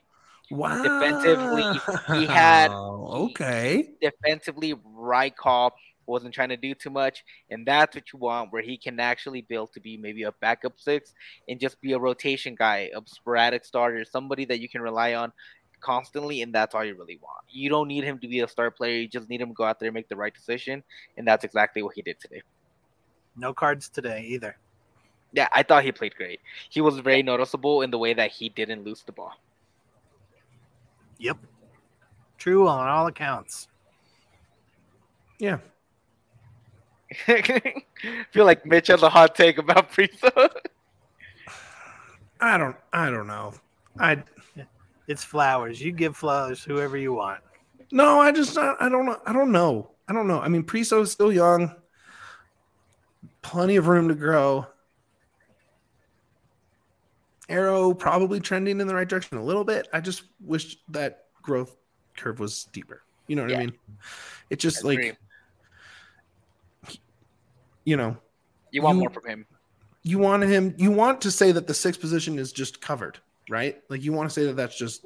Wow. 0.51 0.83
Defensively, 0.83 2.17
he 2.19 2.25
had- 2.25 2.69
okay. 2.71 3.89
defensively, 4.01 4.75
right 4.83 5.35
call, 5.35 5.73
wasn't 6.05 6.33
trying 6.33 6.49
to 6.49 6.57
do 6.57 6.73
too 6.73 6.89
much, 6.89 7.23
and 7.49 7.65
that's 7.65 7.95
what 7.95 8.11
you 8.11 8.19
want, 8.19 8.51
where 8.51 8.61
he 8.61 8.77
can 8.77 8.99
actually 8.99 9.41
build 9.41 9.73
to 9.73 9.79
be 9.79 9.97
maybe 9.97 10.23
a 10.23 10.31
backup 10.33 10.73
six 10.77 11.13
and 11.47 11.59
just 11.59 11.79
be 11.81 11.93
a 11.93 11.99
rotation 11.99 12.55
guy, 12.55 12.89
a 12.95 13.01
sporadic 13.05 13.65
starter, 13.65 14.03
somebody 14.05 14.45
that 14.45 14.59
you 14.59 14.69
can 14.69 14.81
rely 14.81 15.13
on 15.13 15.31
constantly, 15.79 16.41
and 16.41 16.53
that's 16.53 16.73
all 16.73 16.83
you 16.83 16.95
really 16.95 17.19
want. 17.21 17.43
You 17.49 17.69
don't 17.69 17.87
need 17.87 18.03
him 18.03 18.17
to 18.19 18.27
be 18.27 18.39
a 18.39 18.47
star 18.47 18.71
player; 18.71 19.01
you 19.01 19.07
just 19.07 19.29
need 19.29 19.41
him 19.41 19.49
to 19.49 19.53
go 19.53 19.65
out 19.65 19.79
there 19.79 19.89
and 19.89 19.93
make 19.93 20.09
the 20.09 20.15
right 20.15 20.33
decision, 20.33 20.83
and 21.17 21.27
that's 21.27 21.43
exactly 21.43 21.83
what 21.83 21.95
he 21.95 22.01
did 22.01 22.19
today. 22.19 22.41
No 23.35 23.53
cards 23.53 23.89
today 23.89 24.25
either. 24.27 24.57
Yeah, 25.33 25.47
I 25.51 25.63
thought 25.63 25.83
he 25.83 25.91
played 25.91 26.15
great. 26.15 26.39
He 26.69 26.79
was 26.81 26.99
very 26.99 27.23
noticeable 27.23 27.81
in 27.81 27.89
the 27.89 27.97
way 27.97 28.13
that 28.13 28.31
he 28.31 28.49
didn't 28.49 28.83
lose 28.83 29.01
the 29.03 29.11
ball. 29.11 29.33
Yep. 31.17 31.37
True 32.37 32.67
on 32.67 32.87
all 32.87 33.07
accounts. 33.07 33.67
Yeah. 35.39 35.57
feel 38.31 38.45
like 38.45 38.65
Mitch 38.65 38.87
has 38.87 39.03
a 39.03 39.09
hot 39.09 39.35
take 39.35 39.57
about 39.57 39.91
Priso. 39.91 40.31
I 42.41 42.57
don't 42.57 42.75
I 42.91 43.09
don't 43.09 43.27
know. 43.27 43.53
I 43.99 44.23
It's 45.07 45.23
flowers. 45.23 45.81
You 45.81 45.91
give 45.91 46.15
flowers 46.17 46.63
whoever 46.63 46.97
you 46.97 47.13
want. 47.13 47.41
no, 47.91 48.19
I 48.19 48.31
just 48.31 48.57
I, 48.57 48.75
I 48.79 48.89
don't 48.89 49.05
know. 49.05 49.19
I 49.25 49.33
don't 49.33 49.51
know. 49.51 49.89
I 50.07 50.13
don't 50.13 50.27
know. 50.27 50.39
I 50.39 50.47
mean, 50.49 50.63
Priso 50.63 51.01
is 51.01 51.11
still 51.11 51.31
young. 51.31 51.73
Plenty 53.41 53.75
of 53.77 53.87
room 53.87 54.07
to 54.09 54.15
grow. 54.15 54.67
Arrow 57.49 57.93
probably 57.93 58.39
trending 58.39 58.79
in 58.81 58.87
the 58.87 58.95
right 58.95 59.07
direction 59.07 59.37
a 59.37 59.43
little 59.43 59.63
bit. 59.63 59.87
I 59.93 59.99
just 59.99 60.23
wish 60.41 60.77
that 60.89 61.25
growth 61.41 61.75
curve 62.17 62.39
was 62.39 62.65
deeper. 62.65 63.03
You 63.27 63.35
know 63.35 63.43
what 63.43 63.53
I 63.53 63.59
mean? 63.59 63.73
It 64.49 64.59
just 64.59 64.79
Agree. 64.79 65.09
like 65.09 65.17
you 67.85 67.97
know, 67.97 68.17
you 68.71 68.81
want 68.81 68.95
you- 68.97 69.01
more 69.01 69.09
from 69.09 69.25
him. 69.27 69.45
you 70.03 70.19
want 70.19 70.43
him 70.43 70.73
you 70.77 70.91
want 70.91 71.21
to 71.21 71.31
say 71.31 71.51
that 71.51 71.67
the 71.67 71.73
sixth 71.73 71.99
position 72.01 72.37
is 72.39 72.51
just 72.51 72.81
covered 72.81 73.19
right 73.49 73.81
like 73.89 74.01
you 74.03 74.11
want 74.13 74.29
to 74.29 74.33
say 74.33 74.45
that 74.45 74.55
that's 74.55 74.77
just 74.77 75.05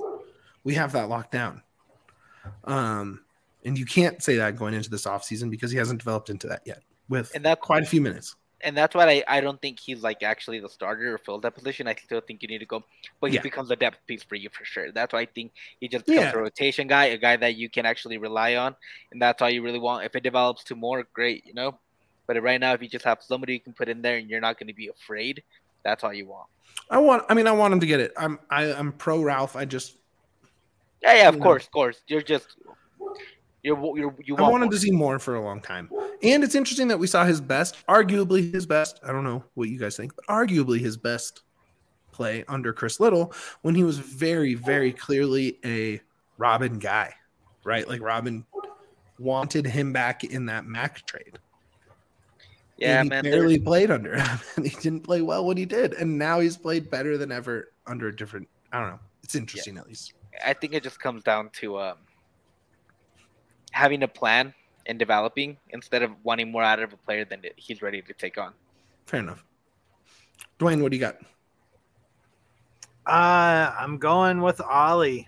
we 0.64 0.74
have 0.74 0.92
that 0.92 1.08
locked 1.10 1.32
down 1.32 1.62
um 2.66 3.20
and 3.66 3.78
you 3.78 3.86
can't 3.86 4.24
say 4.24 4.38
that 4.38 4.56
going 4.56 4.74
into 4.74 4.90
this 4.90 5.06
offseason 5.06 5.50
because 5.50 5.72
he 5.72 5.78
hasn't 5.78 6.00
developed 6.00 6.30
into 6.30 6.48
that 6.48 6.62
yet 6.66 6.82
with 7.10 7.32
And 7.36 7.44
that's 7.44 7.62
quite 7.62 7.84
a 7.84 7.86
few 7.86 8.02
minutes 8.02 8.36
and 8.62 8.76
that's 8.76 8.96
why 8.96 9.08
I, 9.08 9.24
I 9.38 9.42
don't 9.42 9.62
think 9.62 9.80
he's 9.80 10.02
like 10.02 10.24
actually 10.24 10.60
the 10.60 10.68
starter 10.70 11.14
or 11.14 11.20
fill 11.20 11.38
that 11.42 11.54
position. 11.54 11.88
I 11.88 11.94
still 11.94 12.22
think 12.22 12.42
you 12.42 12.48
need 12.48 12.58
to 12.58 12.66
go, 12.66 12.84
but 13.22 13.30
he 13.30 13.36
Yeah. 13.36 13.44
becomes 13.44 13.70
a 13.70 13.76
depth 13.76 14.00
piece 14.08 14.24
for 14.24 14.34
you 14.34 14.50
for 14.50 14.66
sure. 14.66 14.92
That's 14.92 15.14
why 15.14 15.20
I 15.20 15.26
think 15.28 15.52
he 15.80 15.88
just 15.88 16.08
becomes 16.08 16.26
Yeah. 16.34 16.40
a 16.40 16.42
rotation 16.42 16.88
guy, 16.88 17.06
a 17.06 17.20
guy 17.20 17.36
that 17.38 17.56
you 17.56 17.70
can 17.70 17.86
actually 17.86 18.18
rely 18.18 18.56
on, 18.56 18.76
and 19.12 19.22
that's 19.22 19.44
all 19.44 19.50
you 19.52 19.62
really 19.62 19.78
want. 19.78 20.06
If 20.06 20.16
it 20.16 20.24
develops 20.24 20.64
to 20.66 20.76
more, 20.76 21.04
great, 21.14 21.46
you 21.46 21.54
know. 21.54 21.78
But 22.28 22.42
right 22.44 22.60
now, 22.60 22.74
if 22.74 22.82
you 22.82 22.90
just 22.90 23.06
have 23.06 23.20
somebody 23.22 23.54
you 23.54 23.60
can 23.60 23.74
put 23.74 23.88
in 23.90 24.02
there 24.02 24.18
and 24.18 24.30
you're 24.30 24.42
not 24.42 24.60
going 24.60 24.68
to 24.68 24.74
be 24.74 24.90
afraid, 24.90 25.44
that's 25.84 26.04
all 26.04 26.14
you 26.14 26.28
want. 26.28 26.48
i 26.92 26.98
want 26.98 27.24
i 27.30 27.34
mean 27.34 27.48
i 27.48 27.52
want 27.52 27.74
him 27.74 27.80
to 27.80 27.86
get 27.86 28.00
it 28.02 28.12
i'm 28.18 28.38
I, 28.50 28.74
i'm 28.74 28.92
pro 28.92 29.22
ralph 29.22 29.56
i 29.56 29.64
just 29.66 29.96
Yeah, 31.02 31.14
yeah, 31.14 31.28
of 31.30 31.36
You 31.36 31.40
know. 31.40 31.44
course, 31.46 31.66
of 31.66 31.72
course. 31.72 32.02
You're 32.08 32.22
just 32.22 32.48
you're 33.64 33.78
you're 33.98 34.16
you 34.24 34.36
i 34.38 34.42
wanted 34.42 34.66
more. 34.66 34.72
to 34.74 34.78
see 34.80 34.92
more 34.92 35.18
for 35.20 35.36
a 35.36 35.42
long 35.42 35.62
time 35.62 35.90
and 36.24 36.44
it's 36.44 36.56
interesting 36.56 36.88
that 36.90 37.00
we 37.00 37.08
saw 37.08 37.24
his 37.26 37.40
best 37.42 37.76
arguably 37.88 38.52
his 38.54 38.66
best 38.66 39.00
i 39.04 39.12
don't 39.12 39.24
know 39.24 39.44
what 39.56 39.70
you 39.70 39.80
guys 39.80 39.96
think 39.98 40.14
but 40.16 40.26
arguably 40.28 40.80
his 40.80 40.98
best 40.98 41.42
play 42.12 42.44
under 42.48 42.72
chris 42.74 43.00
little 43.00 43.34
when 43.62 43.76
he 43.76 43.84
was 43.84 43.98
very 44.00 44.54
very 44.54 44.92
clearly 44.92 45.58
a 45.66 46.00
robin 46.38 46.80
guy 46.80 47.14
right 47.64 47.88
like 47.88 48.02
robin 48.02 48.46
wanted 49.20 49.66
him 49.66 49.92
back 49.94 50.24
in 50.24 50.46
that 50.46 50.66
mac 50.66 51.06
trade 51.08 51.40
yeah, 52.78 53.00
and 53.00 53.06
he 53.06 53.10
man. 53.10 53.24
there- 53.24 53.34
barely 53.34 53.60
played 53.60 53.92
under 53.92 54.18
him 54.18 54.40
and 54.56 54.66
he 54.68 54.76
didn't 54.82 55.02
play 55.02 55.22
well 55.22 55.46
when 55.46 55.58
he 55.58 55.66
did 55.66 55.94
and 55.94 56.18
now 56.18 56.40
he's 56.40 56.58
played 56.58 56.90
better 56.90 57.18
than 57.18 57.32
ever 57.32 57.72
under 57.86 58.08
a 58.08 58.16
different 58.16 58.48
i 58.72 58.80
don't 58.80 58.90
know 58.90 59.00
it's 59.24 59.36
interesting 59.36 59.78
at 59.78 59.88
least 59.88 60.14
I 60.46 60.54
think 60.54 60.74
it 60.76 60.84
just 60.84 61.00
comes 61.00 61.24
down 61.24 61.50
to 61.62 61.80
um, 61.80 61.98
having 63.72 64.04
a 64.04 64.08
plan 64.08 64.54
and 64.86 65.00
developing 65.00 65.58
instead 65.72 66.04
of 66.04 66.12
wanting 66.24 66.52
more 66.52 66.62
out 66.62 66.80
of 66.80 66.94
a 66.94 66.98
player 66.98 67.26
than 67.26 67.42
he's 67.56 67.82
ready 67.82 68.04
to 68.04 68.14
take 68.14 68.38
on. 68.38 68.54
fair 69.06 69.20
enough 69.22 69.44
duane 70.60 70.82
what 70.84 70.92
do 70.92 70.98
you 70.98 71.02
got 71.02 71.18
Uh, 73.06 73.74
I'm 73.80 73.98
going 73.98 74.42
with 74.42 74.60
Ollie. 74.62 75.28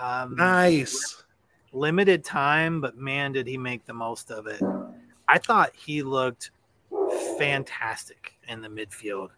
Um, 0.00 0.34
nice 0.36 1.22
limited 1.72 2.24
time, 2.24 2.80
but 2.80 2.96
man, 2.96 3.32
did 3.32 3.46
he 3.46 3.56
make 3.56 3.84
the 3.86 3.92
most 3.92 4.30
of 4.30 4.46
it. 4.46 4.60
I 5.28 5.38
thought 5.38 5.70
he 5.76 6.02
looked 6.02 6.50
fantastic 7.40 8.34
in 8.48 8.60
the 8.60 8.68
midfield. 8.68 9.30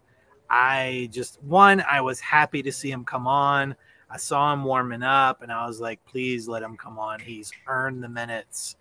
I 0.49 1.09
just, 1.11 1.41
one, 1.41 1.83
I 1.89 2.01
was 2.01 2.19
happy 2.19 2.61
to 2.61 2.71
see 2.71 2.91
him 2.91 3.05
come 3.05 3.27
on. 3.27 3.75
I 4.09 4.17
saw 4.17 4.51
him 4.51 4.65
warming 4.65 5.03
up 5.03 5.41
and 5.41 5.51
I 5.51 5.65
was 5.65 5.79
like, 5.79 6.03
please 6.05 6.47
let 6.47 6.61
him 6.61 6.75
come 6.75 6.99
on. 6.99 7.19
He's 7.21 7.51
earned 7.65 8.03
the 8.03 8.09
minutes. 8.09 8.75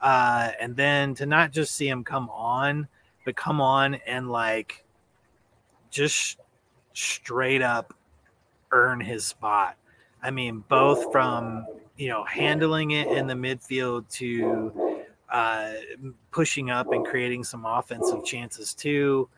Uh, 0.00 0.52
and 0.60 0.76
then 0.76 1.14
to 1.16 1.26
not 1.26 1.52
just 1.52 1.74
see 1.74 1.88
him 1.88 2.04
come 2.04 2.30
on, 2.30 2.86
but 3.24 3.34
come 3.36 3.60
on 3.60 3.96
and 4.06 4.30
like 4.30 4.84
just 5.90 6.38
straight 6.94 7.62
up 7.62 7.92
earn 8.70 9.00
his 9.00 9.26
spot. 9.26 9.76
I 10.22 10.30
mean, 10.30 10.64
both 10.68 11.10
from 11.10 11.66
you 11.96 12.08
know 12.08 12.24
handling 12.24 12.92
it 12.92 13.08
in 13.08 13.26
the 13.26 13.34
midfield 13.34 14.08
to 14.14 14.89
uh, 15.32 15.72
pushing 16.32 16.70
up 16.70 16.92
and 16.92 17.04
creating 17.06 17.44
some 17.44 17.64
offensive 17.64 18.24
chances 18.24 18.74
too. 18.74 19.28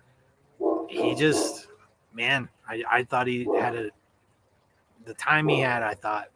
He 0.89 1.15
just, 1.15 1.69
man, 2.15 2.49
I, 2.69 2.83
I 2.91 3.05
thought 3.05 3.27
he 3.27 3.47
had 3.59 3.75
a 3.77 3.91
the 5.05 5.15
time 5.15 5.49
he 5.49 5.59
had. 5.61 5.83
I 5.83 5.95
thought 5.95 6.29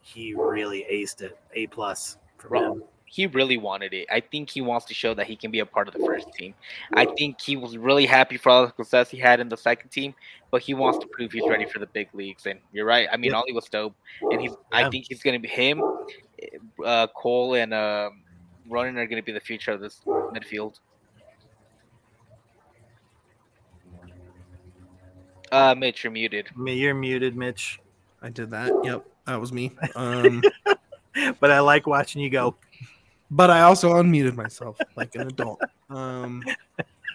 he 0.00 0.34
really 0.34 0.86
aced 0.90 1.20
it. 1.22 1.38
A 1.54 1.66
plus 1.66 2.16
for 2.38 2.48
Bro, 2.48 2.72
him. 2.72 2.82
he 3.04 3.26
really 3.26 3.56
wanted 3.58 3.92
it. 3.92 4.06
I 4.10 4.20
think 4.20 4.48
he 4.50 4.60
wants 4.60 4.86
to 4.86 4.94
show 4.94 5.12
that 5.14 5.26
he 5.26 5.36
can 5.36 5.50
be 5.50 5.58
a 5.60 5.66
part 5.66 5.88
of 5.88 5.94
the 5.94 6.00
first 6.06 6.32
team. 6.32 6.54
I 6.94 7.04
think 7.04 7.40
he 7.40 7.56
was 7.56 7.76
really 7.76 8.06
happy 8.06 8.36
for 8.36 8.50
all 8.50 8.66
the 8.66 8.72
success 8.76 9.10
he 9.10 9.18
had 9.18 9.40
in 9.40 9.48
the 9.48 9.56
second 9.56 9.90
team, 9.90 10.14
but 10.50 10.62
he 10.62 10.72
wants 10.74 10.98
to 11.00 11.06
prove 11.08 11.32
he's 11.32 11.48
ready 11.48 11.66
for 11.66 11.78
the 11.78 11.86
big 11.88 12.08
leagues. 12.14 12.46
And 12.46 12.58
you're 12.72 12.86
right. 12.86 13.08
I 13.12 13.16
mean, 13.16 13.32
Yep. 13.32 13.38
Ollie 13.38 13.52
was 13.52 13.66
dope, 13.68 13.94
and 14.30 14.40
he's. 14.40 14.52
Yeah. 14.72 14.86
I 14.86 14.90
think 14.90 15.06
he's 15.08 15.22
going 15.22 15.34
to 15.34 15.40
be 15.40 15.48
him, 15.48 15.82
uh, 16.84 17.08
Cole, 17.08 17.54
and 17.54 17.74
uh, 17.74 18.10
Ronan 18.68 18.98
are 18.98 19.06
going 19.06 19.20
to 19.20 19.24
be 19.24 19.32
the 19.32 19.40
future 19.40 19.72
of 19.72 19.80
this 19.80 20.00
midfield. 20.06 20.80
Uh, 25.52 25.74
Mitch, 25.76 26.04
you're 26.04 26.10
muted. 26.10 26.48
I 26.56 26.70
You're 26.70 26.94
muted, 26.94 27.36
Mitch, 27.36 27.78
I 28.20 28.30
did 28.30 28.50
that. 28.50 28.72
Yep, 28.84 29.06
that 29.26 29.40
was 29.40 29.52
me. 29.52 29.72
Um, 29.94 30.42
but 31.40 31.50
I 31.50 31.60
like 31.60 31.86
watching 31.86 32.20
you 32.20 32.30
go. 32.30 32.56
but 33.30 33.50
I 33.50 33.62
also 33.62 33.94
unmuted 33.94 34.34
myself 34.34 34.76
like 34.96 35.14
an 35.14 35.28
adult. 35.28 35.60
Um, 35.88 36.42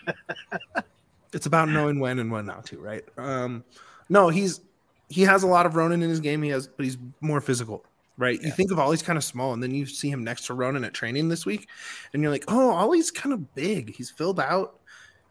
it's 1.34 1.46
about 1.46 1.70
knowing 1.70 2.00
when 2.00 2.20
and 2.20 2.32
when 2.32 2.46
not 2.46 2.66
to, 2.68 2.80
right? 2.80 3.04
Um, 3.18 3.64
no, 4.10 4.30
he's 4.30 4.62
he 5.10 5.24
has 5.24 5.44
a 5.44 5.48
lot 5.48 5.66
of 5.66 5.76
Ronan 5.76 6.02
in 6.02 6.10
his 6.10 6.22
game. 6.22 6.42
He 6.42 6.50
has, 6.50 6.68
but 6.68 6.86
he's 6.86 6.98
more 7.20 7.42
physical, 7.42 7.84
right? 8.22 8.40
You 8.42 8.52
think 8.52 8.72
of 8.72 8.80
Ollie's 8.80 9.02
kind 9.02 9.18
of 9.18 9.24
small, 9.24 9.54
and 9.54 9.62
then 9.62 9.72
you 9.72 9.86
see 9.86 10.10
him 10.10 10.24
next 10.24 10.46
to 10.46 10.54
Ronan 10.54 10.84
at 10.84 10.94
training 10.94 11.28
this 11.28 11.46
week, 11.46 11.68
and 12.14 12.22
you're 12.22 12.32
like, 12.32 12.46
oh, 12.48 12.70
Ollie's 12.70 13.10
kind 13.10 13.34
of 13.34 13.54
big. 13.56 13.96
He's 13.96 14.12
filled 14.12 14.40
out. 14.40 14.80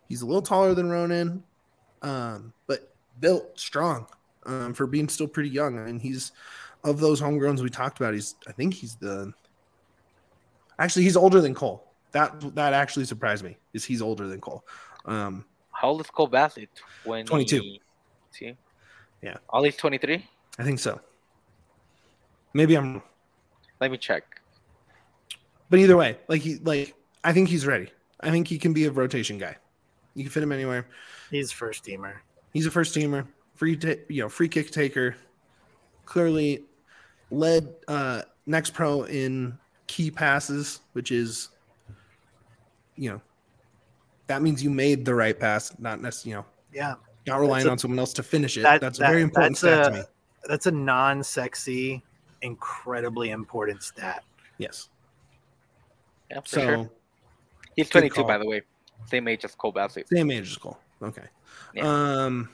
He's 0.09 0.23
a 0.23 0.27
little 0.27 0.43
taller 0.43 0.75
than 0.75 0.91
Ronan, 0.91 1.45
um, 2.03 2.53
but 2.67 2.93
built 3.21 3.59
strong 3.59 4.07
um, 4.45 4.75
for 4.75 4.87
being 4.87 5.09
still 5.09 5.29
pretty 5.29 5.51
young. 5.51 5.79
I 5.79 5.85
mean, 5.85 6.01
he's 6.01 6.33
of 6.83 6.99
those 6.99 7.21
homegrowns 7.21 7.61
we 7.61 7.71
talked 7.71 8.01
about. 8.01 8.13
He's 8.13 8.35
I 8.49 8.53
think 8.53 8.75
he's 8.75 8.97
the 8.97 9.33
Actually, 10.81 11.05
he's 11.05 11.17
older 11.17 11.43
than 11.43 11.55
Cole. 11.55 11.85
That 12.13 12.55
that 12.57 12.73
actually 12.73 13.05
surprised 13.05 13.45
me. 13.45 13.59
Is 13.75 13.85
he's 13.85 14.03
older 14.03 14.27
than 14.27 14.41
Cole? 14.41 14.65
Um, 15.05 15.45
How 15.71 15.89
old 15.91 16.01
is 16.01 16.09
Cole 16.09 16.27
Bassett? 16.27 16.71
20... 17.05 17.25
22. 17.25 17.77
See? 18.31 18.57
Yeah. 19.23 19.37
Ollie's 19.51 19.77
23? 19.77 20.27
I 20.59 20.65
think 20.65 20.79
so. 20.79 20.99
Maybe 22.53 22.77
I'm, 22.77 23.03
Let 23.81 23.91
me 23.91 23.99
check. 23.99 24.41
but 25.69 25.79
either 25.79 25.97
way, 25.97 26.19
like 26.29 26.43
he 26.43 26.57
like 26.57 26.95
I 27.25 27.33
think 27.33 27.49
he's 27.49 27.67
ready. 27.67 27.91
I 28.21 28.31
think 28.31 28.49
he 28.49 28.59
can 28.59 28.73
be 28.73 28.87
a 28.87 28.91
rotation 28.91 29.39
guy. 29.39 29.57
You 30.15 30.25
can 30.25 30.31
fit 30.33 30.43
him 30.43 30.53
anywhere. 30.53 30.87
He's 31.31 31.53
first 31.53 31.85
teamer. 31.85 32.15
He's 32.53 32.67
a 32.67 32.71
first 32.71 32.95
teamer, 32.97 33.27
free 33.55 33.77
ta- 33.77 34.01
you 34.09 34.23
know 34.23 34.29
free 34.29 34.49
kick 34.49 34.71
taker. 34.71 35.15
Clearly 36.05 36.65
led 37.31 37.73
uh, 37.87 38.23
next 38.47 38.75
pro 38.75 39.05
in 39.05 39.57
key 39.87 40.11
passes, 40.11 40.81
which 40.93 41.13
is 41.13 41.51
you 42.97 43.11
know 43.11 43.21
that 44.27 44.43
means 44.43 44.63
you 44.63 44.71
made 44.71 45.05
the 45.05 45.15
right 45.15 45.39
pass, 45.39 45.73
not 45.79 46.01
necessarily 46.03 46.31
you 46.31 46.37
know 46.39 46.45
Yeah, 46.73 46.95
not 47.29 47.41
relying 47.41 47.67
a- 47.69 47.71
on 47.71 47.79
someone 47.79 47.99
else 48.01 48.13
to 48.15 48.23
finish 48.25 48.57
it. 48.57 48.63
that- 48.63 48.81
that's 48.81 48.99
a 48.99 49.03
that- 49.03 49.11
very 49.11 49.23
important 49.23 49.59
that's 49.59 49.61
stat 49.61 49.87
a- 49.87 49.91
to 49.91 49.97
me. 49.99 50.05
that's 50.49 50.67
a 50.67 50.71
non-sexy, 50.73 52.03
incredibly 52.43 53.31
important 53.31 53.83
stat. 53.83 54.25
Yes. 54.59 54.89
Yeah, 56.31 56.41
for 56.41 56.49
So 56.49 56.61
sure. 56.61 56.91
He's 57.77 57.89
22, 57.89 58.25
by 58.25 58.39
the 58.39 58.47
way. 58.47 58.63
Same 59.07 59.29
age 59.29 59.45
as 59.45 59.55
Cole 59.55 59.73
Bassett. 59.73 60.09
same 60.09 60.31
age 60.31 60.51
as 60.51 60.57
Cole. 60.59 60.79
Okay. 61.03 61.25
Yeah. 61.75 61.87
Um. 61.87 62.51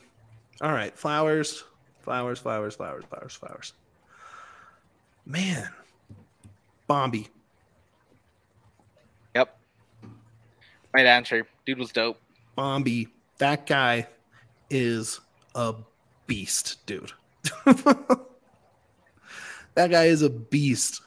All 0.60 0.72
right. 0.72 0.96
Flowers. 0.96 1.64
Flowers. 2.00 2.38
Flowers. 2.38 2.76
Flowers. 2.76 3.04
Flowers. 3.04 3.34
Flowers. 3.34 3.72
Man. 5.26 5.68
Bombi. 6.86 7.28
Yep. 9.34 9.58
Right 10.94 11.06
answer. 11.06 11.46
Dude 11.66 11.78
was 11.78 11.90
dope. 11.90 12.20
Bombi. 12.54 13.08
That 13.38 13.66
guy 13.66 14.06
is 14.70 15.20
a 15.54 15.74
beast, 16.26 16.86
dude. 16.86 17.12
that 19.76 19.90
guy 19.90 20.04
is 20.04 20.22
a 20.22 20.30
beast. 20.30 21.02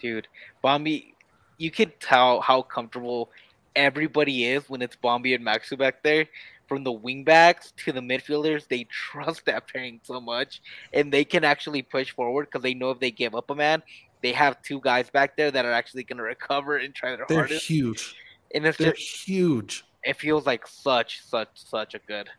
Dude, 0.00 0.26
Bombi, 0.62 1.14
you 1.58 1.70
could 1.70 2.00
tell 2.00 2.40
how 2.40 2.62
comfortable 2.62 3.30
everybody 3.76 4.46
is 4.46 4.68
when 4.70 4.80
it's 4.80 4.96
Bombi 4.96 5.34
and 5.34 5.44
Maxsø 5.44 5.78
back 5.78 6.02
there. 6.02 6.26
From 6.68 6.84
the 6.84 6.92
wingbacks 6.92 7.74
to 7.84 7.92
the 7.92 8.00
midfielders, 8.00 8.66
they 8.68 8.84
trust 8.90 9.44
that 9.46 9.66
pairing 9.68 10.00
so 10.04 10.20
much, 10.20 10.62
and 10.94 11.12
they 11.12 11.24
can 11.24 11.44
actually 11.44 11.82
push 11.82 12.12
forward 12.12 12.46
because 12.46 12.62
they 12.62 12.74
know 12.74 12.90
if 12.90 13.00
they 13.00 13.10
give 13.10 13.34
up 13.34 13.50
a 13.50 13.54
man, 13.54 13.82
they 14.22 14.32
have 14.32 14.62
two 14.62 14.80
guys 14.80 15.10
back 15.10 15.36
there 15.36 15.50
that 15.50 15.64
are 15.64 15.72
actually 15.72 16.04
going 16.04 16.16
to 16.22 16.22
recover 16.22 16.76
and 16.76 16.94
try 16.94 17.16
their 17.16 17.26
They're 17.28 17.38
hardest. 17.38 17.66
huge. 17.66 18.14
And 18.54 18.64
it's 18.66 18.78
They're 18.78 18.92
just, 18.92 19.28
huge. 19.28 19.84
it 20.04 20.16
feels 20.16 20.46
like 20.46 20.66
such, 20.66 21.22
such, 21.24 21.48
such 21.54 21.94
a 21.94 21.98
good. 22.06 22.30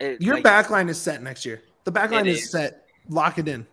It, 0.00 0.20
Your 0.20 0.34
like, 0.34 0.44
back 0.44 0.68
line 0.70 0.88
is 0.88 1.00
set 1.00 1.22
next 1.22 1.46
year. 1.46 1.62
The 1.84 1.90
back 1.92 2.10
line 2.10 2.26
is 2.26 2.42
is. 2.42 2.50
set. 2.50 2.86
Lock 3.08 3.38
it 3.38 3.48
in. 3.48 3.66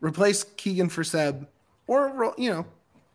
Replace 0.00 0.44
Keegan 0.56 0.88
for 0.88 1.02
Seb, 1.02 1.46
or 1.88 2.34
you 2.38 2.50
know, 2.50 2.66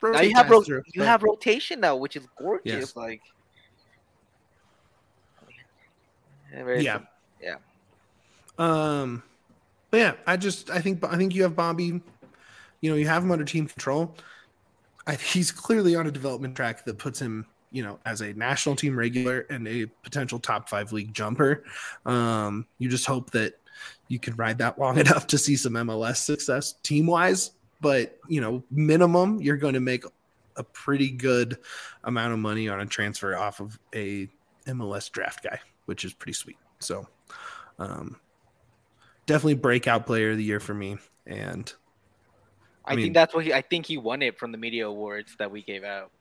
now 0.01 0.19
you 0.19 0.33
have 0.35 0.49
ro- 0.49 0.61
through, 0.61 0.83
you 0.87 0.99
but- 1.01 1.07
have 1.07 1.23
rotation 1.23 1.79
now, 1.79 1.95
which 1.95 2.15
is 2.17 2.27
gorgeous. 2.37 2.65
Yes. 2.65 2.95
Like, 2.95 3.21
Yeah, 6.51 6.97
sim- 6.97 7.07
yeah. 7.41 7.55
Um, 8.57 9.23
but 9.89 9.97
yeah, 9.97 10.13
I 10.27 10.37
just 10.37 10.69
I 10.69 10.79
think 10.79 11.03
I 11.05 11.17
think 11.17 11.33
you 11.33 11.43
have 11.43 11.55
Bobby. 11.55 12.01
You 12.81 12.89
know, 12.91 12.95
you 12.95 13.07
have 13.07 13.23
him 13.23 13.31
under 13.31 13.45
team 13.45 13.65
control. 13.67 14.15
I, 15.07 15.15
he's 15.15 15.51
clearly 15.51 15.95
on 15.95 16.07
a 16.07 16.11
development 16.11 16.55
track 16.55 16.85
that 16.85 16.97
puts 16.97 17.19
him, 17.19 17.45
you 17.71 17.81
know, 17.83 17.99
as 18.05 18.21
a 18.21 18.33
national 18.33 18.75
team 18.75 18.97
regular 18.97 19.41
and 19.49 19.67
a 19.67 19.85
potential 20.03 20.37
top 20.39 20.69
five 20.69 20.91
league 20.91 21.13
jumper. 21.13 21.63
Um, 22.05 22.65
you 22.77 22.89
just 22.89 23.05
hope 23.05 23.31
that 23.31 23.53
you 24.07 24.19
can 24.19 24.35
ride 24.35 24.57
that 24.59 24.79
long 24.79 24.97
enough 24.99 25.27
to 25.27 25.37
see 25.37 25.55
some 25.55 25.73
MLS 25.73 26.17
success 26.17 26.75
team 26.83 27.07
wise. 27.07 27.51
But 27.81 28.17
you 28.27 28.41
know, 28.41 28.63
minimum 28.71 29.41
you're 29.41 29.57
going 29.57 29.73
to 29.73 29.79
make 29.79 30.05
a 30.55 30.63
pretty 30.63 31.09
good 31.09 31.57
amount 32.03 32.33
of 32.33 32.39
money 32.39 32.69
on 32.69 32.79
a 32.79 32.85
transfer 32.85 33.37
off 33.37 33.59
of 33.59 33.79
a 33.95 34.29
MLS 34.67 35.11
draft 35.11 35.43
guy, 35.43 35.59
which 35.85 36.05
is 36.05 36.13
pretty 36.13 36.33
sweet. 36.33 36.57
So, 36.79 37.07
um, 37.79 38.17
definitely 39.25 39.55
breakout 39.55 40.05
player 40.05 40.31
of 40.31 40.37
the 40.37 40.43
year 40.43 40.59
for 40.59 40.73
me. 40.73 40.97
And 41.25 41.71
I, 42.85 42.93
I 42.93 42.95
mean- 42.95 43.05
think 43.05 43.13
that's 43.15 43.33
what 43.33 43.45
he. 43.45 43.53
I 43.53 43.61
think 43.61 43.85
he 43.85 43.97
won 43.97 44.21
it 44.21 44.37
from 44.37 44.51
the 44.51 44.57
media 44.57 44.87
awards 44.87 45.35
that 45.39 45.49
we 45.49 45.61
gave 45.61 45.83
out. 45.83 46.11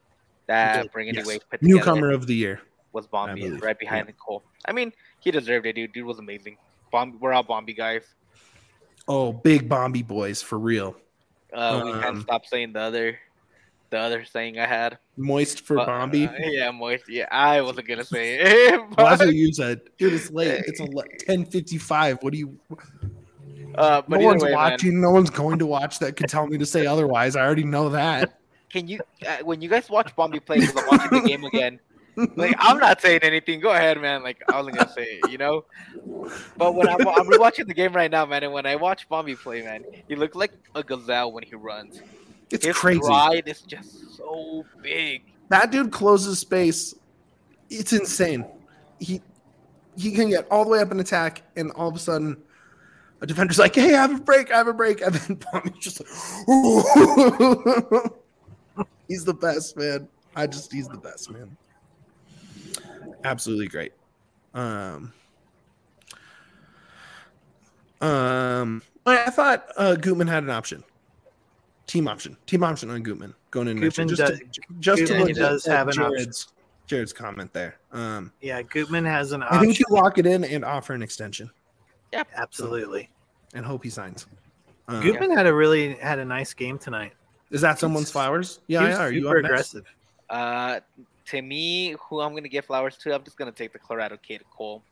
That 0.46 0.82
did, 0.82 0.92
Bring 0.92 1.14
yes, 1.14 1.26
together 1.26 1.44
newcomer 1.60 2.10
of 2.10 2.26
the 2.26 2.34
year. 2.34 2.60
was 2.92 3.06
Bombi, 3.06 3.48
right 3.60 3.78
behind 3.78 4.06
Nicole. 4.08 4.42
I 4.66 4.72
mean, 4.72 4.92
he 5.20 5.30
deserved 5.30 5.66
it, 5.66 5.74
dude. 5.74 5.92
Dude 5.92 6.04
was 6.04 6.18
amazing. 6.18 6.56
Bombi, 6.92 7.16
we're 7.18 7.32
all 7.32 7.42
Bombi 7.42 7.72
guys. 7.74 8.04
Oh, 9.08 9.32
big 9.32 9.68
Bombi 9.68 10.02
boys 10.06 10.40
for 10.42 10.58
real. 10.58 10.96
Uh, 11.52 11.80
we 11.84 11.90
Um, 11.90 12.00
can't 12.00 12.22
stop 12.22 12.46
saying 12.46 12.72
the 12.74 12.80
other, 12.80 13.18
the 13.90 13.98
other 13.98 14.24
saying 14.24 14.58
I 14.60 14.66
had. 14.66 14.98
Moist 15.16 15.66
for 15.66 15.76
But, 15.76 15.86
Bombi. 15.86 16.26
uh, 16.28 16.32
yeah, 16.38 16.70
moist. 16.70 17.08
Yeah, 17.08 17.26
I 17.30 17.60
wasn't 17.62 17.88
gonna 17.88 18.04
say 18.04 18.38
it. 18.38 18.78
Well, 18.80 18.88
but, 18.96 19.08
that's 19.10 19.24
what 19.24 19.34
you 19.34 19.52
said. 19.52 19.80
Dude, 19.98 20.12
it's 20.12 20.30
late. 20.30 20.62
It's 20.66 20.80
ten 21.24 21.44
fifty 21.44 21.78
five. 21.78 22.18
What 22.22 22.32
do 22.32 22.38
you? 22.38 22.58
uh, 23.74 24.02
but 24.06 24.20
no 24.20 24.26
one's 24.26 24.42
way, 24.42 24.50
man, 24.50 24.56
watching. 24.56 25.00
No 25.00 25.10
one's 25.10 25.30
going 25.30 25.58
to 25.58 25.66
watch 25.66 25.98
that. 25.98 26.16
Could 26.16 26.28
tell 26.28 26.46
me 26.46 26.58
to 26.58 26.66
say 26.66 26.86
otherwise. 26.86 27.36
I 27.36 27.40
already 27.40 27.64
know 27.64 27.88
that. 27.90 28.38
can 28.70 28.86
you 28.88 29.00
uh, 29.26 29.38
when 29.44 29.60
you 29.60 29.68
guys 29.68 29.90
watch 29.90 30.14
Bombi 30.16 30.40
play? 30.40 30.60
Because 30.60 30.76
I'm 30.76 30.86
watching 30.86 31.22
the 31.22 31.28
game 31.28 31.44
again. 31.44 31.80
Like 32.16 32.54
I'm 32.58 32.78
not 32.78 33.00
saying 33.00 33.20
anything. 33.22 33.60
Go 33.60 33.70
ahead, 33.70 34.00
man. 34.00 34.22
Like 34.22 34.42
I 34.50 34.56
wasn't 34.56 34.76
gonna 34.76 34.92
say 34.92 35.20
it, 35.22 35.30
you 35.30 35.38
know. 35.38 35.64
But 36.56 36.74
when 36.74 36.88
I'm, 36.88 37.00
I'm 37.00 37.26
rewatching 37.26 37.66
the 37.66 37.74
game 37.74 37.94
right 37.94 38.10
now, 38.10 38.26
man, 38.26 38.42
and 38.42 38.52
when 38.52 38.66
I 38.66 38.76
watch 38.76 39.08
Bombi 39.08 39.34
play, 39.34 39.62
man, 39.62 39.84
he 40.08 40.14
looks 40.14 40.36
like 40.36 40.52
a 40.74 40.82
gazelle 40.82 41.32
when 41.32 41.44
he 41.44 41.54
runs. 41.54 42.00
It's 42.50 42.66
His 42.66 42.76
crazy. 42.76 43.00
stride 43.02 43.48
is 43.48 43.62
just 43.62 44.16
so 44.16 44.64
big. 44.82 45.22
That 45.48 45.72
dude 45.72 45.90
closes 45.90 46.38
space. 46.38 46.94
It's 47.70 47.92
insane. 47.94 48.44
He 48.98 49.22
he 49.96 50.12
can 50.12 50.28
get 50.28 50.46
all 50.50 50.64
the 50.64 50.70
way 50.70 50.80
up 50.80 50.92
in 50.92 51.00
attack, 51.00 51.42
and 51.56 51.70
all 51.72 51.88
of 51.88 51.96
a 51.96 51.98
sudden, 51.98 52.36
a 53.22 53.26
defender's 53.26 53.58
like, 53.58 53.74
"Hey, 53.74 53.94
I 53.94 54.02
have 54.02 54.14
a 54.14 54.20
break, 54.22 54.52
I 54.52 54.58
have 54.58 54.68
a 54.68 54.74
break," 54.74 55.00
and 55.06 55.14
then 55.14 55.40
Bombi's 55.52 55.78
just 55.78 56.00
like, 56.00 56.08
he's 59.08 59.24
the 59.24 59.34
best, 59.34 59.76
man. 59.76 60.08
I 60.36 60.46
just 60.46 60.72
he's 60.72 60.88
the 60.88 60.98
best, 60.98 61.30
man. 61.30 61.56
Absolutely 63.24 63.68
great. 63.68 63.92
Um, 64.54 65.12
um, 68.00 68.82
I 69.06 69.30
thought 69.30 69.66
uh, 69.76 69.94
Gutman 69.94 70.26
had 70.28 70.42
an 70.42 70.50
option, 70.50 70.82
team 71.86 72.08
option, 72.08 72.36
team 72.46 72.64
option 72.64 72.90
on 72.90 73.02
Gutman 73.02 73.34
going 73.50 73.68
in 73.68 73.80
next. 73.80 73.96
Gutman 73.96 74.08
Just, 74.16 74.20
does- 74.20 74.38
to, 74.38 74.60
just 74.80 74.98
to 74.98 75.06
Gutman 75.06 75.26
look 75.28 75.36
does 75.36 75.66
at 75.66 75.76
have 75.78 75.88
an 75.88 75.98
option. 76.00 76.12
Jared's, 76.16 76.48
Jared's 76.86 77.12
comment 77.12 77.52
there. 77.52 77.76
Um, 77.92 78.32
Yeah, 78.40 78.62
Gutman 78.62 79.04
has 79.04 79.32
an 79.32 79.42
option. 79.42 79.56
I 79.56 79.60
think 79.60 79.70
option. 79.72 79.84
you 79.88 79.94
lock 79.96 80.18
it 80.18 80.26
in 80.26 80.44
and 80.44 80.64
offer 80.64 80.94
an 80.94 81.02
extension 81.02 81.50
Yep, 82.12 82.28
Absolutely. 82.36 83.08
and 83.54 83.64
hope 83.64 83.84
he 83.84 83.90
signs. 83.90 84.26
Um, 84.88 85.00
Gutman 85.02 85.30
had 85.30 85.46
a 85.46 85.54
really 85.54 85.94
had 85.94 86.18
a 86.18 86.24
nice 86.24 86.52
game 86.52 86.78
tonight. 86.78 87.12
Is 87.50 87.60
that 87.60 87.78
someone's 87.78 88.10
flowers? 88.10 88.60
Yeah, 88.66 88.88
yeah. 88.88 88.98
Are 88.98 89.12
you 89.12 89.22
super 89.22 89.38
up 89.38 89.44
aggressive. 89.44 89.84
Uh, 90.28 90.80
to 91.26 91.42
me, 91.42 91.96
who 92.08 92.20
I'm 92.20 92.34
gonna 92.34 92.48
give 92.48 92.64
flowers 92.66 92.96
to, 92.98 93.14
I'm 93.14 93.24
just 93.24 93.36
gonna 93.36 93.52
take 93.52 93.72
the 93.72 93.78
Colorado 93.78 94.16
kid 94.16 94.42
Cole. 94.56 94.82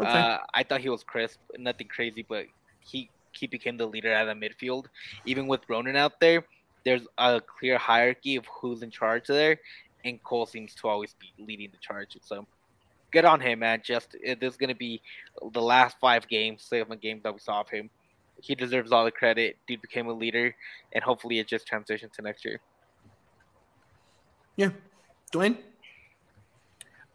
Okay. 0.00 0.10
Uh, 0.10 0.38
I 0.54 0.62
thought 0.62 0.80
he 0.80 0.88
was 0.88 1.02
crisp, 1.02 1.40
nothing 1.58 1.88
crazy, 1.88 2.24
but 2.28 2.46
he 2.80 3.10
he 3.32 3.46
became 3.46 3.76
the 3.76 3.86
leader 3.86 4.12
out 4.12 4.28
of 4.28 4.38
the 4.38 4.48
midfield. 4.48 4.86
Even 5.24 5.46
with 5.46 5.60
Ronan 5.68 5.96
out 5.96 6.20
there, 6.20 6.44
there's 6.84 7.06
a 7.18 7.40
clear 7.40 7.78
hierarchy 7.78 8.36
of 8.36 8.46
who's 8.46 8.82
in 8.82 8.90
charge 8.90 9.26
there, 9.26 9.58
and 10.04 10.22
Cole 10.22 10.46
seems 10.46 10.74
to 10.76 10.88
always 10.88 11.14
be 11.14 11.32
leading 11.42 11.70
the 11.70 11.78
charge. 11.78 12.16
So 12.22 12.46
good 13.12 13.24
on 13.24 13.40
him, 13.40 13.60
man. 13.60 13.82
Just 13.84 14.16
it, 14.22 14.40
this 14.40 14.52
is 14.52 14.56
gonna 14.56 14.74
be 14.74 15.00
the 15.52 15.62
last 15.62 15.96
five 16.00 16.28
games, 16.28 16.62
seven 16.62 16.98
games 16.98 17.22
that 17.22 17.32
we 17.32 17.40
saw 17.40 17.60
of 17.60 17.68
him. 17.68 17.90
He 18.40 18.54
deserves 18.54 18.92
all 18.92 19.04
the 19.04 19.10
credit. 19.10 19.56
Dude 19.66 19.80
became 19.80 20.08
a 20.08 20.12
leader, 20.12 20.54
and 20.92 21.02
hopefully 21.02 21.38
it 21.38 21.46
just 21.48 21.66
transitions 21.66 22.12
to 22.16 22.22
next 22.22 22.44
year. 22.44 22.60
yeah. 24.56 24.70
Duane? 25.30 25.58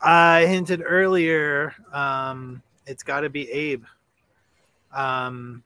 I 0.01 0.45
hinted 0.45 0.81
earlier. 0.85 1.75
Um, 1.93 2.61
it's 2.87 3.03
got 3.03 3.21
to 3.21 3.29
be 3.29 3.49
Abe. 3.51 3.85
Um, 4.93 5.63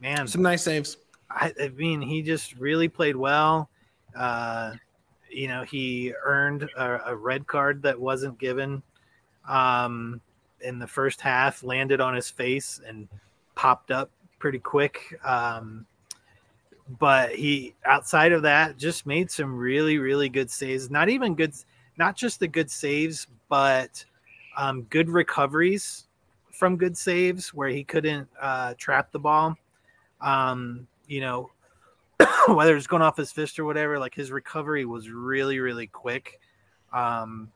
man, 0.00 0.26
Some 0.26 0.42
nice 0.42 0.62
saves. 0.62 0.96
I, 1.30 1.52
I 1.60 1.68
mean, 1.68 2.00
he 2.00 2.22
just 2.22 2.56
really 2.56 2.88
played 2.88 3.16
well. 3.16 3.68
Uh, 4.14 4.72
you 5.30 5.48
know, 5.48 5.62
he 5.62 6.12
earned 6.24 6.68
a, 6.76 7.00
a 7.06 7.16
red 7.16 7.46
card 7.46 7.82
that 7.82 7.98
wasn't 7.98 8.38
given 8.38 8.82
um, 9.48 10.20
in 10.60 10.78
the 10.78 10.86
first 10.86 11.20
half, 11.20 11.62
landed 11.62 12.00
on 12.00 12.14
his 12.14 12.30
face 12.30 12.80
and 12.86 13.08
popped 13.54 13.90
up 13.90 14.10
pretty 14.38 14.58
quick. 14.58 15.18
Um, 15.24 15.86
but 16.98 17.34
he, 17.34 17.74
outside 17.84 18.32
of 18.32 18.42
that, 18.42 18.76
just 18.76 19.06
made 19.06 19.30
some 19.30 19.56
really, 19.56 19.98
really 19.98 20.28
good 20.28 20.50
saves. 20.50 20.90
Not 20.90 21.08
even 21.08 21.34
good, 21.34 21.54
not 21.96 22.16
just 22.16 22.40
the 22.40 22.48
good 22.48 22.70
saves, 22.70 23.26
but 23.48 24.04
um, 24.56 24.82
good 24.84 25.08
recoveries 25.08 26.06
from 26.50 26.76
good 26.76 26.96
saves 26.96 27.52
where 27.52 27.68
he 27.68 27.84
couldn't 27.84 28.28
uh, 28.40 28.74
trap 28.78 29.10
the 29.12 29.18
ball. 29.18 29.56
Um, 30.20 30.86
you 31.06 31.20
know, 31.20 31.50
whether 32.48 32.76
it's 32.76 32.86
going 32.86 33.02
off 33.02 33.16
his 33.16 33.32
fist 33.32 33.58
or 33.58 33.64
whatever, 33.64 33.98
like 33.98 34.14
his 34.14 34.30
recovery 34.30 34.84
was 34.84 35.10
really, 35.10 35.58
really 35.58 35.86
quick 35.86 36.40
um, 36.92 37.50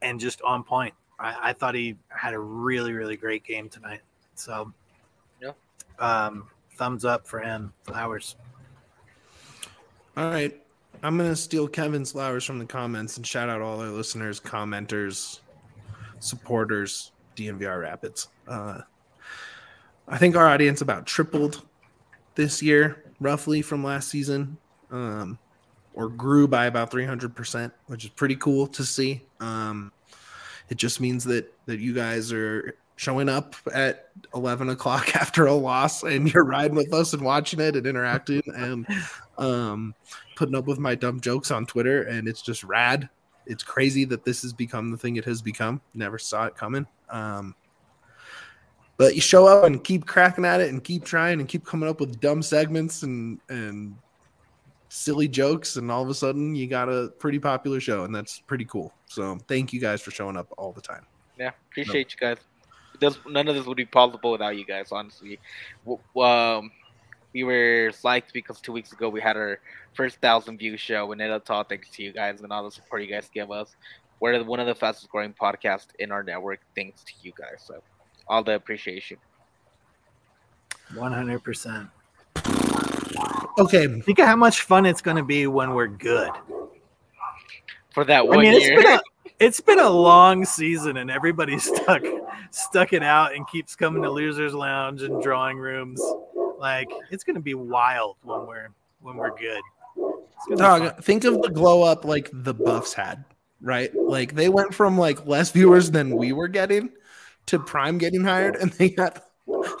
and 0.00 0.18
just 0.18 0.40
on 0.42 0.64
point. 0.64 0.94
I, 1.18 1.50
I 1.50 1.52
thought 1.52 1.74
he 1.74 1.96
had 2.08 2.34
a 2.34 2.38
really, 2.38 2.92
really 2.92 3.16
great 3.16 3.44
game 3.44 3.68
tonight. 3.68 4.00
So, 4.34 4.72
Yeah. 5.40 5.52
um, 5.98 6.48
thumbs 6.76 7.04
up 7.04 7.26
for 7.26 7.40
him. 7.40 7.72
Flowers. 7.84 8.36
All 10.16 10.30
right. 10.30 10.61
I'm 11.02 11.18
to 11.18 11.34
steal 11.34 11.66
Kevin's 11.66 12.12
flowers 12.12 12.44
from 12.44 12.60
the 12.60 12.64
comments 12.64 13.16
and 13.16 13.26
shout 13.26 13.48
out 13.48 13.60
all 13.60 13.80
our 13.80 13.88
listeners, 13.88 14.38
commenters, 14.38 15.40
supporters, 16.20 17.10
DNVR 17.36 17.80
Rapids. 17.80 18.28
Uh, 18.46 18.82
I 20.06 20.18
think 20.18 20.36
our 20.36 20.48
audience 20.48 20.80
about 20.80 21.06
tripled 21.06 21.66
this 22.36 22.62
year, 22.62 23.04
roughly 23.20 23.62
from 23.62 23.82
last 23.82 24.10
season, 24.10 24.56
um, 24.90 25.38
or 25.94 26.08
grew 26.08 26.46
by 26.46 26.66
about 26.66 26.90
300%, 26.90 27.72
which 27.86 28.04
is 28.04 28.10
pretty 28.10 28.36
cool 28.36 28.66
to 28.68 28.84
see. 28.84 29.22
Um, 29.40 29.90
it 30.68 30.76
just 30.76 31.00
means 31.00 31.24
that 31.24 31.52
that 31.66 31.80
you 31.80 31.92
guys 31.92 32.32
are 32.32 32.76
showing 32.96 33.28
up 33.28 33.54
at 33.72 34.10
11 34.34 34.68
o'clock 34.68 35.16
after 35.16 35.46
a 35.46 35.54
loss 35.54 36.02
and 36.02 36.32
you're 36.32 36.44
riding 36.44 36.76
with 36.76 36.92
us 36.92 37.12
and 37.12 37.22
watching 37.22 37.60
it 37.60 37.76
and 37.76 37.86
interacting 37.86 38.42
and 38.54 38.86
um, 39.38 39.94
putting 40.36 40.54
up 40.54 40.66
with 40.66 40.78
my 40.78 40.94
dumb 40.94 41.20
jokes 41.20 41.50
on 41.50 41.66
Twitter, 41.66 42.02
and 42.02 42.28
it's 42.28 42.42
just 42.42 42.64
rad. 42.64 43.08
It's 43.46 43.62
crazy 43.62 44.04
that 44.06 44.24
this 44.24 44.42
has 44.42 44.52
become 44.52 44.90
the 44.90 44.96
thing 44.96 45.16
it 45.16 45.24
has 45.24 45.42
become. 45.42 45.80
Never 45.94 46.18
saw 46.18 46.46
it 46.46 46.56
coming. 46.56 46.86
Um, 47.10 47.54
but 48.96 49.14
you 49.14 49.20
show 49.20 49.46
up 49.46 49.64
and 49.64 49.82
keep 49.82 50.06
cracking 50.06 50.44
at 50.44 50.60
it 50.60 50.70
and 50.70 50.82
keep 50.82 51.04
trying 51.04 51.40
and 51.40 51.48
keep 51.48 51.64
coming 51.64 51.88
up 51.88 51.98
with 51.98 52.20
dumb 52.20 52.42
segments 52.42 53.02
and 53.02 53.40
and 53.48 53.96
silly 54.88 55.26
jokes, 55.26 55.76
and 55.76 55.90
all 55.90 56.02
of 56.02 56.08
a 56.08 56.14
sudden 56.14 56.54
you 56.54 56.68
got 56.68 56.88
a 56.88 57.08
pretty 57.18 57.38
popular 57.38 57.80
show, 57.80 58.04
and 58.04 58.14
that's 58.14 58.40
pretty 58.40 58.64
cool. 58.64 58.92
So 59.06 59.38
thank 59.48 59.72
you 59.72 59.80
guys 59.80 60.00
for 60.02 60.10
showing 60.10 60.36
up 60.36 60.52
all 60.58 60.72
the 60.72 60.82
time. 60.82 61.06
Yeah, 61.38 61.50
appreciate 61.70 62.12
you 62.12 62.18
guys. 62.18 62.38
This, 63.02 63.18
none 63.26 63.48
of 63.48 63.56
this 63.56 63.66
would 63.66 63.76
be 63.76 63.84
possible 63.84 64.30
without 64.30 64.56
you 64.56 64.64
guys, 64.64 64.92
honestly. 64.92 65.40
Um, 66.16 66.70
we 67.32 67.42
were 67.42 67.90
psyched 67.90 68.32
because 68.32 68.60
two 68.60 68.70
weeks 68.70 68.92
ago 68.92 69.08
we 69.08 69.20
had 69.20 69.36
our 69.36 69.58
first 69.92 70.18
thousand 70.18 70.58
view 70.58 70.76
show, 70.76 71.10
and 71.10 71.20
it's 71.20 71.50
all 71.50 71.64
thanks 71.64 71.90
to 71.90 72.02
you 72.04 72.12
guys 72.12 72.42
and 72.42 72.52
all 72.52 72.62
the 72.62 72.70
support 72.70 73.02
you 73.02 73.08
guys 73.08 73.28
give 73.34 73.50
us. 73.50 73.74
We're 74.20 74.40
one 74.44 74.60
of 74.60 74.68
the 74.68 74.74
fastest 74.76 75.10
growing 75.10 75.34
podcasts 75.34 75.88
in 75.98 76.12
our 76.12 76.22
network, 76.22 76.60
thanks 76.76 77.02
to 77.02 77.12
you 77.22 77.32
guys. 77.36 77.64
So, 77.66 77.82
all 78.28 78.44
the 78.44 78.54
appreciation. 78.54 79.16
100%. 80.94 81.90
Okay, 83.58 84.00
Think 84.02 84.18
of 84.20 84.26
how 84.26 84.36
much 84.36 84.60
fun 84.60 84.86
it's 84.86 85.02
going 85.02 85.16
to 85.16 85.24
be 85.24 85.48
when 85.48 85.74
we're 85.74 85.88
good. 85.88 86.30
For 87.92 88.04
that 88.04 88.26
one 88.26 88.34
I 88.34 88.44
one 88.44 88.52
mean, 88.52 88.60
year, 88.60 89.00
it's 89.40 89.60
been 89.60 89.80
a 89.80 89.90
long 89.90 90.44
season, 90.44 90.98
and 90.98 91.10
everybody's 91.10 91.64
stuck 91.64 92.04
stuck 92.52 92.92
it 92.92 93.02
out 93.02 93.34
and 93.34 93.46
keeps 93.48 93.74
coming 93.74 94.02
to 94.02 94.10
losers 94.10 94.54
lounge 94.54 95.02
and 95.02 95.22
drawing 95.22 95.58
rooms. 95.58 96.00
Like 96.58 96.88
it's 97.10 97.24
gonna 97.24 97.40
be 97.40 97.54
wild 97.54 98.16
when 98.22 98.46
we're 98.46 98.68
when 99.00 99.16
we're 99.16 99.36
good. 99.36 99.60
It's 99.96 100.46
gonna 100.48 100.56
be 100.56 100.62
fun. 100.62 100.80
Dog, 100.82 101.04
think 101.04 101.24
of 101.24 101.42
the 101.42 101.50
glow 101.50 101.82
up 101.82 102.04
like 102.04 102.30
the 102.32 102.54
Buffs 102.54 102.94
had, 102.94 103.24
right? 103.60 103.94
Like 103.94 104.34
they 104.34 104.48
went 104.48 104.74
from 104.74 104.96
like 104.96 105.26
less 105.26 105.50
viewers 105.50 105.90
than 105.90 106.16
we 106.16 106.32
were 106.32 106.48
getting 106.48 106.90
to 107.46 107.58
Prime 107.58 107.98
getting 107.98 108.22
hired, 108.22 108.56
and 108.56 108.70
they 108.72 108.90
got 108.90 109.24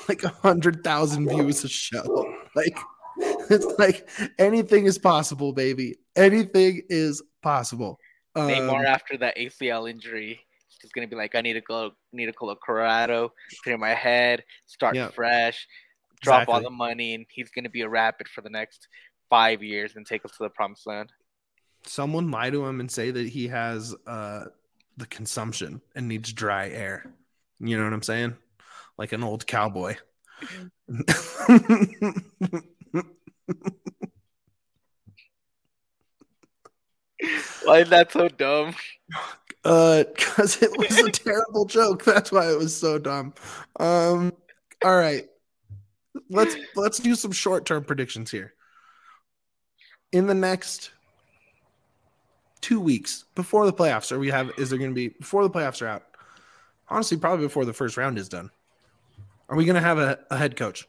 like 0.08 0.24
a 0.24 0.28
hundred 0.28 0.82
thousand 0.82 1.28
views 1.28 1.64
a 1.64 1.68
show. 1.68 2.34
Like 2.54 2.78
it's 3.18 3.66
like 3.78 4.08
anything 4.38 4.86
is 4.86 4.98
possible, 4.98 5.52
baby. 5.52 5.96
Anything 6.16 6.82
is 6.88 7.22
possible. 7.42 7.98
Um, 8.34 8.48
Neymar 8.48 8.84
after 8.86 9.16
that 9.18 9.36
ACL 9.36 9.90
injury, 9.90 10.40
he's 10.82 10.88
just 10.88 10.94
gonna 10.94 11.06
be 11.06 11.16
like, 11.16 11.34
I 11.34 11.40
need 11.40 11.52
to 11.54 11.60
go, 11.60 11.92
need 12.12 12.26
to 12.26 12.32
go 12.32 12.48
to 12.52 12.56
Colorado, 12.64 13.32
clear 13.62 13.78
my 13.78 13.94
head, 13.94 14.44
start 14.66 14.96
Yeah. 14.96 15.08
fresh, 15.08 15.66
drop 16.20 16.48
all 16.48 16.60
the 16.60 16.70
money, 16.70 17.14
and 17.14 17.24
he's 17.30 17.50
gonna 17.50 17.70
be 17.70 17.82
a 17.82 17.88
rapid 17.88 18.28
for 18.28 18.40
the 18.40 18.50
next 18.50 18.88
five 19.30 19.62
years 19.62 19.96
and 19.96 20.06
take 20.06 20.24
us 20.24 20.32
to 20.32 20.42
the 20.44 20.50
promised 20.50 20.86
land. 20.86 21.12
someone 21.84 22.30
lie 22.30 22.48
to 22.48 22.64
him 22.64 22.78
and 22.78 22.88
say 22.90 23.10
that 23.10 23.26
he 23.28 23.48
has 23.48 23.92
uh 24.06 24.44
the 24.96 25.06
consumption 25.06 25.80
and 25.96 26.06
needs 26.06 26.32
dry 26.32 26.68
air. 26.68 27.12
You 27.58 27.76
know 27.76 27.84
what 27.84 27.92
I'm 27.92 28.02
saying? 28.02 28.36
Like 28.98 29.12
an 29.12 29.24
old 29.24 29.46
cowboy. 29.46 29.96
Why 37.64 37.78
is 37.78 37.90
that 37.90 38.12
so 38.12 38.28
dumb? 38.28 38.74
uh 39.64 40.04
because 40.14 40.62
it 40.62 40.70
was 40.76 40.98
a 40.98 41.10
terrible 41.12 41.64
joke. 41.64 42.04
That's 42.04 42.32
why 42.32 42.50
it 42.50 42.58
was 42.58 42.76
so 42.76 42.98
dumb. 42.98 43.34
Um 43.78 44.32
all 44.84 44.96
right. 44.96 45.28
Let's 46.28 46.56
let's 46.76 46.98
do 46.98 47.14
some 47.14 47.32
short-term 47.32 47.84
predictions 47.84 48.30
here. 48.30 48.54
In 50.12 50.26
the 50.26 50.34
next 50.34 50.90
two 52.60 52.80
weeks 52.80 53.24
before 53.34 53.66
the 53.66 53.72
playoffs, 53.72 54.12
are 54.12 54.18
we 54.18 54.28
have 54.28 54.50
is 54.58 54.70
there 54.70 54.78
gonna 54.78 54.92
be 54.92 55.08
before 55.08 55.42
the 55.42 55.50
playoffs 55.50 55.82
are 55.82 55.88
out? 55.88 56.04
Honestly, 56.88 57.16
probably 57.16 57.46
before 57.46 57.64
the 57.64 57.72
first 57.72 57.96
round 57.96 58.18
is 58.18 58.28
done. 58.28 58.50
Are 59.48 59.56
we 59.56 59.64
gonna 59.64 59.80
have 59.80 59.98
a, 59.98 60.18
a 60.30 60.36
head 60.36 60.56
coach? 60.56 60.86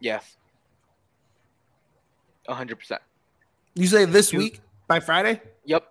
Yes, 0.00 0.36
hundred 2.48 2.76
percent. 2.76 3.02
You 3.74 3.86
say 3.86 4.04
this 4.04 4.32
week 4.32 4.60
by 4.88 5.00
Friday? 5.00 5.40
Yep. 5.64 5.84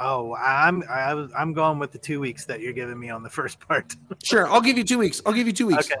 Oh, 0.00 0.34
I'm 0.36 0.84
I 0.88 1.14
was 1.14 1.30
I'm 1.36 1.52
going 1.52 1.78
with 1.78 1.92
the 1.92 1.98
two 1.98 2.20
weeks 2.20 2.44
that 2.46 2.60
you're 2.60 2.72
giving 2.72 2.98
me 2.98 3.10
on 3.10 3.22
the 3.22 3.30
first 3.38 3.60
part. 3.60 3.96
Sure, 4.22 4.46
I'll 4.48 4.60
give 4.60 4.78
you 4.78 4.84
two 4.84 4.98
weeks. 4.98 5.20
I'll 5.26 5.32
give 5.32 5.46
you 5.46 5.52
two 5.52 5.66
weeks. 5.66 5.90
Okay. 5.90 6.00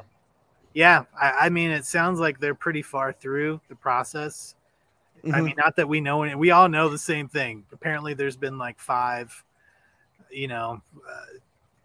Yeah, 0.74 1.04
I, 1.20 1.46
I 1.46 1.48
mean, 1.48 1.70
it 1.70 1.84
sounds 1.84 2.20
like 2.20 2.38
they're 2.38 2.54
pretty 2.54 2.82
far 2.82 3.12
through 3.12 3.60
the 3.68 3.74
process. 3.74 4.54
I 5.24 5.28
Mhm. 5.28 5.44
mean, 5.44 5.54
not 5.56 5.74
that 5.76 5.88
we 5.88 6.00
know 6.00 6.22
any, 6.22 6.34
we 6.36 6.52
all 6.52 6.68
know 6.68 6.88
the 6.88 6.98
same 6.98 7.26
thing. 7.28 7.64
Apparently, 7.72 8.14
there's 8.14 8.36
been 8.36 8.56
like 8.58 8.78
five, 8.78 9.44
you 10.30 10.46
know, 10.46 10.80
uh, 11.10 11.24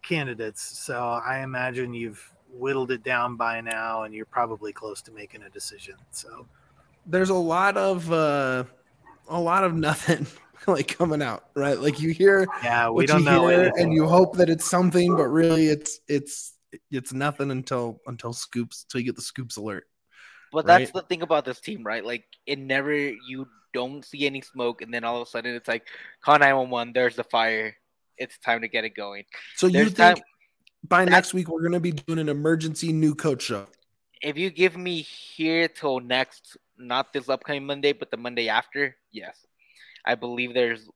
candidates. 0.02 0.62
So 0.62 1.00
I 1.02 1.40
imagine 1.40 1.94
you've 1.94 2.32
whittled 2.52 2.92
it 2.92 3.02
down 3.02 3.34
by 3.36 3.60
now, 3.60 4.04
and 4.04 4.14
you're 4.14 4.26
probably 4.26 4.72
close 4.72 5.02
to 5.02 5.10
making 5.10 5.42
a 5.42 5.50
decision. 5.50 5.96
So 6.12 6.46
there's 7.06 7.30
a 7.30 7.34
lot 7.34 7.76
of 7.76 8.12
uh 8.12 8.64
a 9.28 9.40
lot 9.40 9.64
of 9.64 9.74
nothing 9.88 10.26
like 10.66 10.96
coming 10.96 11.22
out, 11.22 11.44
right? 11.54 11.78
Like 11.78 12.00
you 12.00 12.10
hear 12.10 12.46
yeah, 12.62 12.88
we 12.88 12.94
what 12.94 13.06
don't 13.06 13.20
you 13.20 13.24
know 13.26 13.48
hear 13.48 13.72
and 13.76 13.92
you 13.92 14.06
hope 14.06 14.36
that 14.36 14.48
it's 14.48 14.68
something, 14.68 15.14
but 15.16 15.28
really 15.28 15.66
it's 15.68 16.00
it's 16.08 16.54
it's 16.90 17.12
nothing 17.12 17.50
until 17.50 18.00
until 18.06 18.32
scoops 18.32 18.84
until 18.84 19.00
you 19.00 19.06
get 19.06 19.16
the 19.16 19.22
scoops 19.22 19.56
alert. 19.56 19.84
But 20.52 20.66
that's 20.66 20.92
the 20.92 21.02
thing 21.02 21.22
about 21.22 21.44
this 21.44 21.60
team, 21.60 21.82
right? 21.82 22.04
Like 22.04 22.24
it 22.46 22.58
never 22.58 22.94
you 22.94 23.46
don't 23.72 24.04
see 24.04 24.24
any 24.24 24.40
smoke, 24.40 24.82
and 24.82 24.94
then 24.94 25.04
all 25.04 25.20
of 25.20 25.26
a 25.26 25.30
sudden 25.30 25.54
it's 25.54 25.68
like 25.68 25.86
call 26.22 26.38
nine 26.38 26.56
one 26.56 26.70
one. 26.70 26.92
There's 26.92 27.16
the 27.16 27.24
fire. 27.24 27.76
It's 28.16 28.38
time 28.38 28.60
to 28.60 28.68
get 28.68 28.84
it 28.84 28.94
going. 28.94 29.24
So 29.56 29.66
you 29.66 29.86
think 29.86 29.96
time. 29.96 30.24
by 30.84 31.04
that- 31.04 31.10
next 31.10 31.34
week 31.34 31.48
we're 31.48 31.62
gonna 31.62 31.80
be 31.80 31.92
doing 31.92 32.20
an 32.20 32.28
emergency 32.28 32.92
new 32.92 33.14
coach 33.14 33.42
show? 33.42 33.66
If 34.22 34.38
you 34.38 34.50
give 34.50 34.76
me 34.76 35.02
here 35.02 35.68
till 35.68 36.00
next, 36.00 36.56
not 36.78 37.12
this 37.12 37.28
upcoming 37.28 37.66
Monday, 37.66 37.92
but 37.92 38.10
the 38.10 38.16
Monday 38.16 38.48
after, 38.48 38.96
yes, 39.12 39.44
I 40.06 40.14
believe 40.14 40.54
there's 40.54 40.88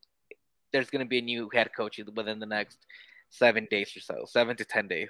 there's 0.71 0.89
gonna 0.89 1.05
be 1.05 1.19
a 1.19 1.21
new 1.21 1.49
head 1.53 1.69
coach 1.75 1.99
within 2.15 2.39
the 2.39 2.45
next 2.45 2.77
seven 3.29 3.67
days 3.69 3.95
or 3.95 4.01
so, 4.01 4.25
seven 4.27 4.55
to 4.57 4.65
ten 4.65 4.87
days. 4.87 5.09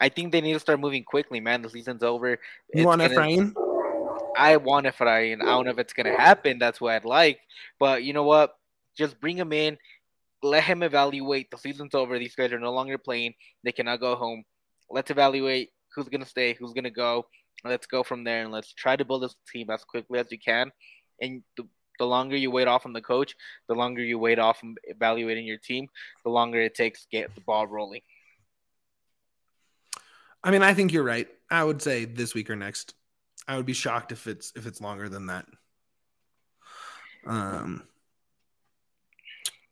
I 0.00 0.08
think 0.08 0.30
they 0.32 0.40
need 0.40 0.52
to 0.52 0.60
start 0.60 0.78
moving 0.80 1.02
quickly, 1.04 1.40
man. 1.40 1.62
The 1.62 1.70
season's 1.70 2.02
over. 2.02 2.30
You 2.30 2.36
It's 2.70 2.84
want 2.86 3.00
gonna- 3.00 3.14
Efrain? 3.14 3.52
I 4.36 4.56
want 4.56 4.86
Efrain. 4.86 5.42
I 5.42 5.46
don't 5.46 5.64
know 5.64 5.72
if 5.72 5.78
it's 5.78 5.92
gonna 5.92 6.16
happen. 6.16 6.58
That's 6.58 6.80
what 6.80 6.92
I'd 6.94 7.04
like. 7.04 7.40
But 7.80 8.04
you 8.04 8.12
know 8.12 8.22
what? 8.22 8.54
Just 8.96 9.20
bring 9.20 9.36
him 9.36 9.52
in. 9.52 9.76
Let 10.42 10.62
him 10.64 10.84
evaluate. 10.84 11.50
The 11.50 11.58
season's 11.58 11.94
over. 11.96 12.16
These 12.18 12.36
guys 12.36 12.52
are 12.52 12.60
no 12.60 12.72
longer 12.72 12.98
playing. 12.98 13.34
They 13.64 13.72
cannot 13.72 13.98
go 13.98 14.14
home. 14.14 14.44
Let's 14.88 15.10
evaluate 15.10 15.70
who's 15.94 16.08
gonna 16.08 16.26
stay, 16.26 16.52
who's 16.54 16.72
gonna 16.72 16.90
go. 16.90 17.26
Let's 17.64 17.86
go 17.88 18.04
from 18.04 18.22
there 18.22 18.42
and 18.42 18.52
let's 18.52 18.72
try 18.72 18.94
to 18.94 19.04
build 19.04 19.24
this 19.24 19.34
team 19.52 19.68
as 19.70 19.82
quickly 19.82 20.20
as 20.20 20.28
we 20.30 20.36
can. 20.36 20.70
And 21.20 21.42
the, 21.56 21.66
the 21.98 22.06
longer 22.06 22.36
you 22.36 22.50
wait 22.50 22.68
off 22.68 22.86
on 22.86 22.92
the 22.92 23.00
coach, 23.02 23.34
the 23.68 23.74
longer 23.74 24.02
you 24.02 24.18
wait 24.18 24.38
off 24.38 24.62
on 24.62 24.76
evaluating 24.84 25.46
your 25.46 25.58
team, 25.58 25.88
the 26.24 26.30
longer 26.30 26.60
it 26.60 26.74
takes 26.74 27.02
to 27.02 27.08
get 27.10 27.34
the 27.34 27.40
ball 27.40 27.66
rolling. 27.66 28.02
I 30.42 30.50
mean, 30.50 30.62
I 30.62 30.74
think 30.74 30.92
you're 30.92 31.04
right. 31.04 31.28
I 31.50 31.64
would 31.64 31.82
say 31.82 32.04
this 32.04 32.34
week 32.34 32.48
or 32.50 32.56
next. 32.56 32.94
I 33.46 33.56
would 33.56 33.66
be 33.66 33.72
shocked 33.72 34.12
if 34.12 34.26
it's 34.26 34.52
if 34.56 34.66
it's 34.66 34.80
longer 34.80 35.08
than 35.08 35.26
that. 35.26 35.46
Um, 37.26 37.82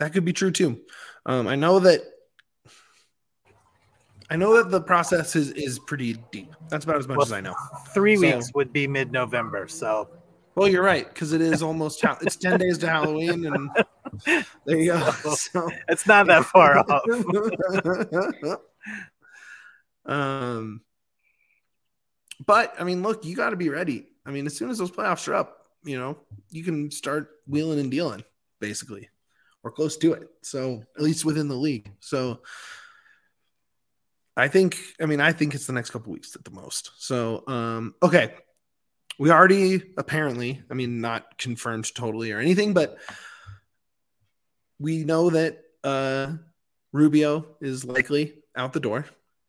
that 0.00 0.12
could 0.12 0.24
be 0.24 0.32
true 0.32 0.50
too. 0.50 0.80
Um, 1.24 1.46
I 1.46 1.54
know 1.54 1.78
that. 1.80 2.00
I 4.28 4.34
know 4.34 4.56
that 4.56 4.70
the 4.72 4.80
process 4.80 5.36
is 5.36 5.50
is 5.52 5.78
pretty 5.78 6.14
deep. 6.32 6.52
That's 6.68 6.84
about 6.84 6.96
as 6.96 7.06
much 7.06 7.18
Well, 7.18 7.26
as 7.26 7.32
I 7.32 7.40
know. 7.40 7.54
Three 7.94 8.16
So- 8.16 8.22
weeks 8.22 8.50
would 8.54 8.72
be 8.72 8.88
mid-November. 8.88 9.68
So 9.68 10.08
Well, 10.56 10.68
you're 10.68 10.82
right 10.82 11.06
because 11.06 11.34
it 11.34 11.42
is 11.42 11.62
almost 11.62 12.00
ha- 12.00 12.16
it's 12.22 12.36
ten 12.36 12.58
days 12.58 12.78
to 12.78 12.88
Halloween, 12.88 13.44
and 13.46 13.70
there 14.64 14.78
you 14.78 14.92
go. 14.92 15.10
So, 15.10 15.70
it's 15.86 16.06
not 16.06 16.26
that 16.28 16.46
far 16.46 16.78
off. 16.88 18.58
um, 20.06 20.80
but 22.46 22.74
I 22.78 22.84
mean, 22.84 23.02
look, 23.02 23.26
you 23.26 23.36
got 23.36 23.50
to 23.50 23.56
be 23.56 23.68
ready. 23.68 24.06
I 24.24 24.30
mean, 24.30 24.46
as 24.46 24.56
soon 24.56 24.70
as 24.70 24.78
those 24.78 24.90
playoffs 24.90 25.28
are 25.28 25.34
up, 25.34 25.66
you 25.84 25.98
know, 25.98 26.16
you 26.50 26.64
can 26.64 26.90
start 26.90 27.28
wheeling 27.46 27.78
and 27.78 27.90
dealing, 27.90 28.24
basically, 28.58 29.10
or 29.62 29.70
close 29.70 29.98
to 29.98 30.14
it. 30.14 30.26
So 30.40 30.82
at 30.96 31.02
least 31.02 31.26
within 31.26 31.48
the 31.48 31.54
league. 31.54 31.92
So 32.00 32.40
I 34.38 34.48
think, 34.48 34.78
I 35.00 35.06
mean, 35.06 35.20
I 35.20 35.32
think 35.32 35.54
it's 35.54 35.66
the 35.66 35.74
next 35.74 35.90
couple 35.90 36.12
weeks 36.12 36.34
at 36.34 36.44
the 36.44 36.50
most. 36.50 36.92
So, 36.96 37.44
um, 37.46 37.94
okay, 38.02 38.34
we 39.18 39.30
already 39.30 39.82
apparently, 39.96 40.62
I 40.70 40.74
mean, 40.74 41.00
not 41.00 41.38
confirmed 41.38 41.94
totally 41.94 42.32
or 42.32 42.38
anything, 42.38 42.74
but 42.74 42.98
we 44.78 45.04
know 45.04 45.30
that 45.30 45.62
uh, 45.84 46.34
Rubio 46.92 47.46
is 47.60 47.84
likely 47.84 48.34
out 48.54 48.72
the 48.72 48.80
door. 48.80 49.06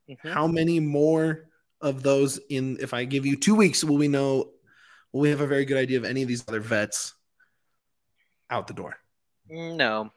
Mhm. 0.09 0.31
How 0.31 0.47
many 0.47 0.79
more 0.79 1.49
of 1.81 2.01
those 2.03 2.37
in? 2.49 2.77
If 2.79 2.93
I 2.93 3.03
give 3.05 3.25
you 3.25 3.35
two 3.35 3.55
weeks, 3.55 3.83
will 3.83 3.97
we 3.97 4.07
know? 4.07 4.51
Will 5.11 5.21
we 5.21 5.29
have 5.29 5.41
a 5.41 5.47
very 5.47 5.65
good 5.65 5.77
idea 5.77 5.97
of 5.97 6.05
any 6.05 6.21
of 6.21 6.27
these 6.27 6.47
other 6.47 6.59
vets 6.59 7.13
out 8.49 8.67
the 8.67 8.73
door? 8.73 8.97
No. 9.49 10.11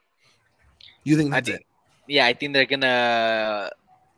You 1.05 1.17
think 1.17 1.33
I 1.33 1.37
that's 1.37 1.49
think, 1.49 1.61
it? 1.61 1.67
yeah, 2.09 2.27
I 2.27 2.35
think 2.35 2.53
they're 2.53 2.67
gonna 2.67 3.71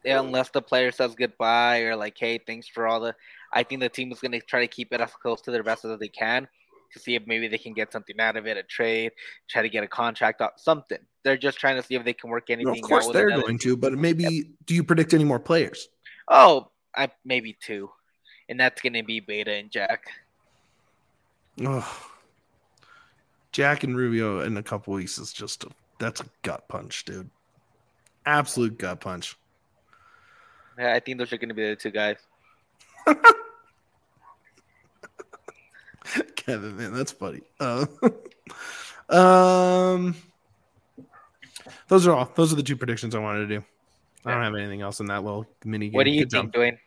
unless 0.04 0.50
the 0.50 0.60
player 0.62 0.90
says 0.90 1.14
goodbye 1.14 1.80
or 1.80 1.96
like, 1.96 2.18
hey, 2.18 2.38
thanks 2.38 2.66
for 2.68 2.86
all 2.86 3.00
the. 3.00 3.14
I 3.53 3.62
think 3.62 3.80
the 3.80 3.88
team 3.88 4.12
is 4.12 4.20
gonna 4.20 4.40
try 4.40 4.61
to 4.61 4.66
keep 4.68 4.92
it 4.92 5.00
as 5.00 5.12
close 5.14 5.40
to 5.42 5.50
their 5.50 5.62
best 5.62 5.84
as 5.84 5.98
they 5.98 6.09
can 6.09 6.48
to 6.92 6.98
see 6.98 7.14
if 7.14 7.26
maybe 7.26 7.48
they 7.48 7.59
can 7.59 7.72
get 7.72 7.90
something 7.90 8.20
out 8.20 8.36
of 8.36 8.46
it, 8.46 8.57
a 8.57 8.62
trade, 8.62 9.12
try 9.48 9.62
to 9.62 9.68
get 9.68 9.82
a 9.82 9.88
contract 9.88 10.40
out, 10.42 10.61
something. 10.61 10.98
They're 11.24 11.38
just 11.38 11.59
trying 11.59 11.76
to 11.76 11.82
see 11.82 11.94
if 11.94 12.05
they 12.05 12.12
can 12.12 12.28
work 12.30 12.48
No, 12.48 12.55
anything. 12.55 12.84
of 12.84 12.88
course 12.88 13.09
they're 13.09 13.30
going 13.30 13.59
to, 13.61 13.76
but 13.76 13.94
maybe 13.94 14.50
do 14.66 14.74
you 14.74 14.84
predict 14.84 15.14
any 15.14 15.24
more 15.24 15.38
players? 15.38 15.88
Oh, 16.28 16.70
I 16.94 17.11
maybe 17.24 17.57
two, 17.61 17.90
and 18.48 18.59
that's 18.61 18.80
gonna 18.82 19.03
be 19.03 19.20
Beta 19.20 19.53
and 19.53 19.70
Jack. 19.70 20.05
Oh, 21.64 22.09
Jack 23.53 23.84
and 23.84 23.96
Rubio 23.96 24.40
in 24.40 24.57
a 24.57 24.62
couple 24.62 24.94
weeks 24.94 25.18
is 25.18 25.32
just 25.32 25.64
a, 25.64 25.68
that's 25.98 26.20
a 26.20 26.24
gut 26.42 26.68
punch, 26.68 27.05
dude. 27.05 27.28
Absolute 28.24 28.78
gut 28.78 29.00
punch. 29.00 29.36
Yeah, 30.78 30.94
I 30.94 31.00
think 31.00 31.18
those 31.18 31.32
are 31.32 31.38
gonna 31.38 31.55
be 31.55 31.68
the 31.68 31.76
two 31.76 31.90
guys. 31.90 32.16
Kevin, 36.36 36.76
man, 36.76 36.92
that's 36.92 37.12
funny. 37.12 37.40
Uh, 37.61 37.86
um, 39.09 40.16
those 41.88 42.07
are 42.07 42.12
all. 42.12 42.30
Those 42.34 42.53
are 42.53 42.57
the 42.57 42.62
two 42.62 42.76
predictions 42.76 43.14
I 43.14 43.18
wanted 43.18 43.48
to 43.48 43.59
do. 43.59 43.64
I 44.24 44.32
don't 44.32 44.42
have 44.42 44.55
anything 44.55 44.82
else 44.82 45.00
in 45.00 45.07
that 45.07 45.24
little 45.24 45.46
mini 45.64 45.88
game. 45.88 45.94
What 45.96 46.05
do 46.05 46.11
you 46.11 46.22
Good 46.24 46.30
think, 46.32 46.46
job. 46.46 46.53
Duane? 46.53 46.78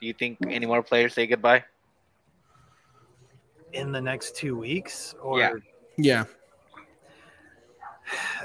Do 0.00 0.06
you 0.06 0.12
think 0.12 0.38
any 0.48 0.66
more 0.66 0.82
players 0.82 1.14
say 1.14 1.26
goodbye? 1.26 1.64
in 3.76 3.92
the 3.92 4.00
next 4.00 4.34
two 4.36 4.56
weeks, 4.56 5.14
or 5.22 5.38
Yeah. 5.38 5.52
Yeah, 5.98 6.24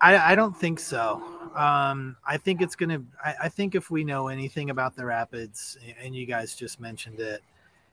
I, 0.00 0.32
I 0.32 0.34
don't 0.34 0.56
think 0.56 0.78
so. 0.78 1.22
Um, 1.56 2.16
I 2.26 2.36
think 2.36 2.62
it's 2.62 2.76
gonna. 2.76 3.02
I, 3.24 3.34
I 3.44 3.48
think 3.48 3.74
if 3.74 3.90
we 3.90 4.04
know 4.04 4.28
anything 4.28 4.70
about 4.70 4.96
the 4.96 5.04
Rapids, 5.04 5.78
and 6.02 6.14
you 6.14 6.26
guys 6.26 6.54
just 6.54 6.80
mentioned 6.80 7.20
it, 7.20 7.42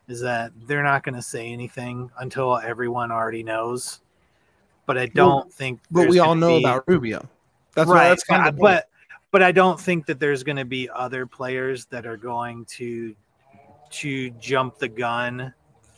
is 0.07 0.22
that 0.22 0.51
they're 0.66 0.84
not 0.84 1.03
going 1.03 1.16
to 1.16 1.22
say 1.22 1.51
anything 1.51 2.10
until 2.20 2.57
everyone 2.57 3.12
already 3.12 3.43
knows. 3.43 4.01
But 4.86 4.97
I 4.97 5.05
don't 5.05 5.53
think. 5.53 5.82
but 5.91 6.10
we 6.10 6.20
all 6.20 6.36
know 6.36 6.57
be- 6.57 6.64
about 6.64 6.84
Rubio. 6.88 7.28
That's 7.76 7.89
right. 7.89 8.10
That's 8.10 8.24
kind 8.24 8.47
of 8.47 8.57
but 8.57 8.89
but 9.32 9.43
I 9.43 9.51
don't 9.51 9.80
think 9.80 10.07
that 10.07 10.20
there's 10.20 10.43
going 10.43 10.57
to 10.57 10.66
be 10.66 10.89
other 10.89 11.26
players 11.26 11.86
that 11.86 12.05
are 12.05 12.18
going 12.18 12.66
to 12.66 13.16
to 13.91 14.30
jump 14.32 14.80
the 14.80 14.88
gun 14.88 15.53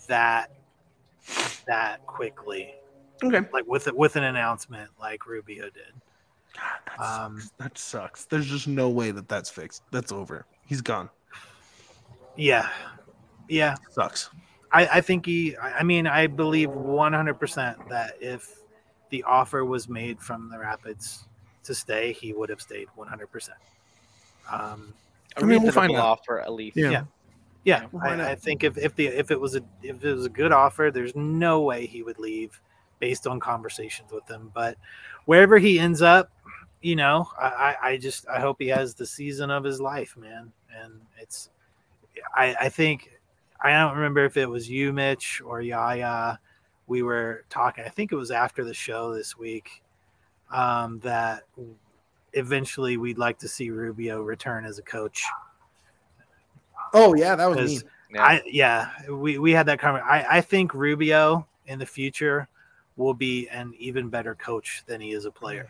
that 0.08 0.52
that 1.68 2.06
quickly, 2.06 2.74
okay. 3.24 3.48
like 3.54 3.66
with 3.68 3.92
with 3.94 4.18
an 4.18 4.24
announcement 4.24 4.90
like 5.00 5.26
Rubio 5.26 5.64
did. 5.70 5.94
God, 6.56 6.80
that, 6.98 7.00
Um, 7.24 7.40
sucks. 7.40 7.52
that 7.58 7.78
sucks. 7.78 8.26
There's 8.26 8.48
just 8.48 8.68
no 8.68 8.90
way 8.90 9.12
that 9.12 9.28
that's 9.30 9.50
fixed. 9.50 9.84
That's 9.92 10.12
over. 10.12 10.46
He's 10.66 10.82
gone. 10.82 11.10
Yeah, 12.36 12.70
yeah. 13.50 13.76
Sucks. 13.92 14.30
I, 14.72 14.88
I 14.88 15.02
think 15.02 15.26
he. 15.26 15.56
I 15.58 15.80
I 15.80 15.84
mean, 15.84 16.08
I 16.08 16.28
believe 16.28 16.70
100% 16.70 17.90
that 17.90 18.14
if 18.22 18.50
the 19.10 19.24
offer 19.24 19.66
was 19.66 19.90
made 19.90 20.20
from 20.20 20.50
the 20.50 20.58
Rapids 20.58 21.28
to 21.64 21.76
stay, 21.76 22.14
he 22.14 22.32
would 22.34 22.50
have 22.50 22.62
stayed 22.62 22.88
100%. 22.98 23.50
Um, 24.50 24.94
A 25.38 25.42
I 25.42 25.44
mean, 25.44 25.62
we'll 25.62 25.72
find 25.72 25.90
reasonable 25.92 25.98
out. 25.98 26.20
offer 26.20 26.40
at 26.40 26.54
least. 26.54 26.78
Yeah. 26.78 26.90
Yeah. 26.92 27.04
yeah, 27.64 27.86
Why 27.92 28.16
not? 28.16 28.28
I, 28.28 28.32
I 28.32 28.36
think 28.36 28.64
if, 28.64 28.78
if 28.78 28.96
the 28.96 29.08
if 29.08 29.30
it 29.32 29.40
was 29.40 29.56
a 29.56 29.62
if 29.84 30.04
it 30.04 30.14
was 30.14 30.26
a 30.26 30.30
good 30.30 30.52
offer, 30.54 30.90
there's 30.94 31.16
no 31.16 31.62
way 31.62 31.86
he 31.86 32.02
would 32.02 32.18
leave 32.20 32.60
based 33.00 33.28
on 33.28 33.40
conversations 33.40 34.12
with 34.12 34.26
them. 34.28 34.52
But 34.54 34.78
wherever 35.26 35.58
he 35.60 35.80
ends 35.80 36.02
up, 36.02 36.32
you 36.82 36.96
know, 36.96 37.30
I, 37.40 37.46
I, 37.48 37.90
I 37.90 37.98
just 37.98 38.28
I 38.28 38.40
hope 38.40 38.58
he 38.60 38.68
has 38.70 38.96
the 38.96 39.06
season 39.06 39.52
of 39.52 39.64
his 39.64 39.80
life, 39.80 40.18
man. 40.18 40.52
And 40.82 41.02
it's 41.20 41.50
I 42.36 42.56
I 42.62 42.70
think 42.70 43.12
I 43.62 43.72
don't 43.72 43.96
remember 43.96 44.26
if 44.26 44.38
it 44.38 44.50
was 44.50 44.70
you, 44.70 44.92
Mitch, 44.92 45.42
or 45.46 45.62
Yaya. 45.62 46.40
We 46.88 47.04
were 47.04 47.46
talking. 47.50 47.84
I 47.86 47.90
think 47.90 48.12
it 48.12 48.16
was 48.16 48.32
after 48.32 48.66
the 48.66 48.74
show 48.74 49.14
this 49.14 49.38
week 49.38 49.84
um, 50.52 51.00
that 51.00 51.44
eventually 52.34 52.98
we'd 52.98 53.18
like 53.18 53.40
to 53.40 53.48
see 53.48 53.70
Rubio 53.70 54.22
return 54.22 54.66
as 54.66 54.80
a 54.80 54.82
coach. 54.82 55.24
Oh 56.94 57.14
yeah, 57.16 57.36
that 57.36 57.50
was 57.50 57.84
me. 57.84 57.90
Yeah. 58.14 58.24
I 58.24 58.42
yeah, 58.46 58.90
we 59.10 59.38
we 59.38 59.52
had 59.52 59.68
that 59.68 59.80
comment. 59.80 60.04
I 60.06 60.38
I 60.38 60.42
think 60.42 60.74
Rubio 60.74 61.48
in 61.68 61.80
the 61.80 61.86
future 61.86 62.48
will 62.98 63.14
be 63.14 63.48
an 63.50 63.74
even 63.78 64.10
better 64.10 64.36
coach 64.36 64.84
than 64.88 65.00
he 65.00 65.12
is 65.12 65.26
a 65.26 65.32
player. 65.32 65.70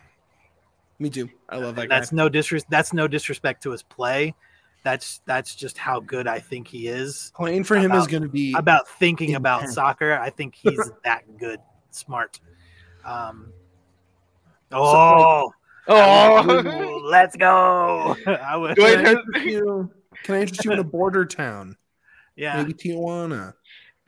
Me 1.02 1.10
too. 1.10 1.30
I 1.50 1.58
love 1.58 1.76
that 1.78 1.82
And 1.82 1.90
guy. 1.90 2.00
that's 2.00 2.12
no 2.12 2.30
disres- 2.30 2.66
that's 2.70 2.94
no 2.94 3.08
disrespect 3.08 3.64
to 3.64 3.72
his 3.72 3.82
play. 3.82 4.36
That's 4.84 5.20
that's 5.26 5.56
just 5.56 5.78
how 5.80 6.00
good 6.00 6.28
I 6.28 6.40
think 6.40 6.68
he 6.68 6.88
is. 6.88 7.32
Playing 7.36 7.64
for 7.64 7.76
him 7.76 7.92
is 7.92 8.06
going 8.06 8.22
to 8.22 8.30
be. 8.30 8.54
About 8.56 8.88
thinking 8.88 9.34
about 9.34 9.68
soccer, 9.70 10.14
I 10.14 10.30
think 10.30 10.54
he's 10.62 10.80
that 11.04 11.24
good, 11.40 11.60
smart. 11.90 12.40
Um, 13.04 13.52
oh, 14.72 15.52
oh, 15.88 17.02
let's 17.10 17.36
go! 17.36 18.16
I 18.28 18.56
would, 18.58 18.76
Go 18.76 18.86
Can 18.86 19.18
I 19.36 19.40
you- 19.44 19.92
Can 20.24 20.36
I 20.36 20.42
interest 20.42 20.66
you 20.66 20.72
in 20.72 20.78
a 20.80 20.84
border 20.84 21.26
town? 21.26 21.78
yeah, 22.36 22.58
Maybe 22.62 22.74
Tijuana. 22.76 23.54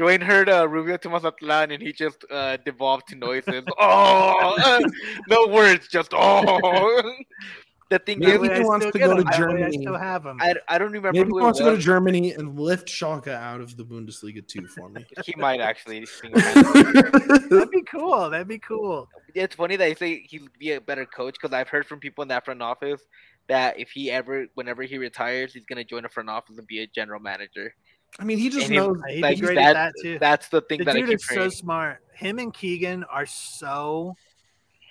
Duane 0.04 0.20
heard 0.20 0.50
uh, 0.50 0.68
Rubio 0.68 0.98
to 0.98 1.10
Mazatlan 1.10 1.72
and 1.72 1.82
he 1.82 1.94
just 1.94 2.26
uh, 2.30 2.58
devolved 2.66 3.08
to 3.10 3.16
noises. 3.16 3.64
Oh, 3.80 4.56
uh, 4.62 4.82
no 5.30 5.48
words, 5.48 5.88
just 5.88 6.12
oh. 6.14 7.16
the 7.90 8.00
thing 8.00 8.20
Maybe 8.20 8.48
is, 8.50 8.58
he 8.58 8.64
I 8.64 8.68
wants 8.68 8.84
still 8.88 8.92
to 8.92 9.00
get 9.00 9.08
go 9.08 9.16
to 9.16 9.22
him. 9.22 9.28
I- 9.28 9.32
I 9.34 9.38
Germany. 9.38 9.78
still 9.82 9.98
have 9.98 10.26
him. 10.26 10.38
I, 10.42 10.56
I 10.68 10.78
don't 10.78 10.92
remember 10.92 11.14
Maybe 11.18 11.30
who 11.30 11.38
he 11.38 11.44
wants 11.44 11.60
to 11.60 11.64
go 11.66 11.76
to. 11.78 11.82
Germany 11.82 12.34
and 12.34 12.60
lift 12.60 12.90
Schalke 12.90 13.30
out 13.30 13.62
of 13.62 13.78
the 13.78 13.86
Bundesliga 13.86 14.46
too 14.46 14.68
for 14.68 14.90
me. 14.90 15.06
He 15.26 15.34
might 15.38 15.62
actually. 15.62 16.06
That'd 16.24 17.72
be 17.72 17.84
cool. 17.84 18.30
That'd 18.30 18.48
be 18.50 18.60
cool. 18.60 19.08
it's 19.34 19.56
funny 19.56 19.78
that 19.78 19.88
you 19.88 19.96
say 19.96 20.26
he'd 20.30 20.50
be 20.60 20.72
a 20.74 20.82
better 20.82 21.06
coach 21.06 21.36
because 21.42 21.54
I've 21.54 21.70
heard 21.70 21.86
from 21.86 22.00
people 22.02 22.24
in 22.24 22.28
that 22.28 22.44
front 22.44 22.62
office 22.62 23.02
that 23.48 23.80
if 23.80 23.90
he 23.92 24.12
ever, 24.12 24.48
whenever 24.56 24.84
he 24.84 24.98
retires, 24.98 25.54
he's 25.54 25.66
gonna 25.66 25.84
join 25.86 26.04
a 26.04 26.10
front 26.10 26.30
office 26.30 26.58
and 26.58 26.68
be 26.68 26.80
a 26.82 26.88
general 26.88 27.22
manager. 27.22 27.74
I 28.20 28.26
mean, 28.26 28.38
he 28.38 28.50
just 28.50 28.68
And 28.68 28.76
knows. 28.76 29.02
He'd 29.10 29.22
Like 29.22 29.36
be 29.40 29.46
great 29.46 29.56
that, 29.56 29.76
at 29.76 29.94
that 29.94 29.94
too. 30.02 30.20
That's 30.20 30.48
the 30.50 30.62
thing 30.62 30.80
the 30.80 30.86
that 30.86 30.96
I 30.96 31.00
dude 31.00 31.10
keep 31.10 31.16
is 31.16 31.26
so 31.26 31.50
smart. 31.50 32.00
Him 32.14 32.40
and 32.40 32.54
Keegan 32.54 33.04
are 33.06 33.26
so 33.26 34.16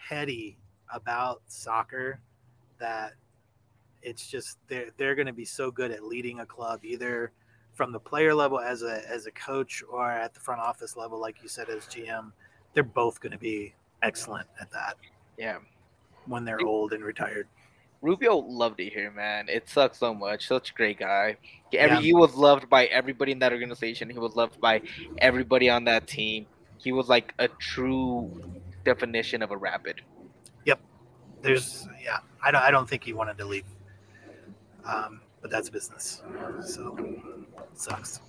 heady 0.08 0.58
about 0.92 1.42
soccer 1.46 2.20
that 2.78 3.12
it's 4.02 4.26
just 4.26 4.58
they're 4.68 4.88
they're 4.96 5.14
going 5.14 5.26
to 5.26 5.32
be 5.32 5.44
so 5.44 5.70
good 5.70 5.90
at 5.90 6.02
leading 6.02 6.40
a 6.40 6.46
club 6.46 6.80
either 6.84 7.32
from 7.72 7.92
the 7.92 8.00
player 8.00 8.34
level 8.34 8.58
as 8.58 8.82
a 8.82 9.08
as 9.08 9.26
a 9.26 9.30
coach 9.30 9.82
or 9.90 10.10
at 10.10 10.34
the 10.34 10.40
front 10.40 10.60
office 10.60 10.96
level 10.96 11.20
like 11.20 11.42
you 11.42 11.48
said 11.48 11.68
as 11.70 11.84
GM 11.86 12.32
they're 12.74 12.82
both 12.82 13.20
going 13.20 13.32
to 13.32 13.38
be 13.38 13.74
excellent 14.02 14.46
at 14.60 14.70
that 14.72 14.96
yeah. 15.38 15.58
when 16.26 16.44
they're 16.44 16.60
old 16.60 16.92
and 16.92 17.04
retired 17.04 17.46
Rubio 18.02 18.36
loved 18.36 18.80
it 18.80 18.92
here, 18.92 19.10
man. 19.12 19.48
It 19.48 19.68
sucks 19.68 19.98
so 19.98 20.12
much. 20.12 20.48
Such 20.48 20.70
a 20.70 20.74
great 20.74 20.98
guy. 20.98 21.36
Every, 21.72 21.96
Yeah. 21.96 22.02
He 22.02 22.14
was 22.14 22.34
loved 22.34 22.68
by 22.68 22.86
everybody 22.86 23.32
in 23.32 23.38
that 23.38 23.52
organization. 23.52 24.10
He 24.10 24.18
was 24.18 24.36
loved 24.36 24.60
by 24.60 24.82
everybody 25.18 25.70
on 25.70 25.84
that 25.84 26.06
team. 26.06 26.46
He 26.78 26.90
was 26.92 27.08
like 27.08 27.32
a 27.38 27.48
true 27.48 28.42
definition 28.84 29.40
of 29.40 29.52
a 29.52 29.56
rapid. 29.56 30.02
Yep. 30.64 30.80
There's 31.42 31.88
yeah 32.02 32.18
I 32.42 32.50
don't 32.50 32.62
I 32.62 32.70
don't 32.70 32.88
think 32.88 33.04
he 33.04 33.12
wanted 33.12 33.38
to 33.38 33.44
leave 33.44 33.64
um 34.84 35.20
but 35.40 35.50
that's 35.50 35.70
business 35.70 36.22
so 36.60 36.96
sucks 37.74 38.20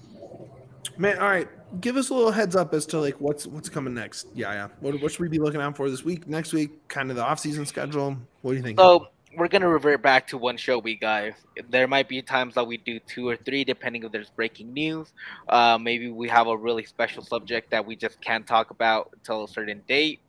Man, 0.97 1.17
all 1.17 1.27
right. 1.27 1.47
Give 1.81 1.97
us 1.97 2.09
a 2.09 2.13
little 2.13 2.31
heads 2.31 2.55
up 2.55 2.73
as 2.73 2.85
to 2.87 2.99
like 2.99 3.19
what's 3.19 3.47
what's 3.47 3.69
coming 3.69 3.93
next. 3.93 4.27
Yeah, 4.35 4.53
yeah. 4.53 4.67
What, 4.79 5.01
what 5.01 5.11
should 5.11 5.21
we 5.21 5.29
be 5.29 5.39
looking 5.39 5.61
out 5.61 5.75
for 5.75 5.89
this 5.89 6.03
week, 6.03 6.27
next 6.27 6.53
week? 6.53 6.87
Kind 6.87 7.09
of 7.09 7.15
the 7.15 7.23
off 7.23 7.39
season 7.39 7.65
schedule. 7.65 8.17
What 8.41 8.51
do 8.51 8.57
you 8.57 8.63
think? 8.63 8.79
So 8.79 9.07
we're 9.37 9.47
gonna 9.47 9.67
revert 9.67 10.01
back 10.01 10.27
to 10.27 10.37
one 10.37 10.57
show 10.57 10.79
week, 10.79 11.01
guys. 11.01 11.33
There 11.69 11.87
might 11.87 12.07
be 12.07 12.21
times 12.21 12.55
that 12.55 12.65
we 12.65 12.77
do 12.77 12.99
two 12.99 13.27
or 13.27 13.35
three, 13.35 13.63
depending 13.63 14.03
if 14.03 14.11
there's 14.11 14.29
breaking 14.29 14.73
news. 14.73 15.13
Uh, 15.49 15.77
maybe 15.79 16.09
we 16.09 16.29
have 16.29 16.47
a 16.47 16.55
really 16.55 16.83
special 16.83 17.23
subject 17.23 17.71
that 17.71 17.85
we 17.85 17.95
just 17.95 18.21
can't 18.21 18.45
talk 18.45 18.71
about 18.71 19.09
until 19.13 19.43
a 19.43 19.47
certain 19.47 19.81
date. 19.87 20.19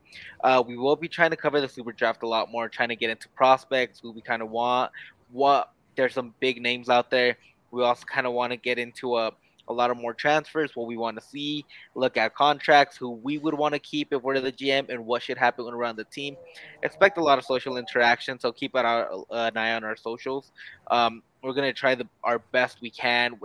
Uh, 0.43 0.63
we 0.67 0.77
will 0.77 0.97
be 0.97 1.09
trying 1.09 1.31
to 1.31 1.37
cover 1.37 1.61
the 1.61 1.69
super 1.69 1.93
draft 1.93 2.23
a 2.23 2.29
lot 2.29 2.51
more, 2.51 2.69
trying 2.69 2.89
to 2.89 2.97
get 2.97 3.11
into 3.11 3.29
prospects, 3.31 4.01
who 4.01 4.13
we 4.13 4.21
kind 4.21 4.43
of 4.43 4.51
want. 4.51 4.91
What 5.33 5.73
there's 5.97 6.15
some 6.15 6.35
big 6.41 6.61
names 6.61 6.89
out 6.89 7.11
there. 7.11 7.37
We 7.71 7.83
also 7.83 8.05
kind 8.05 8.27
of 8.27 8.33
want 8.33 8.53
to 8.53 8.57
get 8.57 8.79
into 8.79 9.17
a 9.17 9.33
a 9.69 9.73
lot 9.73 9.91
of 9.91 9.97
more 9.97 10.15
transfers, 10.15 10.73
what 10.75 10.87
we 10.87 10.97
want 10.97 11.19
to 11.19 11.25
see, 11.25 11.65
look 11.95 12.17
at 12.17 12.35
contracts, 12.35 12.97
who 12.97 13.11
we 13.11 13.39
would 13.39 13.55
want 13.55 13.75
to 13.75 13.81
keep 13.81 14.13
if 14.13 14.23
we're 14.23 14.41
the 14.41 14.53
GM, 14.53 14.89
and 14.89 15.05
what 15.07 15.23
should 15.23 15.39
happen 15.39 15.67
around 15.67 15.97
the 15.97 16.05
team 16.05 16.37
expect 16.83 17.19
a 17.19 17.23
lot 17.23 17.39
of 17.39 17.45
social 17.45 17.77
interaction, 17.77 18.39
so 18.39 18.53
keep 18.53 18.75
an 18.75 18.87
eye, 18.87 19.07
an 19.31 19.57
eye 19.57 19.75
on 19.75 19.85
our 19.85 19.97
socials. 19.97 20.53
Um, 20.91 21.23
we're 21.43 21.53
gonna 21.53 21.73
try 21.73 21.95
the, 21.95 22.07
our 22.23 22.39
best 22.39 22.81
we 22.81 22.91
can. 22.91 23.39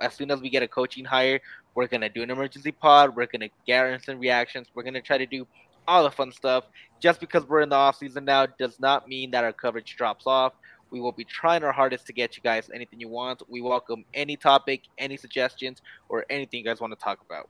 As 0.00 0.14
soon 0.14 0.30
as 0.30 0.40
we 0.40 0.48
get 0.48 0.62
a 0.62 0.68
coaching 0.68 1.04
hire, 1.04 1.40
we're 1.74 1.86
gonna 1.86 2.08
do 2.08 2.22
an 2.22 2.30
emergency 2.30 2.72
pod. 2.72 3.14
We're 3.14 3.26
gonna 3.26 3.50
get 3.66 3.86
instant 3.86 4.20
reactions. 4.20 4.68
We're 4.74 4.84
gonna 4.84 5.02
try 5.02 5.18
to 5.18 5.26
do 5.26 5.46
all 5.86 6.02
the 6.02 6.10
fun 6.10 6.32
stuff. 6.32 6.64
Just 7.00 7.20
because 7.20 7.46
we're 7.46 7.60
in 7.60 7.68
the 7.68 7.76
off 7.76 7.96
season 7.96 8.24
now 8.24 8.46
does 8.46 8.80
not 8.80 9.08
mean 9.08 9.30
that 9.32 9.44
our 9.44 9.52
coverage 9.52 9.96
drops 9.96 10.26
off. 10.26 10.52
We 10.90 11.00
will 11.00 11.12
be 11.12 11.24
trying 11.24 11.64
our 11.64 11.72
hardest 11.72 12.06
to 12.06 12.12
get 12.12 12.36
you 12.36 12.42
guys 12.42 12.70
anything 12.74 13.00
you 13.00 13.08
want. 13.08 13.42
We 13.48 13.60
welcome 13.60 14.04
any 14.14 14.36
topic, 14.36 14.82
any 14.98 15.16
suggestions, 15.16 15.82
or 16.08 16.24
anything 16.30 16.60
you 16.60 16.64
guys 16.64 16.80
want 16.80 16.92
to 16.92 17.02
talk 17.02 17.20
about. 17.24 17.48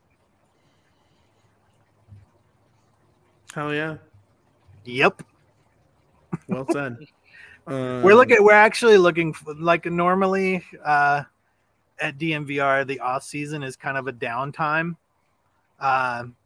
Hell 3.54 3.72
yeah. 3.72 3.96
yep 4.84 5.22
Well 6.48 6.66
said. 6.70 6.96
Um, 7.66 8.02
we're 8.02 8.14
looking 8.14 8.36
we're 8.40 8.52
actually 8.52 8.98
looking 8.98 9.32
for, 9.32 9.54
like 9.54 9.86
normally 9.86 10.62
uh 10.84 11.24
at 12.00 12.18
dnvr 12.18 12.86
the 12.86 13.00
off 13.00 13.22
season 13.22 13.62
is 13.62 13.74
kind 13.74 13.96
of 13.96 14.06
a 14.06 14.12
downtime 14.12 14.96
um 15.80 16.36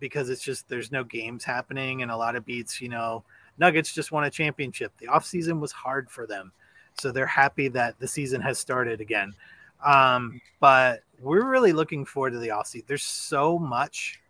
because 0.00 0.28
it's 0.28 0.42
just 0.42 0.68
there's 0.68 0.90
no 0.90 1.04
games 1.04 1.44
happening 1.44 2.02
and 2.02 2.10
a 2.10 2.16
lot 2.16 2.36
of 2.36 2.44
beats 2.44 2.80
you 2.80 2.88
know 2.88 3.22
nuggets 3.60 3.92
just 3.94 4.10
won 4.10 4.24
a 4.24 4.30
championship. 4.30 4.92
The 4.98 5.06
off 5.06 5.24
season 5.24 5.60
was 5.60 5.70
hard 5.70 6.10
for 6.10 6.26
them. 6.26 6.50
So 6.98 7.12
they're 7.12 7.26
happy 7.26 7.68
that 7.68 7.98
the 8.00 8.08
season 8.08 8.40
has 8.40 8.58
started 8.58 9.00
again. 9.00 9.32
Um 9.84 10.40
but 10.58 11.02
we're 11.20 11.48
really 11.48 11.72
looking 11.72 12.04
forward 12.04 12.30
to 12.32 12.38
the 12.38 12.50
off 12.50 12.66
season 12.66 12.86
there's 12.88 13.02
so 13.02 13.58
much 13.58 14.20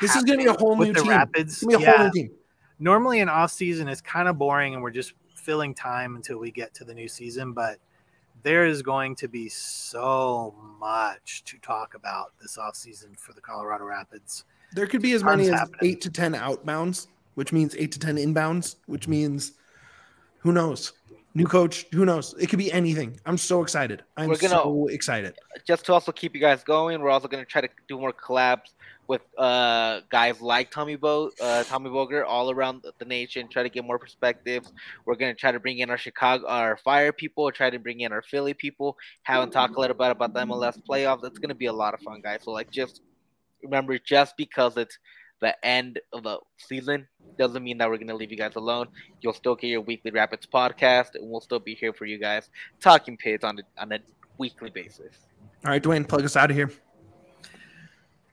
This 0.00 0.16
is 0.16 0.22
gonna 0.24 0.38
be 0.38 0.46
a 0.46 0.52
whole 0.54 0.76
new 0.76 0.94
team. 0.94 1.08
rapids. 1.08 1.62
Be 1.64 1.74
a 1.74 1.78
yeah. 1.80 1.90
whole 1.96 2.06
new 2.06 2.12
team. 2.12 2.30
normally 2.78 3.20
an 3.20 3.28
off 3.28 3.50
season 3.52 3.88
is 3.88 4.00
kind 4.00 4.28
of 4.28 4.38
boring 4.38 4.74
and 4.74 4.82
we're 4.82 4.90
just 4.90 5.12
filling 5.34 5.74
time 5.74 6.16
until 6.16 6.38
we 6.38 6.50
get 6.50 6.72
to 6.74 6.84
the 6.84 6.94
new 6.94 7.08
season 7.08 7.52
but 7.52 7.78
there 8.42 8.64
is 8.66 8.80
going 8.82 9.14
to 9.16 9.28
be 9.28 9.48
so 9.50 10.54
much 10.78 11.42
to 11.44 11.58
talk 11.58 11.94
about 11.94 12.32
this 12.40 12.56
off 12.56 12.74
season 12.74 13.14
for 13.14 13.34
the 13.34 13.40
colorado 13.40 13.84
rapids. 13.84 14.44
There 14.72 14.86
could 14.86 15.02
be 15.02 15.12
as 15.12 15.20
Tons 15.22 15.36
many 15.36 15.50
as 15.50 15.58
happening. 15.60 15.90
eight 15.92 16.00
to 16.02 16.10
ten 16.10 16.32
outbounds, 16.32 17.08
which 17.40 17.54
means 17.54 17.74
eight 17.78 17.90
to 17.90 17.98
ten 17.98 18.16
inbounds, 18.16 18.76
which 18.84 19.08
means 19.08 19.52
who 20.40 20.52
knows? 20.52 20.92
New 21.34 21.46
coach, 21.46 21.86
who 21.90 22.04
knows? 22.04 22.34
It 22.38 22.48
could 22.50 22.58
be 22.58 22.70
anything. 22.70 23.18
I'm 23.24 23.38
so 23.38 23.62
excited. 23.62 24.04
I'm 24.18 24.28
We're 24.28 24.36
gonna- 24.36 24.62
so 24.62 24.88
excited. 24.88 25.32
just 25.66 25.86
to 25.86 25.94
also 25.94 26.12
keep 26.12 26.34
you 26.34 26.40
guys 26.48 26.62
going, 26.62 27.00
we're 27.00 27.08
also 27.08 27.28
going 27.28 27.42
to 27.42 27.50
try 27.50 27.62
to 27.62 27.70
do 27.88 27.96
more 27.98 28.12
collabs 28.12 28.68
with 29.06 29.22
uh, 29.38 30.00
guys 30.10 30.42
like 30.42 30.70
Tommy 30.70 30.96
Bo, 30.96 31.30
uh, 31.40 31.64
Tommy 31.64 31.88
Boger, 31.88 32.26
all 32.26 32.50
around 32.50 32.84
the 32.98 33.04
nation. 33.06 33.48
Try 33.48 33.62
to 33.62 33.70
get 33.70 33.86
more 33.86 33.98
perspectives. 33.98 34.70
We're 35.06 35.14
going 35.14 35.34
to 35.34 35.40
try 35.40 35.50
to 35.50 35.60
bring 35.60 35.78
in 35.78 35.88
our 35.88 35.96
Chicago, 36.06 36.46
our 36.46 36.76
Fire 36.76 37.10
people. 37.10 37.50
Try 37.52 37.70
to 37.70 37.78
bring 37.78 38.00
in 38.00 38.12
our 38.12 38.22
Philly 38.22 38.52
people. 38.52 38.98
Have 39.22 39.42
and 39.44 39.50
talk 39.50 39.74
a 39.78 39.80
little 39.80 39.96
bit 39.96 40.10
about 40.10 40.34
the 40.34 40.40
MLS 40.40 40.76
playoffs. 40.86 41.24
It's 41.24 41.38
going 41.38 41.48
to 41.56 41.60
be 41.64 41.66
a 41.66 41.72
lot 41.72 41.94
of 41.94 42.00
fun, 42.00 42.20
guys. 42.20 42.40
So 42.42 42.50
like, 42.50 42.70
just 42.70 43.00
remember, 43.62 43.98
just 43.98 44.36
because 44.36 44.76
it's 44.76 44.98
the 45.40 45.54
end 45.64 46.00
of 46.12 46.22
the 46.22 46.38
season 46.58 47.06
doesn't 47.38 47.62
mean 47.62 47.78
that 47.78 47.88
we're 47.88 47.96
going 47.96 48.08
to 48.08 48.14
leave 48.16 48.30
you 48.30 48.36
guys 48.36 48.56
alone. 48.56 48.88
You'll 49.20 49.32
still 49.32 49.54
get 49.54 49.68
your 49.68 49.80
weekly 49.80 50.10
Rapids 50.10 50.46
podcast, 50.46 51.14
and 51.14 51.30
we'll 51.30 51.40
still 51.40 51.58
be 51.58 51.74
here 51.74 51.92
for 51.92 52.04
you 52.04 52.18
guys 52.18 52.50
talking 52.80 53.16
pits 53.16 53.44
on 53.44 53.58
a, 53.58 53.82
on 53.82 53.92
a 53.92 53.98
weekly 54.38 54.70
basis. 54.70 55.16
All 55.64 55.70
right, 55.70 55.82
Duane, 55.82 56.04
plug 56.04 56.24
us 56.24 56.36
out 56.36 56.50
of 56.50 56.56
here. 56.56 56.70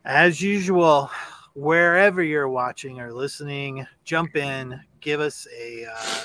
as 0.05 0.41
usual 0.41 1.09
wherever 1.53 2.21
you're 2.23 2.47
watching 2.47 2.99
or 2.99 3.11
listening 3.11 3.85
jump 4.05 4.35
in 4.35 4.79
give 5.01 5.19
us 5.19 5.47
a 5.57 5.85
uh, 5.85 6.23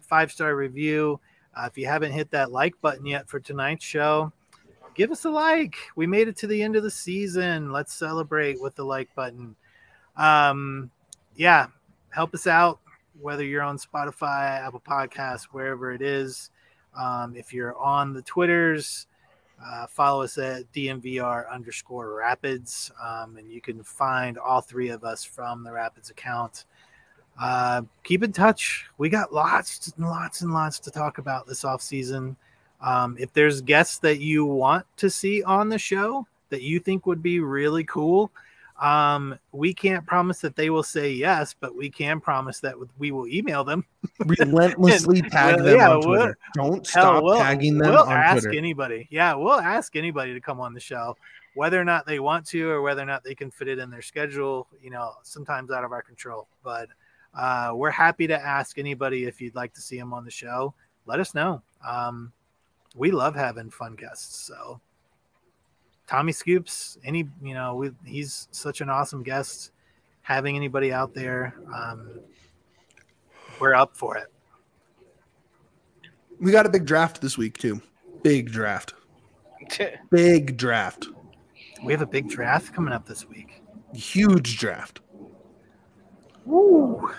five 0.00 0.32
star 0.32 0.56
review 0.56 1.18
uh, 1.56 1.66
if 1.70 1.78
you 1.78 1.86
haven't 1.86 2.12
hit 2.12 2.30
that 2.30 2.50
like 2.50 2.74
button 2.80 3.06
yet 3.06 3.28
for 3.28 3.38
tonight's 3.38 3.84
show 3.84 4.32
give 4.94 5.12
us 5.12 5.24
a 5.24 5.30
like 5.30 5.76
we 5.96 6.06
made 6.06 6.26
it 6.28 6.36
to 6.36 6.46
the 6.48 6.60
end 6.60 6.74
of 6.74 6.82
the 6.82 6.90
season 6.90 7.70
let's 7.70 7.94
celebrate 7.94 8.60
with 8.60 8.74
the 8.74 8.84
like 8.84 9.08
button 9.14 9.54
um 10.16 10.90
yeah 11.36 11.66
help 12.10 12.34
us 12.34 12.46
out 12.46 12.78
whether 13.20 13.44
you're 13.44 13.62
on 13.62 13.78
spotify 13.78 14.60
apple 14.60 14.82
podcasts 14.86 15.44
wherever 15.52 15.92
it 15.92 16.02
is 16.02 16.50
um, 16.96 17.34
if 17.34 17.52
you're 17.52 17.76
on 17.76 18.12
the 18.12 18.22
twitters 18.22 19.06
uh, 19.64 19.86
follow 19.86 20.22
us 20.22 20.36
at 20.38 20.70
DNVR 20.72 21.50
underscore 21.50 22.14
Rapids, 22.14 22.90
um, 23.02 23.36
and 23.36 23.50
you 23.50 23.60
can 23.60 23.82
find 23.82 24.36
all 24.36 24.60
three 24.60 24.90
of 24.90 25.04
us 25.04 25.24
from 25.24 25.62
the 25.62 25.72
Rapids 25.72 26.10
account. 26.10 26.64
Uh, 27.40 27.82
keep 28.02 28.22
in 28.22 28.32
touch. 28.32 28.86
We 28.98 29.08
got 29.08 29.32
lots 29.32 29.92
and 29.96 30.06
lots 30.06 30.42
and 30.42 30.52
lots 30.52 30.78
to 30.80 30.90
talk 30.90 31.18
about 31.18 31.46
this 31.46 31.64
off 31.64 31.82
season. 31.82 32.36
Um, 32.80 33.16
if 33.18 33.32
there's 33.32 33.60
guests 33.60 33.98
that 33.98 34.20
you 34.20 34.44
want 34.44 34.86
to 34.98 35.08
see 35.08 35.42
on 35.42 35.68
the 35.68 35.78
show 35.78 36.26
that 36.50 36.62
you 36.62 36.78
think 36.78 37.06
would 37.06 37.22
be 37.22 37.40
really 37.40 37.84
cool, 37.84 38.30
um, 38.80 39.38
we 39.52 39.72
can't 39.72 40.04
promise 40.04 40.40
that 40.40 40.56
they 40.56 40.68
will 40.68 40.82
say 40.82 41.12
yes, 41.12 41.54
but 41.58 41.76
we 41.76 41.88
can 41.88 42.20
promise 42.20 42.58
that 42.60 42.74
we 42.98 43.12
will 43.12 43.28
email 43.28 43.62
them. 43.62 43.84
Relentlessly 44.18 45.22
tag 45.22 45.56
well, 45.56 45.64
them 45.64 45.76
yeah, 45.76 45.90
on 45.90 46.02
Twitter. 46.02 46.38
Don't 46.54 46.90
Hell, 46.90 47.02
stop 47.02 47.22
we'll, 47.22 47.38
tagging 47.38 47.78
them 47.78 47.92
we'll 47.92 48.02
on 48.02 48.12
ask 48.12 48.42
Twitter. 48.42 48.58
anybody. 48.58 49.06
Yeah, 49.10 49.34
we'll 49.34 49.60
ask 49.60 49.94
anybody 49.94 50.34
to 50.34 50.40
come 50.40 50.60
on 50.60 50.74
the 50.74 50.80
show, 50.80 51.16
whether 51.54 51.80
or 51.80 51.84
not 51.84 52.04
they 52.04 52.18
want 52.18 52.46
to 52.46 52.68
or 52.68 52.82
whether 52.82 53.02
or 53.02 53.06
not 53.06 53.22
they 53.22 53.34
can 53.34 53.50
fit 53.50 53.68
it 53.68 53.78
in 53.78 53.90
their 53.90 54.02
schedule. 54.02 54.66
You 54.82 54.90
know, 54.90 55.12
sometimes 55.22 55.70
out 55.70 55.84
of 55.84 55.92
our 55.92 56.02
control, 56.02 56.48
but 56.64 56.88
uh, 57.32 57.72
we're 57.74 57.90
happy 57.90 58.26
to 58.26 58.40
ask 58.40 58.78
anybody 58.78 59.24
if 59.24 59.40
you'd 59.40 59.54
like 59.54 59.72
to 59.74 59.80
see 59.80 59.98
them 59.98 60.12
on 60.12 60.24
the 60.24 60.30
show. 60.30 60.74
Let 61.06 61.20
us 61.20 61.34
know. 61.34 61.62
Um, 61.86 62.32
we 62.96 63.10
love 63.10 63.34
having 63.34 63.70
fun 63.70 63.94
guests. 63.94 64.36
So, 64.46 64.80
Tommy 66.06 66.32
Scoops, 66.32 66.98
any 67.04 67.28
you 67.42 67.54
know, 67.54 67.74
we, 67.74 67.90
he's 68.04 68.48
such 68.50 68.80
an 68.80 68.88
awesome 68.88 69.22
guest. 69.22 69.72
Having 70.22 70.56
anybody 70.56 70.92
out 70.92 71.14
there, 71.14 71.54
um, 71.74 72.20
we're 73.60 73.74
up 73.74 73.96
for 73.96 74.16
it. 74.16 74.28
We 76.40 76.50
got 76.50 76.66
a 76.66 76.70
big 76.70 76.86
draft 76.86 77.20
this 77.20 77.36
week 77.36 77.58
too. 77.58 77.80
Big 78.22 78.50
draft. 78.50 78.94
Big 80.10 80.56
draft. 80.58 81.08
We 81.82 81.92
have 81.92 82.02
a 82.02 82.06
big 82.06 82.28
draft 82.28 82.74
coming 82.74 82.92
up 82.92 83.06
this 83.06 83.26
week. 83.26 83.62
Huge 83.94 84.58
draft. 84.58 85.00
Woo. 86.44 87.10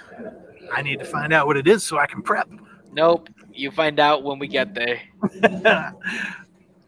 I 0.73 0.81
need 0.81 0.99
to 0.99 1.05
find 1.05 1.33
out 1.33 1.47
what 1.47 1.57
it 1.57 1.67
is 1.67 1.83
so 1.83 1.97
I 1.97 2.05
can 2.05 2.21
prep. 2.21 2.49
nope. 2.91 3.29
You 3.51 3.71
find 3.71 3.99
out 3.99 4.23
when 4.23 4.37
we 4.37 4.47
get 4.47 4.73
there. 4.73 5.01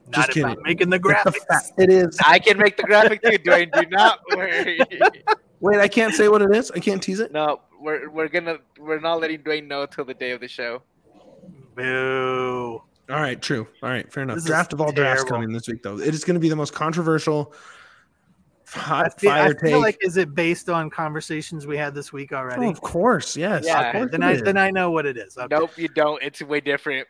Not 0.08 0.16
Just 0.16 0.30
if 0.30 0.34
kidding. 0.36 0.50
I'm 0.50 0.64
making 0.64 0.90
the 0.90 0.96
It's 0.98 1.06
a 1.06 1.32
graphics. 1.32 1.72
It 1.78 1.90
is. 1.90 2.18
I 2.26 2.40
can 2.40 2.58
make 2.58 2.78
the 2.78 2.84
graphic 2.84 3.22
too. 3.22 3.38
Duane, 3.40 3.70
do 3.74 3.84
not 3.90 4.20
worry. 4.36 4.80
Wait, 5.60 5.80
I 5.80 5.88
can't 5.88 6.14
say 6.14 6.30
what 6.30 6.42
it 6.42 6.56
is. 6.56 6.72
I 6.72 6.80
can't 6.80 7.02
tease 7.04 7.20
it. 7.20 7.32
no, 7.34 7.62
we're 7.82 8.10
we're 8.10 8.28
gonna 8.30 8.58
we're 8.80 9.00
not 9.00 9.20
letting 9.20 9.42
Duane 9.42 9.68
know 9.68 9.86
till 9.86 10.06
the 10.06 10.14
day 10.14 10.32
of 10.32 10.40
the 10.40 10.48
show. 10.48 10.82
Boo. 11.76 12.82
All 13.10 13.16
right, 13.22 13.42
true. 13.42 13.68
All 13.84 13.90
right, 13.90 14.12
fair 14.12 14.24
enough. 14.24 14.36
This 14.38 14.46
Draft 14.46 14.74
of 14.74 14.82
all 14.82 14.92
drafts 14.92 15.24
coming 15.24 15.52
this 15.54 15.68
week, 15.68 15.82
though. 15.84 16.00
It 16.00 16.14
is 16.14 16.24
going 16.26 16.34
to 16.36 16.40
be 16.42 16.50
the 16.50 16.56
most 16.58 16.74
controversial 16.74 17.54
I 18.76 18.80
hot 18.80 19.20
feel, 19.20 19.32
I 19.32 19.38
fire 19.46 19.56
feel 19.56 19.72
take. 19.78 19.82
like 19.82 19.98
is 20.02 20.18
it 20.18 20.36
based 20.36 20.68
on 20.70 20.90
conversations 20.90 21.66
we 21.66 21.78
had 21.78 21.96
this 21.96 22.12
week 22.12 22.34
already? 22.34 22.66
Oh, 22.66 22.70
of 22.70 22.82
course, 22.82 23.38
yes. 23.38 23.64
Yeah. 23.66 23.80
of 23.80 23.86
Okay, 23.88 23.98
course 24.00 24.12
then 24.12 24.24
I 24.24 24.32
is. 24.34 24.42
then 24.42 24.58
I 24.58 24.72
know 24.72 24.92
what 24.92 25.06
it 25.06 25.16
is. 25.18 25.38
Okay. 25.38 25.48
Nope, 25.56 25.72
you 25.78 25.88
don't. 25.88 26.22
It's 26.22 26.42
way 26.42 26.60
different. 26.60 27.08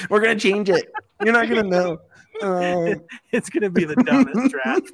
We're 0.10 0.20
gonna 0.20 0.38
change 0.38 0.68
it. 0.70 0.90
You're 1.22 1.32
not 1.32 1.48
gonna 1.48 1.62
know. 1.64 1.98
Um, 2.42 3.02
It's 3.32 3.48
gonna 3.50 3.70
be 3.70 3.84
the 3.84 3.96
dumbest 3.96 4.50
draft. 4.50 4.90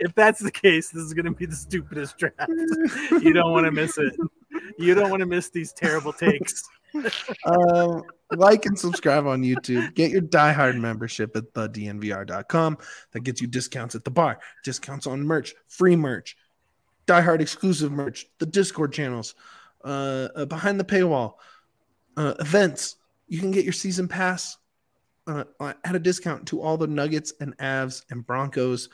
If 0.00 0.14
that's 0.14 0.40
the 0.40 0.50
case, 0.50 0.90
this 0.90 1.02
is 1.02 1.14
gonna 1.14 1.32
be 1.32 1.46
the 1.46 1.56
stupidest 1.56 2.18
draft. 2.18 2.48
You 2.48 3.32
don't 3.32 3.52
want 3.52 3.66
to 3.66 3.72
miss 3.72 3.98
it. 3.98 4.14
You 4.78 4.94
don't 4.94 5.10
want 5.10 5.20
to 5.20 5.26
miss 5.26 5.50
these 5.50 5.72
terrible 5.72 6.12
takes. 6.12 6.62
um, 7.46 8.02
like 8.36 8.66
and 8.66 8.78
subscribe 8.78 9.26
on 9.26 9.42
YouTube. 9.42 9.94
Get 9.94 10.10
your 10.10 10.20
diehard 10.22 10.78
membership 10.78 11.34
at 11.36 11.52
thednvr.com. 11.54 12.78
That 13.12 13.20
gets 13.20 13.40
you 13.40 13.46
discounts 13.46 13.94
at 13.94 14.04
the 14.04 14.10
bar, 14.10 14.40
discounts 14.64 15.06
on 15.06 15.22
merch, 15.22 15.54
free 15.68 15.96
merch, 15.96 16.36
diehard 17.06 17.40
exclusive 17.40 17.92
merch, 17.92 18.26
the 18.38 18.46
Discord 18.46 18.92
channels, 18.92 19.34
uh, 19.84 20.28
uh, 20.36 20.44
behind 20.44 20.78
the 20.78 20.84
paywall, 20.84 21.34
uh, 22.16 22.34
events. 22.40 22.96
You 23.32 23.40
can 23.40 23.50
get 23.50 23.64
your 23.64 23.72
season 23.72 24.08
pass 24.08 24.58
uh, 25.26 25.44
at 25.58 25.94
a 25.94 25.98
discount 25.98 26.48
to 26.48 26.60
all 26.60 26.76
the 26.76 26.86
Nuggets 26.86 27.32
and 27.40 27.56
Avs 27.56 28.02
and 28.10 28.26
Broncos 28.26 28.90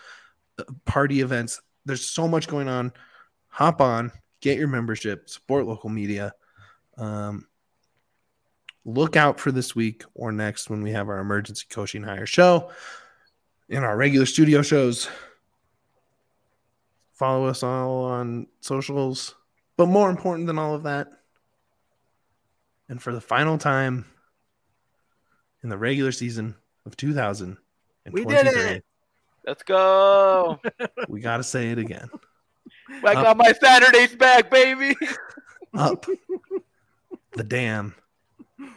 uh, 0.61 0.65
party 0.85 1.23
events. 1.23 1.61
There's 1.85 2.07
so 2.07 2.29
much 2.29 2.47
going 2.47 2.69
on. 2.69 2.93
Hop 3.49 3.81
on, 3.81 4.13
get 4.41 4.57
your 4.57 4.69
membership, 4.69 5.29
support 5.29 5.67
local 5.67 5.91
media. 5.91 6.35
Um, 6.97 7.49
look 8.85 9.17
out 9.17 9.41
for 9.41 9.51
this 9.51 9.75
week 9.75 10.05
or 10.15 10.31
next 10.31 10.71
when 10.71 10.85
we 10.85 10.93
have 10.93 11.09
our 11.09 11.19
emergency 11.19 11.67
coaching 11.69 12.05
hire 12.05 12.25
show 12.25 12.71
in 13.69 13.83
our 13.83 13.97
regular 13.97 14.25
studio 14.25 14.63
shows. 14.63 15.09
Follow 17.13 17.47
us 17.47 17.65
all 17.65 18.05
on 18.05 18.47
socials. 18.61 19.35
But 19.77 19.87
more 19.87 20.09
important 20.09 20.47
than 20.47 20.61
all 20.61 20.77
of 20.77 20.85
that, 20.85 21.09
and 22.89 23.03
for 23.03 23.13
the 23.13 23.21
final 23.21 23.59
time 23.59 24.05
in 25.63 25.69
the 25.69 25.79
regular 25.79 26.13
season 26.13 26.55
of 26.87 26.97
2023, 26.97 28.25
We 28.25 28.25
did 28.25 28.47
it! 28.47 28.85
Let's 29.47 29.63
go. 29.63 30.61
we 31.09 31.21
got 31.21 31.39
to 31.39 31.43
say 31.43 31.71
it 31.71 31.79
again. 31.79 32.11
I 33.03 33.15
got 33.15 33.37
my 33.37 33.53
Saturdays 33.53 34.15
back, 34.15 34.51
baby. 34.51 34.95
Up 35.75 36.07
the 37.33 37.45
damn 37.45 37.95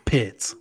pits. 0.06 0.56